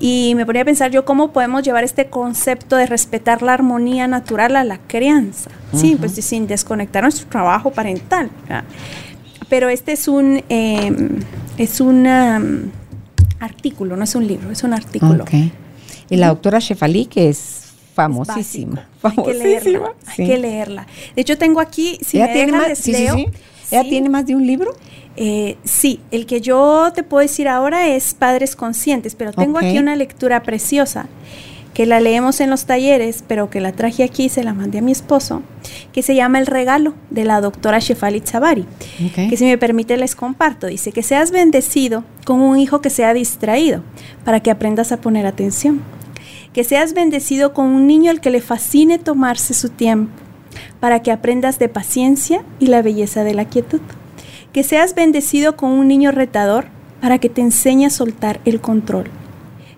[0.00, 4.08] Y me ponía a pensar yo cómo podemos llevar este concepto de respetar la armonía
[4.08, 5.50] natural a la crianza.
[5.74, 8.28] Sí, pues sin desconectar nuestro trabajo parental.
[9.48, 11.20] Pero este es un, em,
[11.56, 12.72] es un
[13.38, 15.24] artículo, no es un libro, es un artículo.
[16.10, 17.61] Y la doctora Shefali, que es
[17.94, 18.88] famosísima.
[19.02, 19.94] Hay que leerla.
[20.06, 20.86] Hay que leerla.
[21.14, 24.74] De hecho, tengo aquí, si me tiene más, ¿Ella tiene más de un libro?
[25.16, 29.78] Eh, sí, el que yo te puedo decir ahora es Padres Conscientes, pero tengo aquí
[29.78, 31.08] una lectura preciosa
[31.74, 34.82] que la leemos en los talleres, pero que la traje aquí, se la mandé a
[34.82, 35.42] mi esposo,
[35.92, 38.66] que se llama El Regalo de la doctora Shefali Chavari,
[39.14, 40.66] que si me permite les comparto.
[40.66, 43.82] Dice que seas bendecido con un hijo que sea distraído,
[44.24, 45.80] para que aprendas a poner atención.
[46.52, 50.12] Que seas bendecido con un niño al que le fascine tomarse su tiempo,
[50.80, 53.80] para que aprendas de paciencia y la belleza de la quietud
[54.52, 56.66] que seas bendecido con un niño retador
[57.00, 59.06] para que te enseñe a soltar el control.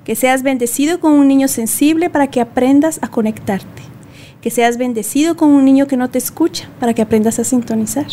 [0.05, 3.82] Que seas bendecido con un niño sensible para que aprendas a conectarte.
[4.42, 8.06] Que seas bendecido con un niño que no te escucha para que aprendas a sintonizar.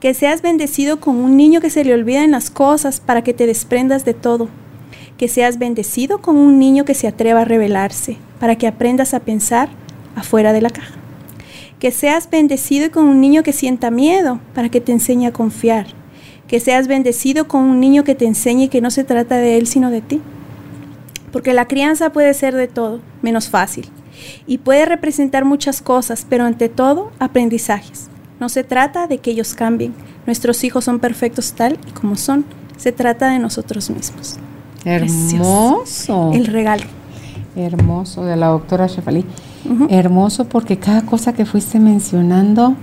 [0.00, 3.46] Que seas bendecido con un niño que se le olvidan las cosas para que te
[3.46, 4.48] desprendas de todo.
[5.18, 9.20] Que seas bendecido con un niño que se atreva a rebelarse para que aprendas a
[9.20, 9.68] pensar
[10.16, 10.98] afuera de la caja
[11.78, 15.86] que seas bendecido con un niño que sienta miedo para que te enseñe a confiar,
[16.48, 19.66] que seas bendecido con un niño que te enseñe que no se trata de él
[19.66, 20.20] sino de ti.
[21.32, 23.86] Porque la crianza puede ser de todo, menos fácil,
[24.46, 28.08] y puede representar muchas cosas, pero ante todo aprendizajes.
[28.40, 29.94] No se trata de que ellos cambien,
[30.26, 32.44] nuestros hijos son perfectos tal y como son,
[32.76, 34.38] se trata de nosotros mismos.
[34.84, 36.32] Hermoso.
[36.32, 36.84] El regalo.
[37.56, 39.24] Hermoso de la doctora Shefali.
[39.88, 42.74] Hermoso porque cada cosa que fuiste mencionando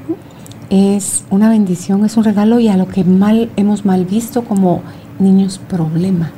[0.70, 4.82] es una bendición, es un regalo y a lo que mal hemos mal visto como
[5.20, 6.32] niños problema.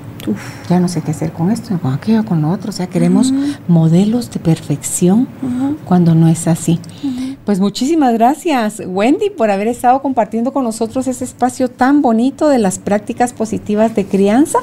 [0.70, 2.70] Ya no sé qué hacer con esto, con aquello, con lo otro.
[2.70, 3.34] O sea, queremos
[3.68, 5.28] modelos de perfección
[5.86, 6.80] cuando no es así.
[7.46, 12.58] Pues muchísimas gracias, Wendy, por haber estado compartiendo con nosotros ese espacio tan bonito de
[12.58, 14.60] las prácticas positivas de crianza.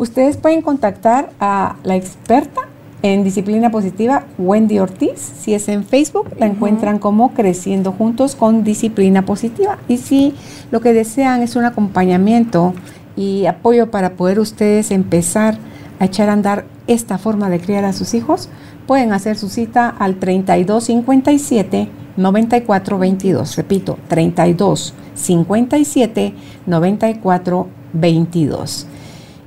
[0.00, 2.62] Ustedes pueden contactar a la experta
[3.02, 5.20] en disciplina positiva, Wendy Ortiz.
[5.20, 9.76] Si es en Facebook, la encuentran como Creciendo Juntos con Disciplina Positiva.
[9.88, 10.32] Y si
[10.70, 12.72] lo que desean es un acompañamiento
[13.14, 15.58] y apoyo para poder ustedes empezar
[15.98, 18.48] a echar a andar esta forma de criar a sus hijos,
[18.86, 23.54] pueden hacer su cita al 3257 9422.
[23.54, 26.32] Repito, 3257
[26.64, 28.86] 9422.